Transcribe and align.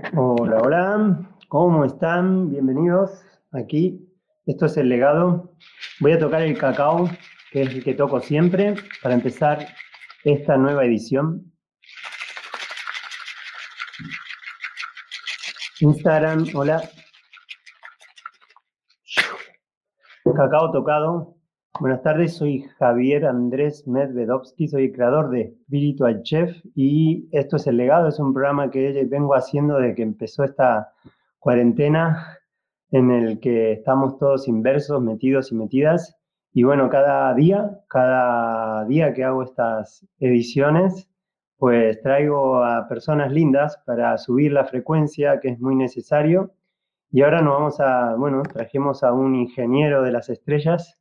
Hola, 0.00 0.58
hola, 0.62 1.28
¿cómo 1.48 1.84
están? 1.84 2.50
Bienvenidos 2.50 3.10
aquí. 3.50 4.08
Esto 4.46 4.66
es 4.66 4.76
el 4.76 4.88
legado. 4.88 5.56
Voy 5.98 6.12
a 6.12 6.18
tocar 6.20 6.42
el 6.42 6.56
cacao, 6.56 7.10
que 7.50 7.62
es 7.62 7.70
el 7.70 7.82
que 7.82 7.94
toco 7.94 8.20
siempre, 8.20 8.76
para 9.02 9.16
empezar 9.16 9.66
esta 10.22 10.56
nueva 10.56 10.84
edición. 10.84 11.52
Instagram, 15.80 16.46
hola. 16.54 16.88
Cacao 20.24 20.70
tocado. 20.70 21.37
Buenas 21.80 22.02
tardes, 22.02 22.34
soy 22.36 22.62
Javier 22.80 23.24
Andrés 23.24 23.86
Medvedovsky, 23.86 24.66
soy 24.66 24.90
creador 24.90 25.30
de 25.30 25.54
Spiritual 25.62 26.24
Chef 26.24 26.56
y 26.74 27.28
esto 27.30 27.54
es 27.54 27.68
El 27.68 27.76
Legado, 27.76 28.08
es 28.08 28.18
un 28.18 28.34
programa 28.34 28.68
que 28.68 29.06
vengo 29.08 29.36
haciendo 29.36 29.78
desde 29.78 29.94
que 29.94 30.02
empezó 30.02 30.42
esta 30.42 30.92
cuarentena 31.38 32.38
en 32.90 33.12
el 33.12 33.38
que 33.38 33.70
estamos 33.70 34.18
todos 34.18 34.48
inversos, 34.48 35.00
metidos 35.00 35.52
y 35.52 35.54
metidas. 35.54 36.18
Y 36.52 36.64
bueno, 36.64 36.88
cada 36.88 37.32
día, 37.34 37.78
cada 37.88 38.84
día 38.86 39.14
que 39.14 39.22
hago 39.22 39.44
estas 39.44 40.04
ediciones, 40.18 41.08
pues 41.58 42.02
traigo 42.02 42.64
a 42.64 42.88
personas 42.88 43.30
lindas 43.30 43.80
para 43.86 44.18
subir 44.18 44.50
la 44.50 44.64
frecuencia, 44.64 45.38
que 45.38 45.50
es 45.50 45.60
muy 45.60 45.76
necesario. 45.76 46.50
Y 47.12 47.22
ahora 47.22 47.40
nos 47.40 47.54
vamos 47.54 47.80
a, 47.80 48.16
bueno, 48.16 48.42
trajimos 48.42 49.04
a 49.04 49.12
un 49.12 49.36
ingeniero 49.36 50.02
de 50.02 50.10
las 50.10 50.28
estrellas, 50.28 50.97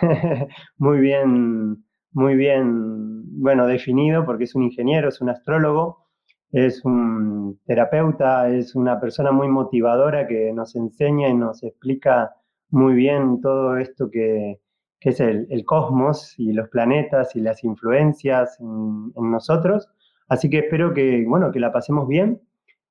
muy 0.78 1.00
bien, 1.00 1.84
muy 2.12 2.34
bien, 2.34 3.40
bueno, 3.40 3.66
definido 3.66 4.24
porque 4.24 4.44
es 4.44 4.54
un 4.54 4.64
ingeniero, 4.64 5.08
es 5.08 5.20
un 5.20 5.30
astrólogo, 5.30 6.08
es 6.52 6.84
un 6.84 7.60
terapeuta, 7.66 8.48
es 8.48 8.74
una 8.74 9.00
persona 9.00 9.32
muy 9.32 9.48
motivadora 9.48 10.26
que 10.26 10.52
nos 10.52 10.74
enseña 10.76 11.28
y 11.28 11.34
nos 11.34 11.62
explica 11.62 12.34
muy 12.70 12.94
bien 12.94 13.40
todo 13.40 13.76
esto 13.76 14.10
que, 14.10 14.60
es 15.00 15.20
el, 15.20 15.46
cosmos 15.64 16.34
y 16.38 16.52
los 16.52 16.68
planetas 16.68 17.36
y 17.36 17.40
las 17.40 17.64
influencias 17.64 18.58
en, 18.60 19.12
nosotros. 19.14 19.88
Así 20.28 20.50
que 20.50 20.58
espero 20.58 20.92
que, 20.92 21.24
bueno, 21.26 21.52
que 21.52 21.60
la 21.60 21.72
pasemos 21.72 22.08
bien 22.08 22.40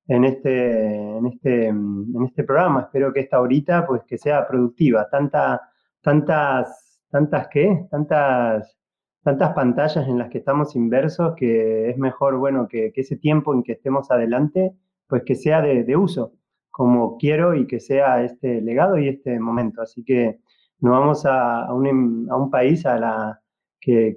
en 0.07 0.23
este, 0.23 1.17
en 1.17 1.27
este, 1.27 1.67
en 1.67 2.23
este 2.25 2.43
programa. 2.43 2.81
Espero 2.81 3.13
que 3.13 3.19
esta 3.21 3.41
horita, 3.41 3.85
pues, 3.85 4.03
que 4.07 4.17
sea 4.17 4.47
productiva. 4.47 5.07
Tanta, 5.09 5.61
tantas 6.01 6.86
tantas 7.09 7.47
qué, 7.49 7.87
tantas, 7.89 8.77
tantas 9.23 9.53
pantallas 9.53 10.07
en 10.07 10.17
las 10.17 10.29
que 10.29 10.39
estamos 10.39 10.75
inversos 10.75 11.35
que 11.35 11.89
es 11.89 11.97
mejor, 11.97 12.37
bueno, 12.37 12.67
que, 12.67 12.91
ese 12.95 13.17
tiempo 13.17 13.53
en 13.53 13.63
que 13.63 13.73
estemos 13.73 14.11
adelante, 14.11 14.73
pues 15.07 15.23
que 15.23 15.35
sea 15.35 15.61
de, 15.61 15.97
uso, 15.97 16.33
como 16.71 17.17
quiero 17.17 17.55
y 17.55 17.67
que 17.67 17.79
sea 17.79 18.23
este 18.23 18.61
legado 18.61 18.97
y 18.97 19.07
este 19.09 19.39
momento. 19.39 19.81
Así 19.81 20.03
que 20.03 20.39
nos 20.79 20.91
vamos 20.91 21.25
a, 21.25 21.73
un, 21.73 22.27
a 22.29 22.35
un, 22.35 22.51
país 22.51 22.85
a 22.85 22.97
la, 22.97 23.41
que, 23.79 24.15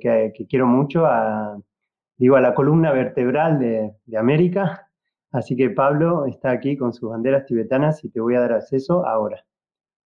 quiero 0.48 0.66
mucho, 0.66 1.06
a, 1.06 1.58
digo, 2.16 2.36
a 2.36 2.40
la 2.40 2.54
columna 2.54 2.92
vertebral 2.92 3.58
de, 3.58 3.94
de 4.04 4.18
América. 4.18 4.88
Así 5.32 5.56
que 5.56 5.70
Pablo 5.70 6.26
está 6.26 6.50
aquí 6.50 6.76
con 6.76 6.92
sus 6.92 7.10
banderas 7.10 7.46
tibetanas 7.46 8.04
y 8.04 8.10
te 8.10 8.20
voy 8.20 8.34
a 8.34 8.40
dar 8.40 8.52
acceso 8.52 9.06
ahora. 9.06 9.44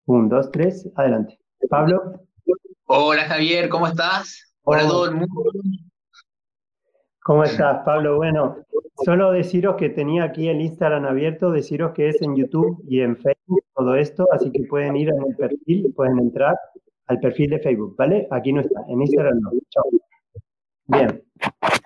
Un, 0.06 0.30
dos, 0.30 0.50
tres, 0.52 0.90
adelante. 0.96 1.40
Pablo. 1.70 2.29
Hola 2.92 3.26
Javier, 3.26 3.70
¿cómo 3.70 3.86
estás? 3.86 4.52
Hola 4.64 4.82
a 4.82 4.88
todo 4.88 5.06
el 5.06 5.12
mundo. 5.12 5.52
¿Cómo 7.22 7.44
estás, 7.44 7.84
Pablo? 7.86 8.16
Bueno, 8.16 8.66
solo 9.06 9.32
deciros 9.32 9.76
que 9.76 9.90
tenía 9.90 10.24
aquí 10.24 10.48
el 10.48 10.60
Instagram 10.60 11.06
abierto, 11.06 11.52
deciros 11.52 11.92
que 11.92 12.10
es 12.10 12.20
en 12.24 12.36
YouTube 12.36 12.84
y 12.88 13.02
en 13.02 13.16
Facebook 13.16 13.64
todo 13.76 13.94
esto, 13.94 14.26
así 14.32 14.52
que 14.52 14.64
pueden 14.64 14.96
ir 14.96 15.10
en 15.10 15.22
el 15.22 15.36
perfil, 15.36 15.94
pueden 15.96 16.18
entrar 16.18 16.56
al 17.06 17.20
perfil 17.20 17.52
de 17.52 17.60
Facebook, 17.60 17.96
¿vale? 17.96 18.28
Aquí 18.32 18.52
no 18.54 18.62
está, 18.62 18.82
en 18.88 19.04
Instagram 19.04 19.40
no. 19.40 19.52
Chao. 19.70 19.84
Bien. 20.88 21.24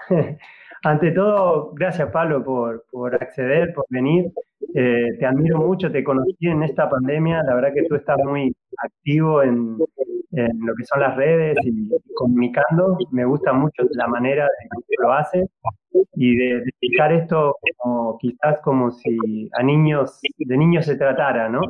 Ante 0.83 1.11
todo, 1.11 1.73
gracias 1.73 2.09
Pablo 2.11 2.45
por, 2.45 2.85
por 2.89 3.13
acceder, 3.15 3.73
por 3.73 3.83
venir. 3.89 4.31
Eh, 4.73 5.17
te 5.19 5.25
admiro 5.25 5.57
mucho, 5.57 5.91
te 5.91 6.01
conocí 6.01 6.47
en 6.47 6.63
esta 6.63 6.89
pandemia, 6.89 7.43
la 7.43 7.55
verdad 7.55 7.73
que 7.73 7.83
tú 7.89 7.95
estás 7.95 8.17
muy 8.23 8.55
activo 8.77 9.43
en, 9.43 9.77
lo 10.33 10.75
que 10.75 10.85
son 10.85 11.01
las 11.01 11.15
redes 11.15 11.57
y 11.63 11.89
comunicando. 12.15 12.97
Me 13.11 13.25
gusta 13.25 13.53
mucho 13.53 13.83
la 13.91 14.07
manera 14.07 14.45
de 14.45 14.83
que 14.87 14.95
lo 14.99 15.13
haces 15.13 15.47
y 16.15 16.35
de, 16.35 16.57
explicar 16.57 17.11
esto 17.13 17.55
como 17.77 18.17
quizás 18.17 18.59
como 18.63 18.91
si 18.91 19.49
a 19.53 19.63
niños, 19.63 20.19
de 20.37 20.57
niños 20.57 20.85
se 20.85 20.95
tratara, 20.95 21.49
¿no? 21.49 21.61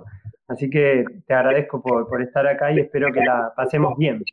Así 0.47 0.69
que 0.69 1.05
te 1.25 1.33
agradezco 1.33 1.81
por, 1.81 2.07
por 2.07 2.21
estar 2.21 2.45
acá 2.47 2.71
y 2.71 2.79
espero 2.79 3.11
que 3.11 3.21
la 3.21 3.53
pasemos 3.55 3.97
bien. 3.97 4.23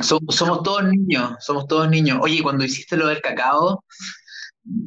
Somos, 0.00 0.62
todos 0.62 0.84
niños, 0.84 1.36
somos 1.40 1.66
todos 1.66 1.88
niños. 1.88 2.18
Oye, 2.22 2.42
cuando 2.42 2.64
hiciste 2.64 2.96
lo 2.96 3.06
del 3.06 3.20
cacao, 3.20 3.84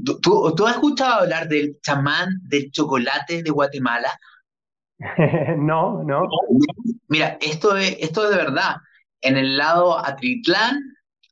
¿tú, 0.03 0.53
¿tú, 0.55 0.67
has 0.67 0.75
escuchado 0.75 1.21
hablar 1.21 1.47
del 1.47 1.79
chamán 1.81 2.29
del 2.43 2.71
chocolate 2.71 3.43
de 3.43 3.49
Guatemala? 3.49 4.09
no, 5.57 6.03
no. 6.03 6.27
Mira, 7.07 7.37
esto 7.41 7.75
es, 7.75 7.97
esto 7.99 8.25
es 8.25 8.29
de 8.31 8.37
verdad. 8.37 8.75
En 9.21 9.37
el 9.37 9.57
lado 9.57 9.97
Atritlán, 9.97 10.79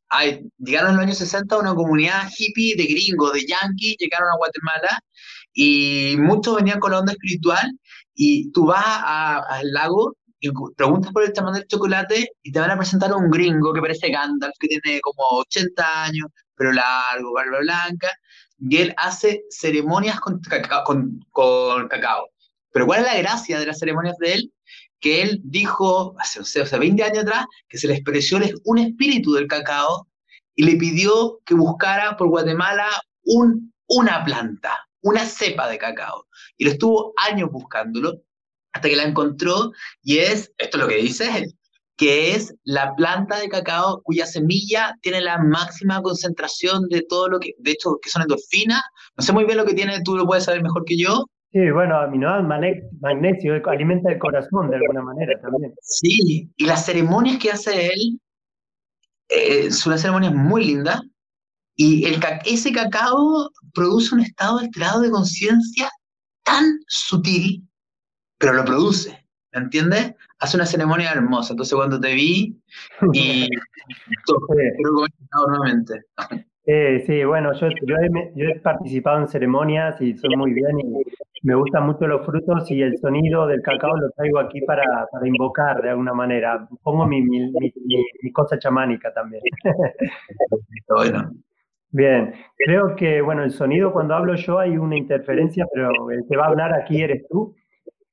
hay, 0.09 0.41
llegaron 0.57 0.91
en 0.91 0.97
los 0.97 1.05
años 1.05 1.17
60 1.17 1.57
una 1.57 1.73
comunidad 1.73 2.29
hippie 2.37 2.75
de 2.75 2.85
gringos, 2.85 3.33
de 3.33 3.45
yankees, 3.45 3.95
llegaron 3.99 4.29
a 4.29 4.37
Guatemala 4.37 4.99
y 5.53 6.15
muchos 6.19 6.55
venían 6.55 6.79
con 6.79 6.91
la 6.91 6.99
onda 6.99 7.13
espiritual 7.13 7.71
y 8.15 8.51
tú 8.51 8.65
vas 8.67 8.83
al 8.85 9.71
lago 9.71 10.15
y 10.39 10.51
preguntas 10.75 11.11
por 11.13 11.23
el 11.23 11.31
chamán 11.31 11.53
del 11.53 11.67
chocolate 11.67 12.27
y 12.43 12.51
te 12.51 12.59
van 12.59 12.71
a 12.71 12.77
presentar 12.77 13.11
a 13.11 13.15
un 13.15 13.29
gringo 13.31 13.73
que 13.73 13.81
parece 13.81 14.09
Gandalf, 14.09 14.53
que 14.59 14.67
tiene 14.67 14.99
como 15.01 15.39
80 15.39 16.03
años, 16.03 16.27
pero 16.55 16.73
largo, 16.73 17.33
barba 17.33 17.59
blanca, 17.59 18.09
y 18.59 18.77
él 18.77 18.93
hace 18.97 19.43
ceremonias 19.49 20.19
con 20.19 20.41
cacao. 20.41 22.32
Pero 22.73 22.85
¿cuál 22.85 23.01
es 23.01 23.05
la 23.05 23.17
gracia 23.17 23.59
de 23.59 23.67
las 23.67 23.79
ceremonias 23.79 24.17
de 24.17 24.33
él? 24.33 24.53
Que 24.99 25.21
él 25.21 25.39
dijo, 25.43 26.15
hace 26.19 26.41
o 26.41 26.43
sea, 26.43 26.79
20 26.79 27.03
años 27.03 27.19
atrás, 27.19 27.45
que 27.69 27.77
se 27.77 27.87
le 27.87 27.93
expresó 27.93 28.37
un 28.65 28.79
espíritu 28.79 29.33
del 29.33 29.47
cacao 29.47 30.07
y 30.55 30.63
le 30.63 30.75
pidió 30.75 31.39
que 31.45 31.53
buscara 31.53 32.17
por 32.17 32.27
Guatemala 32.27 32.87
un, 33.23 33.73
una 33.87 34.23
planta, 34.25 34.87
una 35.01 35.25
cepa 35.25 35.69
de 35.69 35.77
cacao. 35.77 36.27
Y 36.57 36.65
lo 36.65 36.71
estuvo 36.71 37.13
años 37.17 37.49
buscándolo 37.51 38.21
hasta 38.73 38.89
que 38.89 38.95
la 38.95 39.03
encontró 39.03 39.71
y 40.01 40.17
es, 40.17 40.51
esto 40.57 40.77
es 40.77 40.83
lo 40.83 40.89
que 40.89 40.95
dice 40.97 41.37
él, 41.37 41.53
que 41.95 42.35
es 42.35 42.55
la 42.63 42.95
planta 42.95 43.39
de 43.39 43.49
cacao 43.49 44.01
cuya 44.03 44.25
semilla 44.25 44.95
tiene 45.01 45.21
la 45.21 45.37
máxima 45.37 46.01
concentración 46.01 46.87
de 46.89 47.03
todo 47.07 47.29
lo 47.29 47.39
que, 47.39 47.53
de 47.59 47.71
hecho, 47.71 47.99
que 48.01 48.09
son 48.09 48.23
endorfinas. 48.23 48.81
No 49.15 49.23
sé 49.23 49.31
muy 49.31 49.45
bien 49.45 49.57
lo 49.57 49.65
que 49.65 49.75
tiene, 49.75 50.01
tú 50.03 50.15
lo 50.17 50.25
puedes 50.25 50.45
saber 50.45 50.63
mejor 50.63 50.85
que 50.85 50.97
yo. 50.97 51.27
Sí, 51.53 51.69
bueno, 51.69 51.97
aminoácidos, 51.97 52.91
magnesio, 52.99 53.69
alimenta 53.69 54.11
el 54.11 54.17
corazón 54.17 54.69
de 54.71 54.77
alguna 54.77 55.03
manera 55.03 55.39
también. 55.39 55.73
Sí, 55.81 56.51
y 56.57 56.65
las 56.65 56.85
ceremonias 56.85 57.37
que 57.37 57.51
hace 57.51 57.87
él 57.87 58.19
eh, 59.29 59.71
son 59.71 59.91
unas 59.91 60.01
ceremonias 60.01 60.33
muy 60.33 60.65
lindas. 60.65 61.01
Y 61.75 62.05
el, 62.05 62.19
ese 62.45 62.71
cacao 62.71 63.49
produce 63.73 64.13
un 64.13 64.21
estado 64.21 64.59
alterado 64.59 65.01
de 65.01 65.11
conciencia 65.11 65.89
tan 66.43 66.79
sutil 66.87 67.63
pero 68.43 68.55
lo 68.55 68.65
produce, 68.65 69.25
¿me 69.53 69.61
entiendes? 69.61 70.15
Hace 70.39 70.57
una 70.57 70.65
ceremonia 70.65 71.13
hermosa. 71.13 71.53
Entonces 71.53 71.75
cuando 71.75 71.97
te 71.97 72.13
vi 72.13 72.61
y 73.13 73.47
nuevamente. 75.47 76.03
sí, 76.65 77.23
bueno, 77.25 77.53
yo, 77.53 77.67
yo, 77.85 77.95
he, 77.97 78.59
participado 78.59 79.19
en 79.19 79.27
ceremonias 79.27 79.99
y 80.01 80.15
soy 80.17 80.35
muy 80.35 80.53
bien 80.53 80.79
y 80.79 81.03
me 81.43 81.55
gustan 81.55 81.85
mucho 81.85 82.07
los 82.07 82.25
frutos 82.25 82.71
y 82.71 82.81
el 82.81 82.97
sonido 82.97 83.45
del 83.47 83.61
cacao 83.61 83.97
lo 83.97 84.09
traigo 84.11 84.39
aquí 84.39 84.61
para, 84.61 84.83
para 85.11 85.27
invocar 85.27 85.81
de 85.81 85.89
alguna 85.89 86.13
manera. 86.13 86.67
Pongo 86.81 87.05
mi, 87.05 87.21
mi, 87.21 87.51
mi, 87.51 88.31
cosa 88.31 88.57
chamánica 88.57 89.13
también. 89.13 89.43
bueno. 90.87 91.31
Bien, 91.95 92.33
creo 92.57 92.95
que, 92.95 93.21
bueno, 93.21 93.43
el 93.43 93.51
sonido 93.51 93.93
cuando 93.93 94.15
hablo 94.15 94.33
yo 94.33 94.57
hay 94.57 94.77
una 94.77 94.97
interferencia, 94.97 95.67
pero 95.71 96.09
el 96.09 96.25
que 96.27 96.35
va 96.35 96.45
a 96.45 96.47
hablar 96.47 96.73
aquí 96.73 97.03
eres 97.03 97.27
tú. 97.29 97.55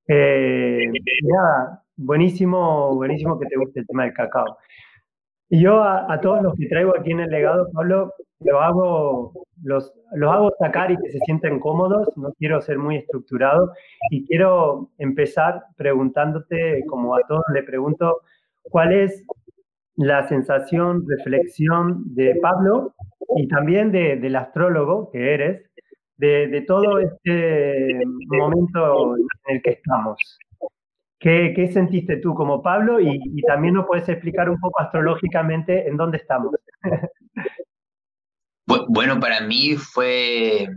Eh, 0.07 0.91
nada, 1.23 1.83
buenísimo, 1.97 2.95
buenísimo 2.95 3.39
que 3.39 3.47
te 3.47 3.57
guste 3.57 3.81
el 3.81 3.87
tema 3.87 4.05
del 4.05 4.13
cacao. 4.13 4.59
Y 5.51 5.63
yo 5.63 5.83
a, 5.83 6.21
todos 6.21 6.43
los 6.43 6.55
que 6.55 6.69
traigo 6.69 6.97
aquí 6.97 7.11
en 7.11 7.21
el 7.21 7.31
legado, 7.31 7.69
Pablo, 7.73 8.13
lo 8.41 8.61
hago, 8.61 9.33
los, 9.63 9.93
los 10.15 10.33
hago 10.33 10.51
sacar 10.59 10.91
y 10.91 10.97
que 10.97 11.11
se 11.11 11.19
sienten 11.27 11.61
cómodos, 11.61 12.09
no 12.17 12.33
quiero 12.39 12.63
ser 12.63 12.79
muy 12.79 12.97
estructurado 12.97 13.73
y 14.11 14.25
quiero 14.27 14.91
empezar 14.99 15.65
preguntándote, 15.77 16.85
como 16.87 17.17
a 17.17 17.21
todos 17.29 17.43
le 17.53 17.65
pregunto, 17.65 18.21
¿cuál 18.63 18.93
es 18.93 19.25
la 19.97 20.27
sensación, 20.29 21.05
reflexión 21.07 22.15
de 22.15 22.37
Pablo 22.41 22.95
y 23.37 23.49
también 23.49 23.93
de, 23.93 24.17
del 24.17 24.37
astrólogo 24.37 25.11
que 25.11 25.35
eres 25.35 25.71
de, 26.17 26.65
todo 26.67 26.99
este 26.99 28.01
momento 28.27 29.17
en 29.17 29.57
el 29.57 29.63
que 29.63 29.71
estamos. 29.71 30.39
¿Qué, 31.21 31.53
qué 31.55 31.71
sentiste 31.71 32.17
tú 32.17 32.35
como 32.35 32.63
Pablo? 32.63 32.99
Y, 32.99 33.21
y, 33.23 33.43
también 33.43 33.75
nos 33.75 33.87
puedes 33.87 34.09
explicar 34.09 34.49
un 34.49 34.59
poco 34.59 34.81
astrológicamente 34.81 35.87
en 35.87 35.97
dónde 35.97 36.17
estamos. 36.17 36.53
Bueno, 38.89 39.19
para 39.19 39.41
mí 39.41 39.77
fue 39.77 40.69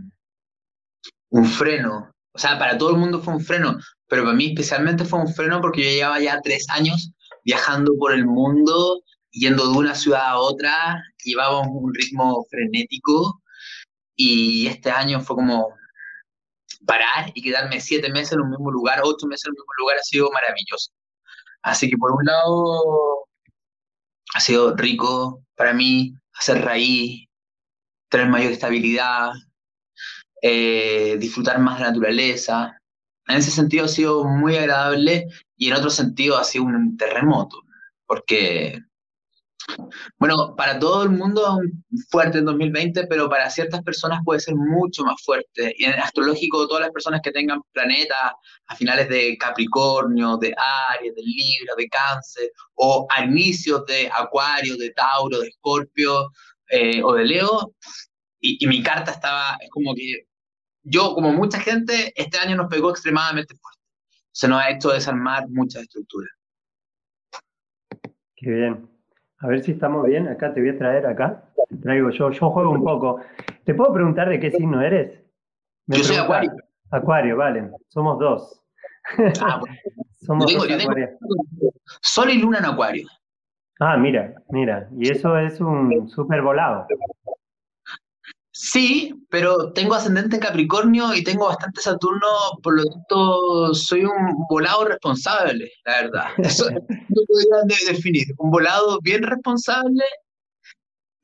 un 1.30 1.44
freno. 1.44 2.10
O 2.32 2.38
sea, 2.38 2.58
para 2.58 2.76
todo 2.76 2.90
el 2.90 2.96
mundo 2.96 3.20
fue 3.20 3.34
un 3.34 3.40
freno, 3.40 3.76
pero 4.08 4.24
para 4.24 4.34
mí 4.34 4.46
especialmente 4.46 5.04
fue 5.04 5.20
un 5.20 5.32
freno 5.32 5.60
porque 5.60 5.84
yo 5.84 5.90
llevaba 5.90 6.20
ya 6.20 6.40
tres 6.42 6.66
años 6.70 7.12
viajando 7.44 7.92
por 7.98 8.12
el 8.12 8.26
mundo, 8.26 9.02
yendo 9.30 9.70
de 9.70 9.78
una 9.78 9.94
ciudad 9.94 10.26
a 10.26 10.38
otra, 10.38 11.02
llevábamos 11.24 11.68
un 11.70 11.94
ritmo 11.94 12.44
frenético 12.50 13.40
y 14.16 14.66
este 14.66 14.90
año 14.90 15.20
fue 15.20 15.36
como 15.36 15.68
parar 16.86 17.30
y 17.34 17.42
quedarme 17.42 17.80
siete 17.80 18.10
meses 18.10 18.32
en 18.32 18.40
un 18.40 18.50
mismo 18.50 18.70
lugar, 18.70 19.00
ocho 19.02 19.26
meses 19.26 19.46
en 19.46 19.50
un 19.50 19.56
mismo 19.56 19.72
lugar 19.78 19.98
ha 19.98 20.02
sido 20.02 20.30
maravilloso. 20.30 20.90
Así 21.62 21.88
que 21.88 21.96
por 21.96 22.12
un 22.12 22.24
lado 22.24 23.26
ha 24.34 24.40
sido 24.40 24.76
rico 24.76 25.42
para 25.56 25.72
mí 25.72 26.14
hacer 26.34 26.62
raíz, 26.64 27.26
tener 28.08 28.28
mayor 28.28 28.52
estabilidad, 28.52 29.30
eh, 30.42 31.16
disfrutar 31.18 31.58
más 31.58 31.78
de 31.78 31.84
la 31.84 31.90
naturaleza. 31.90 32.76
En 33.26 33.36
ese 33.36 33.50
sentido 33.50 33.86
ha 33.86 33.88
sido 33.88 34.24
muy 34.24 34.56
agradable 34.56 35.26
y 35.56 35.68
en 35.68 35.74
otro 35.74 35.90
sentido 35.90 36.36
ha 36.36 36.44
sido 36.44 36.64
un 36.64 36.96
terremoto, 36.96 37.62
porque 38.06 38.82
bueno, 40.18 40.54
para 40.56 40.78
todo 40.78 41.02
el 41.02 41.10
mundo 41.10 41.60
fuerte 42.10 42.38
en 42.38 42.44
2020, 42.44 43.06
pero 43.06 43.28
para 43.28 43.50
ciertas 43.50 43.82
personas 43.82 44.20
puede 44.24 44.40
ser 44.40 44.54
mucho 44.54 45.04
más 45.04 45.22
fuerte. 45.22 45.74
Y 45.76 45.84
en 45.84 45.94
astrológico, 45.94 46.66
todas 46.68 46.82
las 46.82 46.92
personas 46.92 47.20
que 47.22 47.32
tengan 47.32 47.60
planetas 47.72 48.32
a 48.66 48.76
finales 48.76 49.08
de 49.08 49.36
Capricornio, 49.38 50.36
de 50.36 50.54
Aries, 50.96 51.14
de 51.14 51.22
Libra, 51.22 51.74
de 51.76 51.88
Cáncer, 51.88 52.50
o 52.74 53.06
a 53.10 53.24
inicios 53.24 53.84
de 53.86 54.10
Acuario, 54.14 54.76
de 54.76 54.90
Tauro, 54.90 55.40
de 55.40 55.48
Escorpio 55.48 56.30
eh, 56.68 57.02
o 57.02 57.14
de 57.14 57.24
Leo, 57.24 57.74
y, 58.40 58.66
mi 58.66 58.82
carta 58.82 59.10
estaba, 59.12 59.56
es 59.60 59.70
como 59.70 59.94
que 59.94 60.26
yo, 60.82 61.14
como 61.14 61.32
mucha 61.32 61.58
gente, 61.58 62.12
este 62.14 62.38
año 62.38 62.56
nos 62.56 62.68
pegó 62.68 62.90
extremadamente 62.90 63.54
fuerte. 63.56 63.80
Se 64.32 64.48
nos 64.48 64.60
ha 64.60 64.70
hecho 64.70 64.90
desarmar 64.90 65.48
muchas 65.48 65.82
estructuras. 65.82 66.30
Qué 68.36 68.50
bien. 68.50 68.93
A 69.40 69.48
ver 69.48 69.62
si 69.62 69.72
estamos 69.72 70.06
bien. 70.06 70.28
Acá 70.28 70.52
te 70.52 70.60
voy 70.60 70.70
a 70.70 70.78
traer 70.78 71.06
acá. 71.06 71.44
Te 71.68 71.76
traigo 71.76 72.10
yo. 72.10 72.30
Yo 72.30 72.50
juego 72.50 72.70
un 72.70 72.84
poco. 72.84 73.20
¿Te 73.64 73.74
puedo 73.74 73.92
preguntar 73.92 74.28
de 74.28 74.40
qué 74.40 74.50
signo 74.50 74.80
eres? 74.80 75.20
yo 75.86 76.02
soy 76.02 76.16
Acuario. 76.16 76.52
Acuario, 76.90 77.36
vale. 77.36 77.70
Somos 77.88 78.18
dos. 78.18 78.62
Ah, 79.42 79.58
bueno. 79.60 79.76
Somos 80.14 80.52
dos 80.52 80.68
Sol 82.00 82.30
y 82.30 82.38
Luna 82.38 82.58
en 82.58 82.64
Acuario. 82.66 83.06
Ah, 83.80 83.96
mira, 83.96 84.34
mira. 84.50 84.88
Y 84.96 85.10
eso 85.10 85.36
es 85.36 85.60
un 85.60 86.08
súper 86.08 86.42
volado. 86.42 86.86
Sí, 88.56 89.12
pero 89.30 89.72
tengo 89.72 89.94
ascendente 89.96 90.36
en 90.36 90.42
Capricornio 90.42 91.12
y 91.12 91.24
tengo 91.24 91.46
bastante 91.48 91.80
Saturno, 91.80 92.28
por 92.62 92.76
lo 92.76 92.84
tanto 92.84 93.74
soy 93.74 94.04
un 94.04 94.46
volado 94.48 94.84
responsable, 94.84 95.72
la 95.84 96.02
verdad. 96.02 96.26
Eso 96.38 96.70
no 96.70 96.80
podría 97.26 97.92
definir. 97.92 98.26
Un 98.38 98.50
volado 98.52 99.00
bien 99.02 99.24
responsable. 99.24 100.04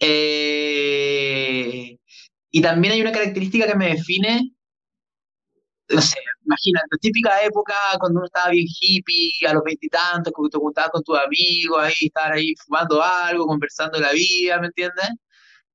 Eh, 0.01 1.97
y 2.51 2.63
también 2.63 2.95
hay 2.95 3.01
una 3.03 3.13
característica 3.13 3.67
que 3.67 3.77
me 3.77 3.91
define, 3.91 4.53
no 5.89 6.01
sé, 6.01 6.19
imagínate, 6.45 6.97
típica 7.01 7.43
época 7.45 7.75
cuando 7.99 8.19
uno 8.19 8.27
estaba 8.27 8.51
bien 8.51 8.67
hippie, 8.81 9.33
a 9.49 9.55
los 9.55 9.63
veintitantos, 9.65 10.33
cuando 10.33 10.51
te 10.51 10.59
juntabas 10.59 10.91
con 10.93 11.03
tus 11.03 11.19
amigos, 11.19 11.83
ahí 11.83 12.07
estar 12.07 12.33
ahí 12.33 12.55
fumando 12.65 13.03
algo, 13.03 13.47
conversando 13.47 13.99
de 13.99 14.05
la 14.05 14.13
vida, 14.13 14.61
¿me 14.61 14.69
entiendes? 14.69 15.09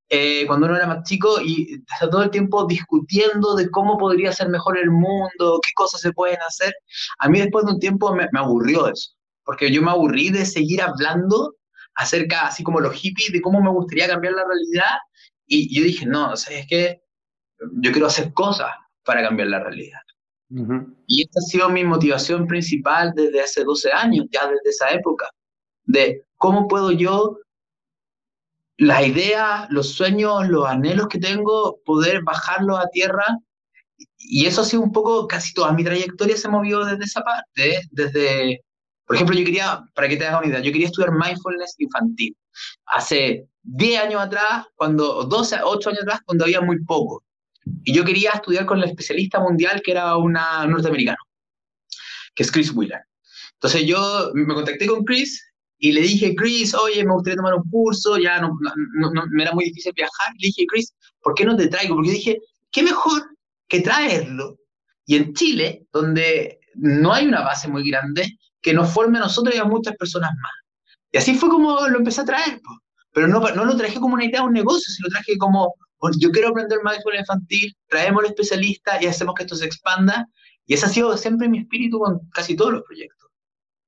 Eh, 0.09 0.45
cuando 0.45 0.67
uno 0.67 0.75
era 0.75 0.85
más 0.85 1.03
chico 1.03 1.41
y 1.41 1.81
está 1.91 2.09
todo 2.09 2.21
el 2.23 2.29
tiempo 2.29 2.65
discutiendo 2.67 3.55
de 3.55 3.69
cómo 3.71 3.97
podría 3.97 4.31
ser 4.31 4.49
mejor 4.49 4.77
el 4.77 4.91
mundo, 4.91 5.59
qué 5.63 5.71
cosas 5.75 6.01
se 6.01 6.11
pueden 6.11 6.37
hacer. 6.47 6.73
A 7.19 7.27
mí 7.27 7.39
después 7.39 7.65
de 7.65 7.73
un 7.73 7.79
tiempo 7.79 8.13
me, 8.15 8.27
aburrió 8.33 8.87
eso, 8.87 9.11
porque 9.43 9.71
yo 9.71 9.81
me 9.81 9.91
aburrí 9.91 10.29
de 10.29 10.45
seguir 10.45 10.81
hablando 10.81 11.55
acerca, 11.95 12.47
así 12.47 12.63
como 12.63 12.79
los 12.79 12.93
hippies, 12.93 13.31
de 13.31 13.41
cómo 13.41 13.61
me 13.61 13.71
gustaría 13.71 14.07
cambiar 14.07 14.33
la 14.33 14.45
realidad. 14.45 14.97
Y 15.47 15.75
yo 15.75 15.83
dije, 15.83 16.05
no, 16.05 16.31
o 16.31 16.37
sea, 16.37 16.59
es 16.59 16.67
que 16.67 17.01
yo 17.81 17.91
quiero 17.91 18.07
hacer 18.07 18.31
cosas 18.33 18.71
para 19.03 19.23
cambiar 19.23 19.47
la 19.47 19.59
realidad. 19.59 19.99
Y 21.07 21.23
esta 21.23 21.39
ha 21.39 21.49
sido 21.49 21.69
mi 21.69 21.83
motivación 21.83 22.45
principal 22.47 23.13
desde 23.15 23.41
hace 23.41 23.63
12 23.63 23.91
años, 23.91 24.27
ya 24.31 24.47
desde 24.47 24.69
esa 24.69 24.89
época, 24.91 25.27
de 25.85 26.23
cómo 26.37 26.67
puedo 26.67 26.91
yo 26.91 27.39
las 28.77 29.07
ideas, 29.07 29.68
los 29.69 29.94
sueños, 29.94 30.48
los 30.48 30.68
anhelos 30.68 31.07
que 31.07 31.19
tengo, 31.19 31.80
poder 31.86 32.24
bajarlos 32.24 32.80
a 32.80 32.89
tierra. 32.89 33.25
Y 34.18 34.45
eso 34.45 34.62
ha 34.62 34.66
sido 34.66 34.81
un 34.83 34.92
poco, 34.92 35.27
casi 35.27 35.54
toda 35.54 35.72
mi 35.72 35.83
trayectoria 35.83 36.36
se 36.36 36.50
movió 36.50 36.83
desde 36.83 37.04
esa 37.04 37.22
parte, 37.22 37.81
desde, 37.92 38.62
por 39.06 39.16
ejemplo, 39.16 39.38
yo 39.38 39.45
quería, 39.45 39.83
para 39.94 40.10
que 40.10 40.18
te 40.18 40.25
hagas 40.25 40.42
una 40.42 40.50
idea, 40.50 40.60
yo 40.60 40.72
quería 40.72 40.88
estudiar 40.88 41.12
mindfulness 41.12 41.75
infantil. 41.77 42.36
Hace 42.88 43.48
10 43.63 44.04
años 44.04 44.22
atrás, 44.22 44.66
cuando, 44.75 45.24
12, 45.24 45.57
8 45.63 45.89
años 45.89 46.01
atrás, 46.04 46.22
cuando 46.25 46.45
había 46.45 46.62
muy 46.62 46.83
poco. 46.83 47.24
Y 47.83 47.94
yo 47.94 48.04
quería 48.04 48.31
estudiar 48.31 48.66
con 48.66 48.80
el 48.80 48.89
especialista 48.89 49.39
mundial 49.39 49.81
que 49.83 49.92
era 49.92 50.18
una 50.18 50.66
norteamericano, 50.68 51.18
que 52.33 52.44
es 52.44 52.51
Chris 52.51 52.72
Wheeler. 52.72 53.01
Entonces 53.54 53.86
yo 53.86 54.31
me 54.33 54.54
contacté 54.54 54.86
con 54.86 55.04
Chris 55.04 55.44
y 55.77 55.92
le 55.92 56.01
dije, 56.01 56.36
Chris, 56.36 56.74
oye, 56.74 57.04
me 57.04 57.13
gustaría 57.13 57.38
tomar 57.38 57.56
un 57.56 57.69
curso, 57.69 58.18
ya 58.18 58.39
no, 58.39 58.57
no, 58.95 59.12
me 59.30 59.44
era 59.44 59.54
muy 59.54 59.66
difícil 59.66 59.94
viajar. 59.95 60.33
Le 60.39 60.48
dije, 60.48 60.66
Chris, 60.68 60.94
¿por 61.22 61.33
qué 61.33 61.45
no 61.45 61.56
te 61.56 61.68
traigo? 61.68 61.95
Porque 61.95 62.12
dije, 62.12 62.39
¿qué 62.72 62.83
mejor 62.83 63.24
que 63.68 63.81
traerlo? 63.81 64.57
Y 65.06 65.18
en 65.18 65.33
Chile, 65.33 65.86
donde 65.92 66.60
no 66.75 67.13
hay 67.13 67.27
una 67.27 67.42
base 67.42 67.68
muy 67.68 67.88
grande, 67.89 68.38
que 68.62 68.74
nos 68.74 68.92
forme 68.92 69.18
a 69.18 69.22
nosotros 69.22 69.54
y 69.54 69.60
a 69.60 69.66
muchas 69.66 69.95
personas 69.95 70.31
más. 70.42 70.51
Y 71.12 71.18
así 71.18 71.36
fue 71.36 71.50
como 71.50 71.88
lo 71.88 71.98
empecé 71.98 72.22
a 72.22 72.25
traer, 72.25 72.60
pero 73.13 73.27
no, 73.27 73.39
no 73.39 73.66
lo 73.66 73.77
traje 73.77 74.00
como 74.00 74.16
una 74.16 74.25
idea 74.25 74.42
de 74.42 74.48
un 74.48 74.54
negocio, 74.54 74.92
sino 74.94 75.07
lo 75.07 75.13
traje 75.13 75.38
como, 75.38 75.75
yo 76.19 76.31
quiero 76.31 76.50
aprender 76.50 76.80
la 76.83 77.19
infantil, 77.19 77.75
traemos 77.88 78.24
al 78.24 78.31
especialista 78.31 79.01
y 79.01 79.06
hacemos 79.06 79.36
que 79.36 79.44
esto 79.44 79.56
se 79.56 79.66
expanda. 79.66 80.27
Y 80.65 80.74
ese 80.74 80.88
ha 80.88 80.89
sido 80.89 81.15
siempre 81.15 81.48
mi 81.48 81.60
espíritu 81.60 82.00
con 82.00 82.27
casi 82.32 82.55
todos 82.55 82.74
los 82.74 82.84
proyectos. 82.84 83.29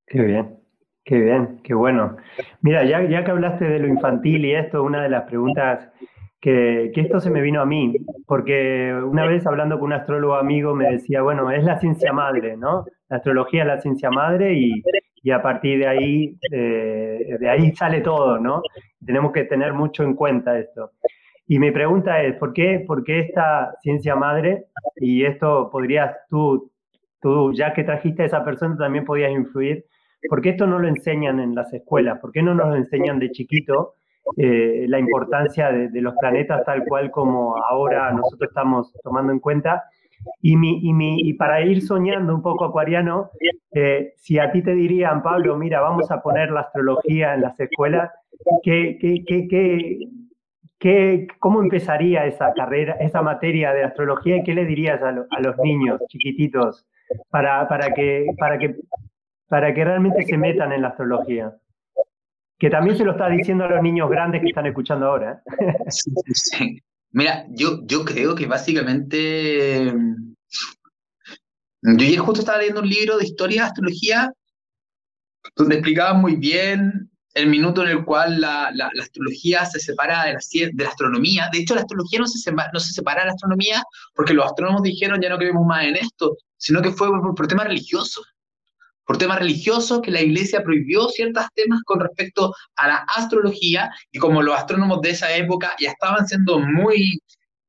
Qué 0.06 0.22
bien. 0.22 0.67
Qué 1.08 1.22
bien, 1.22 1.62
qué 1.64 1.74
bueno. 1.74 2.18
Mira, 2.62 2.84
ya, 2.84 3.02
ya 3.02 3.24
que 3.24 3.32
hablaste 3.32 3.64
de 3.64 3.80
lo 3.80 3.88
infantil 3.88 4.44
y 4.44 4.54
esto, 4.54 4.84
una 4.84 5.04
de 5.04 5.08
las 5.08 5.24
preguntas 5.24 5.90
que, 6.42 6.92
que, 6.94 7.00
esto 7.00 7.22
se 7.22 7.30
me 7.30 7.40
vino 7.40 7.62
a 7.62 7.66
mí, 7.66 7.96
porque 8.26 8.94
una 8.94 9.26
vez 9.26 9.48
hablando 9.48 9.80
con 9.80 9.86
un 9.86 9.94
astrólogo 9.94 10.36
amigo 10.36 10.76
me 10.76 10.92
decía, 10.92 11.22
bueno, 11.22 11.50
es 11.50 11.64
la 11.64 11.80
ciencia 11.80 12.12
madre, 12.12 12.58
¿no? 12.58 12.84
La 13.08 13.18
astrología 13.18 13.62
es 13.62 13.68
la 13.68 13.80
ciencia 13.80 14.10
madre 14.10 14.54
y, 14.56 14.84
y 15.24 15.32
a 15.32 15.42
partir 15.42 15.80
de 15.80 15.88
ahí, 15.88 16.38
eh, 16.52 17.38
de 17.40 17.50
ahí 17.50 17.74
sale 17.74 18.02
todo, 18.02 18.38
¿no? 18.38 18.62
Tenemos 19.06 19.32
que 19.32 19.46
tener 19.46 19.72
mucho 19.72 20.04
en 20.04 20.14
cuenta 20.14 20.60
esto. 20.60 20.92
Y 21.48 21.58
mi 21.60 21.72
pregunta 21.72 22.22
es, 22.22 22.36
¿por 22.36 22.52
qué, 22.52 22.84
por 22.86 23.06
qué 23.06 23.22
esta 23.22 23.74
ciencia 23.82 24.18
madre? 24.18 24.66
Y 24.98 25.24
esto 25.24 25.70
podrías 25.72 26.18
tú, 26.30 26.70
tú, 27.22 27.54
ya 27.54 27.74
que 27.74 27.86
trajiste 27.86 28.24
a 28.24 28.26
esa 28.26 28.44
persona, 28.44 28.76
también 28.76 29.06
podías 29.06 29.32
influir 29.32 29.86
¿Por 30.30 30.42
qué 30.42 30.50
esto 30.50 30.68
no 30.68 30.80
lo 30.80 30.88
enseñan 30.88 31.40
en 31.40 31.56
las 31.56 31.72
escuelas? 31.74 32.20
¿Por 32.20 32.32
qué 32.32 32.42
no 32.42 32.54
nos 32.54 32.76
enseñan 32.76 33.20
de 33.20 33.32
chiquito 33.32 33.94
eh, 34.36 34.86
la 34.88 35.00
importancia 35.00 35.72
de, 35.72 36.02
los 36.02 36.16
planetas 36.20 36.66
tal 36.66 36.84
cual 36.86 37.12
como 37.12 37.56
ahora 37.58 38.12
nosotros 38.12 38.50
estamos 38.50 38.92
tomando 39.04 39.32
en 39.32 39.40
cuenta? 39.40 39.84
Y, 40.42 40.58
mi, 40.58 40.80
y, 40.82 40.94
mi, 40.94 41.22
y 41.22 41.34
para 41.34 41.62
ir 41.62 41.82
soñando 41.82 42.34
un 42.36 42.42
poco 42.42 42.66
acuariano, 42.66 43.30
eh, 43.72 44.14
si 44.18 44.40
a 44.40 44.52
ti 44.52 44.62
te 44.64 44.74
dirían, 44.74 45.22
Pablo, 45.22 45.56
mira, 45.58 45.80
vamos 45.80 46.10
a 46.12 46.22
poner 46.22 46.52
la 46.52 46.62
astrología 46.62 47.36
en 47.36 47.42
las 47.42 47.58
escuelas, 47.60 48.12
¿qué, 48.64 48.98
qué, 49.00 49.24
qué, 49.26 50.10
qué, 50.80 51.28
cómo 51.40 51.62
empezaría 51.62 52.26
esa 52.26 52.52
carrera, 52.54 52.94
esa 53.00 53.22
materia 53.22 53.72
de 53.74 53.84
astrología 53.84 54.38
y 54.38 54.44
qué 54.44 54.54
le 54.54 54.66
dirías 54.66 55.02
a, 55.02 55.10
a 55.10 55.42
los 55.42 55.58
niños 55.60 56.02
chiquititos 56.10 56.86
para, 57.30 57.68
para, 57.68 57.94
que, 57.94 58.26
para 58.38 58.58
que 58.58 58.76
para 59.48 59.74
que 59.74 59.84
realmente 59.84 60.26
se 60.26 60.38
metan 60.38 60.72
en 60.74 60.82
la 60.82 60.90
astrología. 60.90 61.56
Que 62.58 62.70
también 62.70 62.98
se 62.98 63.06
lo 63.06 63.12
está 63.12 63.30
diciendo 63.30 63.66
a 63.66 63.70
los 63.70 63.82
niños 63.82 64.10
grandes 64.10 64.42
que 64.42 64.50
están 64.50 64.66
escuchando 64.66 65.06
ahora. 65.06 65.44
¿eh? 65.60 65.86
Sí, 65.90 66.12
sí. 66.34 66.84
Mira, 67.12 67.46
yo, 67.50 67.86
yo 67.86 68.04
creo 68.04 68.36
que 68.36 68.46
básicamente... 68.46 69.94
Yo 71.82 72.06
ayer 72.06 72.20
justo 72.20 72.42
estaba 72.42 72.58
leyendo 72.58 72.82
un 72.82 72.90
libro 72.90 73.18
de 73.18 73.26
historia 73.26 73.62
de 73.62 73.68
astrología 73.68 74.34
donde 75.56 75.76
explicaba 75.76 76.14
muy 76.14 76.36
bien 76.36 77.10
el 77.34 77.48
minuto 77.48 77.84
en 77.84 77.90
el 77.90 78.04
cual 78.04 78.42
la, 78.42 78.72
la, 78.74 78.90
astrología 79.00 79.64
se 79.66 79.80
separa 79.80 80.26
de 80.26 80.34
la, 80.34 80.40
de 80.74 80.84
la 80.84 80.90
astronomía. 80.90 81.50
De 81.54 81.60
hecho, 81.60 81.76
la 81.76 81.82
astrología 81.82 82.20
no 82.20 82.28
se, 82.28 82.52
no 82.52 82.80
se 82.80 82.94
separa 82.94 83.22
de 83.22 83.28
la 83.28 83.34
astronomía 83.34 83.84
porque 84.16 84.34
los 84.34 84.46
astrónomos 84.46 84.82
dijeron 84.82 85.22
ya 85.22 85.30
no 85.30 85.38
creemos 85.38 85.66
más 85.66 85.86
en 85.86 85.96
esto, 85.96 86.36
sino 86.58 86.82
que 86.82 86.92
fue 86.92 87.10
por, 87.10 87.36
por 87.36 87.48
temas 87.48 87.68
religiosos. 87.68 88.26
Por 89.08 89.18
temas 89.18 89.40
religiosos 89.40 90.02
que 90.02 90.12
la 90.12 90.22
iglesia 90.22 90.64
prohibió 90.64 91.08
ciertos 91.08 91.46
temas 91.56 91.82
con 91.86 92.02
respecto 92.02 92.54
a 92.76 92.88
la 92.90 92.96
astrología 93.16 93.90
y 94.12 94.20
como 94.20 94.42
los 94.42 94.54
astrónomos 94.54 95.00
de 95.02 95.12
esa 95.12 95.34
época 95.34 95.74
ya 95.80 95.92
estaban 95.92 96.28
siendo 96.28 96.60
muy 96.60 97.22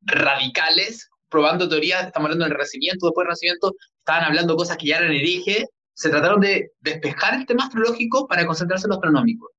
radicales, 0.02 1.08
probando 1.28 1.68
teorías, 1.68 2.06
estamos 2.06 2.26
hablando 2.26 2.44
del 2.44 2.54
Renacimiento, 2.54 3.06
después 3.06 3.22
del 3.22 3.28
Renacimiento, 3.28 3.74
estaban 4.00 4.24
hablando 4.24 4.56
cosas 4.56 4.76
que 4.78 4.88
ya 4.88 4.96
eran 4.96 5.12
herejes, 5.12 5.66
se 5.94 6.10
trataron 6.10 6.40
de 6.40 6.72
despejar 6.80 7.34
el 7.34 7.46
tema 7.46 7.64
astrológico 7.64 8.26
para 8.26 8.44
concentrarse 8.44 8.86
en 8.86 8.90
lo 8.90 8.94
astronómico. 8.96 9.50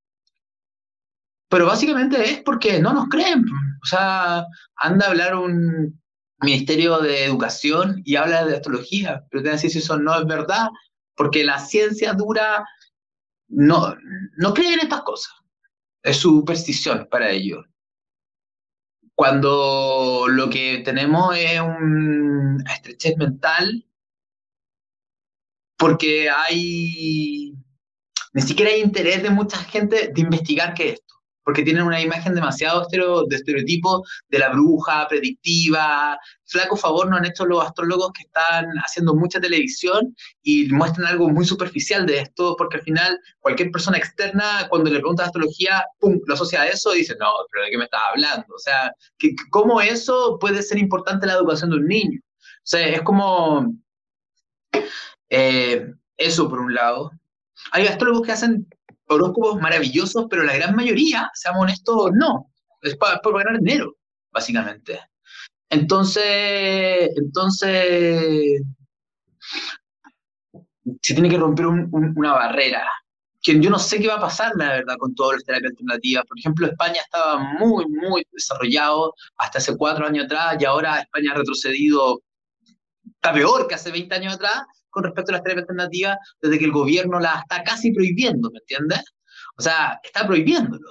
Pero 1.47 1.65
básicamente 1.65 2.29
es 2.29 2.41
porque 2.43 2.79
no 2.79 2.93
nos 2.93 3.07
creen. 3.07 3.45
O 3.81 3.85
sea, 3.85 4.43
anda 4.75 5.05
a 5.05 5.09
hablar 5.09 5.35
un 5.35 5.97
ministerio 6.41 6.99
de 6.99 7.23
educación 7.23 8.01
y 8.03 8.17
habla 8.17 8.45
de 8.45 8.57
astrología, 8.57 9.23
pero 9.29 9.43
te 9.43 9.49
decir 9.51 9.71
si 9.71 9.79
eso 9.79 9.97
no 9.97 10.17
es 10.19 10.25
verdad, 10.25 10.67
porque 11.19 11.43
la 11.43 11.59
ciencia 11.59 12.13
dura 12.13 12.65
no, 13.49 13.93
no 14.37 14.53
cree 14.53 14.73
en 14.73 14.79
estas 14.79 15.01
cosas. 15.01 15.33
Es 16.01 16.15
superstición 16.15 17.09
para 17.11 17.29
ellos 17.29 17.65
cuando 19.19 20.27
lo 20.29 20.49
que 20.49 20.81
tenemos 20.85 21.35
es 21.35 21.59
una 21.59 22.63
estrechez 22.73 23.17
mental, 23.17 23.85
porque 25.77 26.29
hay, 26.29 27.53
ni 28.31 28.41
siquiera 28.41 28.71
hay 28.71 28.79
interés 28.79 29.21
de 29.21 29.29
mucha 29.29 29.57
gente 29.57 30.13
de 30.13 30.21
investigar 30.21 30.73
qué 30.73 30.91
es 30.91 31.01
porque 31.49 31.63
tienen 31.63 31.81
una 31.81 31.99
imagen 31.99 32.35
demasiado 32.35 32.85
de 33.27 33.35
estereotipo 33.35 34.05
de 34.27 34.37
la 34.37 34.49
bruja 34.49 35.07
predictiva. 35.07 36.15
Flaco 36.45 36.75
favor 36.75 37.09
no 37.09 37.17
han 37.17 37.25
hecho 37.25 37.43
los 37.43 37.65
astrólogos 37.65 38.11
que 38.13 38.21
están 38.21 38.67
haciendo 38.85 39.15
mucha 39.15 39.41
televisión 39.41 40.15
y 40.43 40.71
muestran 40.71 41.07
algo 41.07 41.27
muy 41.27 41.45
superficial 41.45 42.05
de 42.05 42.19
esto, 42.19 42.55
porque 42.55 42.77
al 42.77 42.83
final 42.83 43.19
cualquier 43.39 43.71
persona 43.71 43.97
externa, 43.97 44.67
cuando 44.69 44.91
le 44.91 44.99
pregunta 44.99 45.25
astrología, 45.25 45.83
pum, 45.97 46.19
lo 46.27 46.35
asocia 46.35 46.61
a 46.61 46.67
eso 46.67 46.93
y 46.93 46.99
dice, 46.99 47.15
no, 47.19 47.31
pero 47.51 47.65
¿de 47.65 47.71
qué 47.71 47.77
me 47.79 47.85
estás 47.85 48.01
hablando? 48.11 48.53
O 48.53 48.59
sea, 48.59 48.93
¿cómo 49.49 49.81
eso 49.81 50.37
puede 50.39 50.61
ser 50.61 50.77
importante 50.77 51.25
en 51.25 51.31
la 51.31 51.39
educación 51.39 51.71
de 51.71 51.77
un 51.77 51.87
niño? 51.87 52.19
O 52.43 52.61
sea, 52.61 52.87
es 52.89 53.01
como... 53.01 53.73
Eh, 55.31 55.95
eso 56.15 56.47
por 56.47 56.59
un 56.59 56.75
lado. 56.75 57.09
Hay 57.71 57.87
astrólogos 57.87 58.27
que 58.27 58.33
hacen 58.33 58.67
horóscopos 59.09 59.59
maravillosos, 59.61 60.27
pero 60.29 60.43
la 60.43 60.55
gran 60.55 60.75
mayoría, 60.75 61.29
seamos 61.33 61.63
honestos, 61.63 62.11
no. 62.13 62.51
Es 62.81 62.95
para, 62.95 63.19
ganar 63.23 63.59
dinero, 63.59 63.95
básicamente. 64.31 64.99
Entonces, 65.69 67.09
entonces, 67.17 68.61
se 71.01 71.13
tiene 71.13 71.29
que 71.29 71.37
romper 71.37 71.67
una 71.67 72.33
barrera. 72.33 72.87
Que 73.41 73.59
yo 73.59 73.69
no 73.69 73.79
sé 73.79 73.99
qué 73.99 74.07
va 74.07 74.15
a 74.15 74.21
pasar, 74.21 74.51
la 74.55 74.69
verdad, 74.69 74.95
con 74.97 75.15
todas 75.15 75.37
las 75.37 75.45
terapias 75.45 75.71
alternativas. 75.71 76.25
Por 76.25 76.39
ejemplo, 76.39 76.67
España 76.67 77.01
estaba 77.01 77.39
muy, 77.39 77.85
muy 77.87 78.25
desarrollado 78.31 79.13
hasta 79.37 79.59
hace 79.59 79.77
cuatro 79.77 80.05
años 80.05 80.25
atrás 80.25 80.57
y 80.59 80.65
ahora 80.65 80.99
España 80.99 81.31
ha 81.31 81.37
retrocedido, 81.37 82.21
está 83.05 83.33
peor 83.33 83.67
que 83.67 83.75
hace 83.75 83.91
20 83.91 84.13
años 84.15 84.35
atrás 84.35 84.63
con 84.89 85.03
respecto 85.03 85.31
a 85.31 85.33
las 85.33 85.43
terapias 85.43 85.63
alternativas 85.63 86.17
desde 86.41 86.59
que 86.59 86.65
el 86.65 86.71
gobierno 86.71 87.19
las 87.19 87.41
está 87.43 87.63
casi 87.63 87.91
prohibiendo, 87.91 88.49
¿me 88.51 88.59
entiendes? 88.59 89.03
O 89.57 89.61
sea, 89.61 89.99
está 90.03 90.25
prohibiéndolo. 90.25 90.89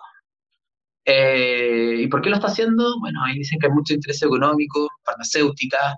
Eh, 1.05 1.97
¿Y 2.01 2.07
por 2.09 2.21
qué 2.21 2.29
lo 2.29 2.37
está 2.37 2.49
haciendo? 2.49 2.99
Bueno, 3.01 3.25
ahí 3.25 3.39
dicen 3.39 3.59
que 3.59 3.67
hay 3.67 3.73
mucho 3.73 3.95
interés 3.95 4.23
económico, 4.23 4.89
farmacéutica, 5.05 5.97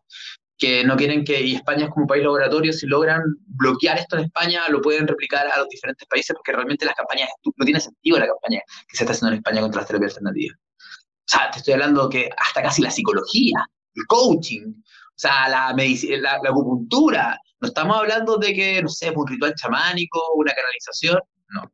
que 0.57 0.85
no 0.85 0.95
quieren 0.95 1.25
que, 1.25 1.41
y 1.41 1.55
España 1.57 1.87
es 1.87 1.91
como 1.91 2.05
un 2.05 2.07
país 2.07 2.23
laboratorio, 2.23 2.73
si 2.73 2.87
logran 2.87 3.23
bloquear 3.47 3.99
esto 3.99 4.19
en 4.19 4.25
España, 4.27 4.69
lo 4.69 4.81
pueden 4.83 5.09
replicar 5.09 5.49
a 5.49 5.59
los 5.59 5.69
diferentes 5.69 6.07
países, 6.07 6.37
porque 6.37 6.53
realmente 6.53 6.85
las 6.85 6.95
campañas, 6.95 7.31
no 7.57 7.65
tiene 7.65 7.81
sentido 7.81 8.19
la 8.19 8.27
campaña 8.27 8.61
que 8.87 8.97
se 8.97 9.05
está 9.05 9.13
haciendo 9.13 9.33
en 9.33 9.39
España 9.39 9.63
contra 9.63 9.81
las 9.81 9.89
terapias 9.89 10.13
alternativas. 10.13 10.59
O 10.59 11.33
sea, 11.33 11.51
te 11.51 11.59
estoy 11.59 11.75
hablando 11.75 12.09
que 12.09 12.29
hasta 12.37 12.63
casi 12.63 12.83
la 12.83 12.91
psicología, 12.91 13.67
el 13.95 14.07
coaching, 14.07 14.67
o 14.69 15.17
sea, 15.17 15.49
la, 15.49 15.75
la, 15.75 16.39
la 16.43 16.51
acupuntura, 16.51 17.41
no 17.61 17.69
estamos 17.69 17.97
hablando 17.97 18.37
de 18.37 18.55
que, 18.55 18.83
no 18.83 18.89
sé, 18.89 19.11
un 19.15 19.27
ritual 19.27 19.55
chamánico, 19.55 20.21
una 20.37 20.53
canalización, 20.53 21.19
no. 21.49 21.71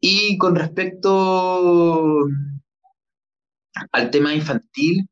Y 0.00 0.36
con 0.38 0.56
respecto 0.56 2.24
al 3.92 4.10
tema 4.10 4.34
infantil, 4.34 5.08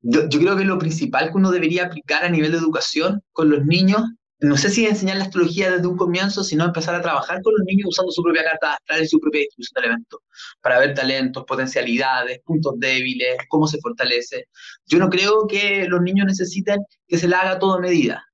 yo, 0.00 0.28
creo 0.28 0.56
que 0.56 0.64
lo 0.64 0.78
principal 0.78 1.30
que 1.30 1.36
uno 1.36 1.50
debería 1.50 1.86
aplicar 1.86 2.24
a 2.24 2.28
nivel 2.28 2.52
de 2.52 2.58
educación 2.58 3.22
con 3.32 3.50
los 3.50 3.64
niños 3.64 4.02
no 4.42 4.56
sé 4.56 4.70
si 4.70 4.84
enseñar 4.84 5.18
la 5.18 5.24
astrología 5.24 5.70
desde 5.70 5.86
un 5.86 5.96
comienzo, 5.96 6.42
sino 6.42 6.64
empezar 6.64 6.96
a 6.96 7.00
trabajar 7.00 7.40
con 7.42 7.54
los 7.56 7.64
niños 7.64 7.90
usando 7.90 8.10
su 8.10 8.24
propia 8.24 8.42
carta 8.42 8.72
astral 8.72 9.04
y 9.04 9.06
su 9.06 9.20
propia 9.20 9.42
distribución 9.42 9.74
de 9.76 9.86
elementos, 9.86 10.20
para 10.60 10.80
ver 10.80 10.94
talentos, 10.94 11.44
potencialidades, 11.46 12.40
puntos 12.44 12.74
débiles, 12.78 13.36
cómo 13.48 13.68
se 13.68 13.78
fortalece. 13.80 14.48
Yo 14.86 14.98
no 14.98 15.08
creo 15.10 15.46
que 15.46 15.86
los 15.86 16.02
niños 16.02 16.26
necesiten 16.26 16.80
que 17.06 17.18
se 17.18 17.28
le 17.28 17.36
haga 17.36 17.60
todo 17.60 17.74
a 17.74 17.80
medida. 17.80 18.24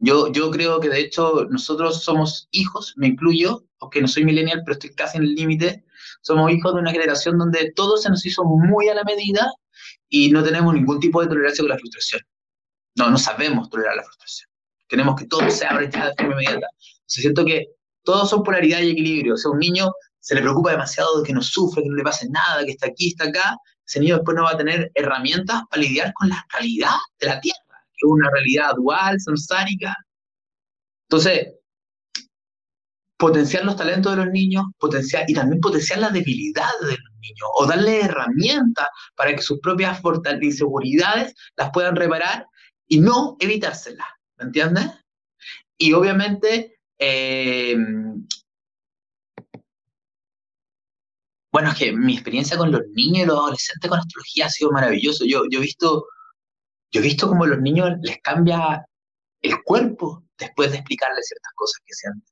Yo, 0.00 0.32
yo 0.32 0.50
creo 0.50 0.80
que 0.80 0.88
de 0.88 1.00
hecho 1.00 1.46
nosotros 1.50 2.02
somos 2.02 2.48
hijos, 2.50 2.94
me 2.96 3.08
incluyo, 3.08 3.64
aunque 3.80 4.00
no 4.00 4.08
soy 4.08 4.24
millennial, 4.24 4.62
pero 4.64 4.72
estoy 4.72 4.94
casi 4.94 5.18
en 5.18 5.24
el 5.24 5.34
límite, 5.34 5.84
somos 6.22 6.50
hijos 6.50 6.74
de 6.74 6.80
una 6.80 6.90
generación 6.90 7.38
donde 7.38 7.72
todo 7.76 7.96
se 7.96 8.08
nos 8.08 8.24
hizo 8.24 8.44
muy 8.44 8.88
a 8.88 8.94
la 8.94 9.04
medida 9.04 9.52
y 10.08 10.30
no 10.30 10.42
tenemos 10.42 10.74
ningún 10.74 11.00
tipo 11.00 11.20
de 11.20 11.28
tolerancia 11.28 11.62
con 11.62 11.70
la 11.70 11.78
frustración. 11.78 12.22
No, 12.96 13.10
no 13.10 13.18
sabemos 13.18 13.70
tolerar 13.70 13.96
la 13.96 14.02
frustración. 14.02 14.50
Queremos 14.88 15.16
que 15.16 15.26
todo 15.26 15.48
se 15.50 15.66
abra 15.66 15.88
ya 15.88 16.08
de 16.08 16.14
forma 16.16 16.32
inmediata. 16.32 16.66
Se 17.06 17.20
siento 17.20 17.44
que 17.44 17.66
todos 18.02 18.28
son 18.30 18.42
polaridad 18.42 18.80
y 18.80 18.90
equilibrio. 18.90 19.34
O 19.34 19.36
sea, 19.36 19.50
un 19.50 19.58
niño 19.58 19.92
se 20.18 20.34
le 20.34 20.40
preocupa 20.40 20.72
demasiado 20.72 21.20
de 21.20 21.26
que 21.26 21.32
no 21.32 21.42
sufre, 21.42 21.82
que 21.82 21.88
no 21.88 21.96
le 21.96 22.02
pase 22.02 22.28
nada, 22.28 22.64
que 22.64 22.72
está 22.72 22.88
aquí, 22.88 23.08
está 23.08 23.28
acá. 23.28 23.56
Ese 23.86 24.00
niño 24.00 24.16
después 24.16 24.36
no 24.36 24.44
va 24.44 24.52
a 24.52 24.56
tener 24.56 24.90
herramientas 24.94 25.62
para 25.70 25.82
lidiar 25.82 26.12
con 26.14 26.28
la 26.28 26.44
realidad 26.52 26.96
de 27.18 27.26
la 27.26 27.40
Tierra, 27.40 27.58
es 28.00 28.10
una 28.10 28.30
realidad 28.30 28.72
dual, 28.76 29.20
samsárica. 29.20 29.96
Entonces, 31.08 31.54
potenciar 33.16 33.64
los 33.64 33.76
talentos 33.76 34.16
de 34.16 34.24
los 34.24 34.32
niños, 34.32 34.64
potenciar 34.78 35.24
y 35.28 35.34
también 35.34 35.60
potenciar 35.60 35.98
las 35.98 36.12
debilidades 36.12 36.80
de 36.80 36.96
los 36.96 37.14
niños, 37.20 37.48
o 37.58 37.66
darle 37.66 38.00
herramientas 38.00 38.86
para 39.14 39.34
que 39.34 39.42
sus 39.42 39.60
propias 39.60 40.00
inseguridades 40.40 41.34
las 41.56 41.70
puedan 41.70 41.96
reparar 41.96 42.46
y 42.88 43.00
no 43.00 43.36
evitárselas. 43.38 44.06
¿me 44.38 44.46
entiendes? 44.46 44.86
Y 45.76 45.92
obviamente, 45.92 46.78
eh, 46.98 47.76
bueno, 51.52 51.70
es 51.70 51.78
que 51.78 51.92
mi 51.92 52.14
experiencia 52.14 52.56
con 52.56 52.72
los 52.72 52.82
niños 52.94 53.24
y 53.24 53.26
los 53.26 53.38
adolescentes 53.38 53.90
con 53.90 53.98
astrología 53.98 54.46
ha 54.46 54.50
sido 54.50 54.70
maravilloso. 54.70 55.24
Yo, 55.26 55.42
yo 55.50 55.58
he 55.58 55.62
visto, 55.62 56.06
yo 56.90 57.00
he 57.00 57.04
visto 57.04 57.28
cómo 57.28 57.44
a 57.44 57.48
los 57.48 57.60
niños 57.60 57.90
les 58.02 58.18
cambia 58.22 58.84
el 59.42 59.62
cuerpo 59.62 60.24
después 60.38 60.70
de 60.70 60.78
explicarles 60.78 61.26
ciertas 61.26 61.52
cosas 61.54 61.80
que 61.86 61.94
sienten. 61.94 62.24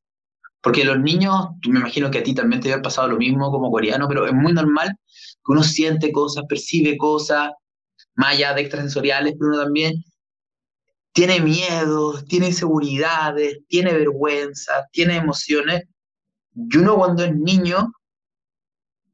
Porque 0.60 0.84
los 0.84 0.98
niños, 0.98 1.48
me 1.68 1.78
imagino 1.78 2.10
que 2.10 2.18
a 2.18 2.22
ti 2.22 2.34
también 2.34 2.60
te 2.60 2.72
había 2.72 2.82
pasado 2.82 3.08
lo 3.08 3.16
mismo 3.16 3.50
como 3.50 3.70
coreano, 3.70 4.08
pero 4.08 4.26
es 4.26 4.32
muy 4.32 4.52
normal 4.52 4.88
que 5.08 5.52
uno 5.52 5.62
siente 5.62 6.10
cosas, 6.10 6.44
percibe 6.48 6.96
cosas, 6.96 7.52
más 8.16 8.34
allá 8.34 8.54
de 8.54 8.62
extrasensoriales, 8.62 9.34
pero 9.38 9.52
uno 9.52 9.62
también 9.62 10.02
tiene 11.12 11.40
miedo, 11.40 12.22
tiene 12.24 12.48
inseguridades, 12.48 13.60
tiene 13.68 13.92
vergüenza, 13.92 14.86
tiene 14.92 15.16
emociones. 15.16 15.84
Y 16.54 16.76
uno 16.76 16.96
cuando 16.96 17.24
es 17.24 17.34
niño 17.34 17.92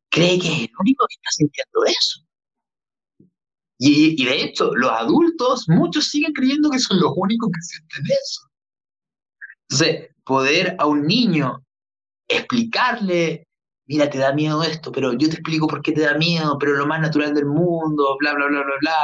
cree 0.08 0.38
que 0.38 0.48
es 0.48 0.58
el 0.60 0.70
único 0.80 1.06
que 1.06 1.14
está 1.14 1.30
sintiendo 1.30 1.84
eso. 1.86 2.24
Y, 3.78 4.23
y, 4.23 4.25
de 4.25 4.45
hecho, 4.45 4.75
los 4.75 4.90
adultos, 4.90 5.64
muchos 5.69 6.09
siguen 6.09 6.33
creyendo 6.33 6.71
que 6.71 6.78
son 6.78 7.00
los 7.00 7.12
únicos 7.16 7.50
que 7.52 7.61
sienten 7.61 8.04
eso. 8.07 8.43
Entonces, 9.69 10.11
poder 10.25 10.76
a 10.78 10.87
un 10.87 11.07
niño 11.07 11.64
explicarle 12.28 13.47
mira, 13.87 14.09
te 14.11 14.19
da 14.19 14.33
miedo 14.33 14.62
esto, 14.62 14.90
pero 14.93 15.12
yo 15.12 15.28
te 15.28 15.35
explico 15.35 15.66
por 15.66 15.83
qué 15.83 15.93
te 15.93 16.02
da 16.02 16.14
miedo, 16.16 16.57
pero 16.59 16.75
lo 16.75 16.87
más 16.87 17.00
natural 17.00 17.35
del 17.35 17.47
mundo, 17.47 18.16
bla, 18.19 18.35
bla, 18.35 18.47
bla, 18.47 18.62
bla, 18.62 18.75
bla, 18.81 18.97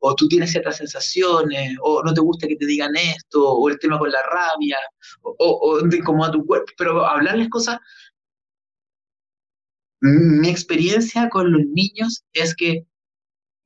o 0.00 0.14
tú 0.14 0.28
tienes 0.28 0.50
ciertas 0.50 0.76
sensaciones, 0.78 1.76
o 1.82 2.02
no 2.02 2.12
te 2.14 2.20
gusta 2.20 2.48
que 2.48 2.56
te 2.56 2.66
digan 2.66 2.96
esto, 2.96 3.48
o 3.52 3.68
el 3.68 3.78
tema 3.78 3.98
con 3.98 4.10
la 4.10 4.22
rabia, 4.22 4.78
o, 5.22 5.34
o, 5.38 5.78
o 5.78 6.24
a 6.24 6.30
tu 6.30 6.46
cuerpo, 6.46 6.72
pero 6.76 7.06
hablarles 7.06 7.48
cosas. 7.48 7.78
Mi 10.00 10.48
experiencia 10.48 11.28
con 11.30 11.50
los 11.50 11.62
niños 11.72 12.24
es 12.32 12.54
que 12.54 12.86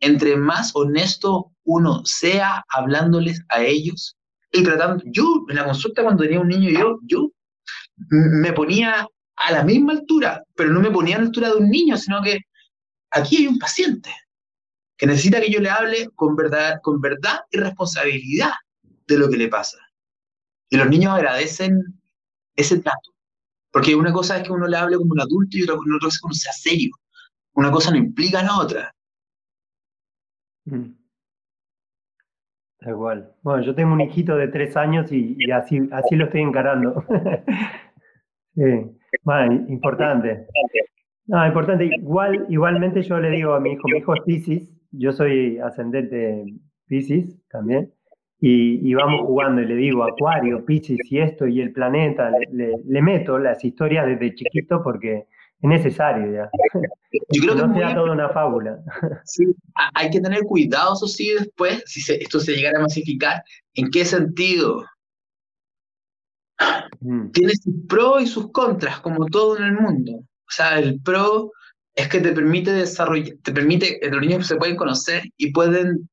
entre 0.00 0.36
más 0.36 0.72
honesto 0.74 1.52
uno 1.64 2.04
sea 2.04 2.64
hablándoles 2.68 3.42
a 3.48 3.62
ellos 3.62 4.16
y 4.52 4.62
tratando, 4.62 5.02
yo 5.06 5.44
en 5.48 5.56
la 5.56 5.64
consulta 5.64 6.02
cuando 6.02 6.22
tenía 6.22 6.40
un 6.40 6.48
niño, 6.48 6.70
yo, 6.70 6.98
yo 7.02 7.30
me 8.10 8.52
ponía 8.52 9.06
a 9.36 9.52
la 9.52 9.62
misma 9.64 9.92
altura, 9.92 10.42
pero 10.54 10.70
no 10.70 10.80
me 10.80 10.90
ponía 10.90 11.16
a 11.16 11.20
la 11.20 11.26
altura 11.26 11.48
de 11.48 11.56
un 11.56 11.68
niño, 11.68 11.96
sino 11.96 12.22
que 12.22 12.38
aquí 13.10 13.38
hay 13.38 13.46
un 13.46 13.58
paciente 13.58 14.10
que 14.96 15.06
necesita 15.06 15.40
que 15.40 15.50
yo 15.50 15.60
le 15.60 15.70
hable 15.70 16.08
con 16.14 16.34
verdad, 16.34 16.80
con 16.82 17.00
verdad 17.00 17.40
y 17.50 17.58
responsabilidad 17.58 18.52
de 19.06 19.18
lo 19.18 19.30
que 19.30 19.36
le 19.36 19.48
pasa. 19.48 19.78
Y 20.70 20.76
los 20.76 20.88
niños 20.88 21.14
agradecen 21.14 22.00
ese 22.56 22.78
trato. 22.80 23.14
Porque 23.70 23.94
una 23.94 24.12
cosa 24.12 24.38
es 24.38 24.42
que 24.42 24.52
uno 24.52 24.66
le 24.66 24.76
hable 24.76 24.96
como 24.96 25.12
un 25.12 25.20
adulto 25.20 25.56
y 25.56 25.62
otra, 25.62 25.76
cosa 25.76 26.08
es 26.08 26.20
que 26.20 26.26
uno 26.26 26.34
sea 26.34 26.52
serio. 26.52 26.90
Una 27.54 27.70
cosa 27.70 27.90
no 27.90 27.96
implica 27.96 28.40
a 28.40 28.44
la 28.44 28.58
otra. 28.58 28.94
Mm. 30.70 30.94
Igual. 32.86 33.32
Bueno, 33.42 33.62
yo 33.62 33.74
tengo 33.74 33.92
un 33.92 34.00
hijito 34.00 34.36
de 34.36 34.48
tres 34.48 34.76
años 34.76 35.10
y, 35.10 35.36
así, 35.50 35.88
así 35.90 36.16
lo 36.16 36.26
estoy 36.26 36.42
encarando. 36.42 37.04
sí. 38.54 38.98
Bueno, 39.24 39.66
importante. 39.68 40.46
No, 41.26 41.46
importante. 41.46 41.86
Igual, 41.86 42.46
igualmente 42.48 43.02
yo 43.02 43.18
le 43.18 43.30
digo 43.30 43.54
a 43.54 43.60
mi 43.60 43.72
hijo, 43.72 43.82
mi 43.88 43.98
hijo 43.98 44.14
es 44.14 44.22
Pisces, 44.22 44.70
yo 44.92 45.12
soy 45.12 45.58
ascendente 45.58 46.44
Pisces 46.86 47.38
también, 47.48 47.92
y, 48.40 48.94
vamos 48.94 49.22
jugando 49.22 49.60
y 49.60 49.66
le 49.66 49.74
digo 49.74 50.04
Acuario, 50.04 50.64
Pisces 50.64 50.98
y 51.10 51.18
esto 51.18 51.46
y 51.46 51.60
el 51.60 51.72
planeta, 51.72 52.30
le, 52.52 53.02
meto 53.02 53.38
las 53.38 53.64
historias 53.64 54.06
desde 54.06 54.34
chiquito 54.34 54.82
porque 54.82 55.26
es 55.60 55.68
necesario 55.68 56.32
ya. 56.32 56.50
Yo 57.30 57.42
creo 57.42 57.54
que 57.56 57.62
no 57.62 57.74
sea 57.74 57.94
toda 57.94 58.12
una 58.12 58.28
fábula. 58.30 58.78
Sí, 59.24 59.44
hay 59.94 60.10
que 60.10 60.20
tener 60.20 60.42
cuidado, 60.44 60.94
eso 60.94 61.06
sí, 61.06 61.32
después, 61.38 61.82
si 61.86 62.12
esto 62.12 62.40
se 62.40 62.52
llegara 62.52 62.78
a 62.78 62.82
masificar, 62.82 63.42
¿en 63.74 63.90
qué 63.90 64.04
sentido? 64.04 64.84
Mm. 67.00 67.30
Tiene 67.30 67.52
sus 67.54 67.74
pros 67.88 68.22
y 68.22 68.26
sus 68.26 68.50
contras, 68.52 69.00
como 69.00 69.26
todo 69.26 69.56
en 69.58 69.64
el 69.64 69.72
mundo. 69.72 70.12
O 70.12 70.50
sea, 70.50 70.78
el 70.78 71.00
pro 71.00 71.52
es 71.94 72.08
que 72.08 72.20
te 72.20 72.32
permite 72.32 72.72
desarrollar, 72.72 73.36
te 73.42 73.52
permite, 73.52 73.98
los 74.10 74.20
niños 74.20 74.46
se 74.46 74.56
pueden 74.56 74.76
conocer 74.76 75.22
y 75.36 75.52
pueden 75.52 76.08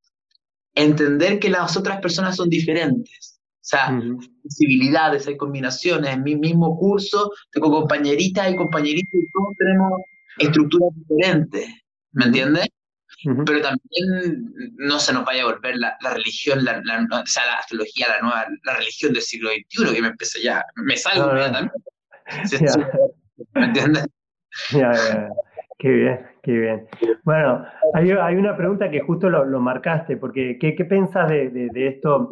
entender 0.74 1.40
que 1.40 1.50
las 1.50 1.78
otras 1.78 2.02
personas 2.02 2.36
son 2.36 2.50
diferentes. 2.50 3.35
O 3.66 3.68
sea, 3.68 4.00
posibilidades, 4.44 5.26
hay 5.28 5.38
combinaciones. 5.38 6.14
En 6.14 6.22
mi 6.22 6.36
mismo 6.36 6.78
curso 6.78 7.32
tengo 7.52 7.72
compañeritas 7.72 8.52
y 8.52 8.56
compañeritos 8.56 9.14
y 9.16 9.28
todos 9.32 9.58
tenemos 9.58 10.02
estructuras 10.38 10.90
diferentes. 10.94 11.68
¿Me 12.12 12.26
entiendes? 12.26 12.68
Pero 13.24 13.62
también 13.62 14.54
no 14.78 15.00
se 15.00 15.14
nos 15.14 15.26
vaya 15.26 15.42
a 15.42 15.46
volver 15.46 15.78
la, 15.78 15.98
religión, 16.14 16.64
la, 16.64 16.80
o 17.12 17.26
sea, 17.26 17.46
la 17.48 17.56
astrología, 17.56 18.08
la 18.08 18.22
nueva, 18.22 18.46
la 18.66 18.76
religión 18.76 19.14
del 19.14 19.24
siglo 19.24 19.50
XXI, 19.50 19.96
que 19.96 20.02
me 20.02 20.10
empieza 20.10 20.40
ya, 20.44 20.64
me 20.76 20.96
salgo 20.96 21.30
también. 21.30 21.72
¿Me 23.56 23.66
entiendes? 23.66 24.06
Ya, 24.72 24.92
ya. 24.94 25.30
Qué 25.80 25.90
bien, 25.90 26.20
qué 26.44 26.52
bien. 26.52 26.88
Bueno, 27.24 27.66
hay, 27.96 28.12
una 28.12 28.56
pregunta 28.56 28.92
que 28.92 29.02
justo 29.02 29.28
lo, 29.30 29.60
marcaste, 29.60 30.18
porque 30.18 30.58
¿qué, 30.60 30.76
qué 30.76 30.86
pensás 30.86 31.30
de, 31.30 31.72
esto? 31.74 32.32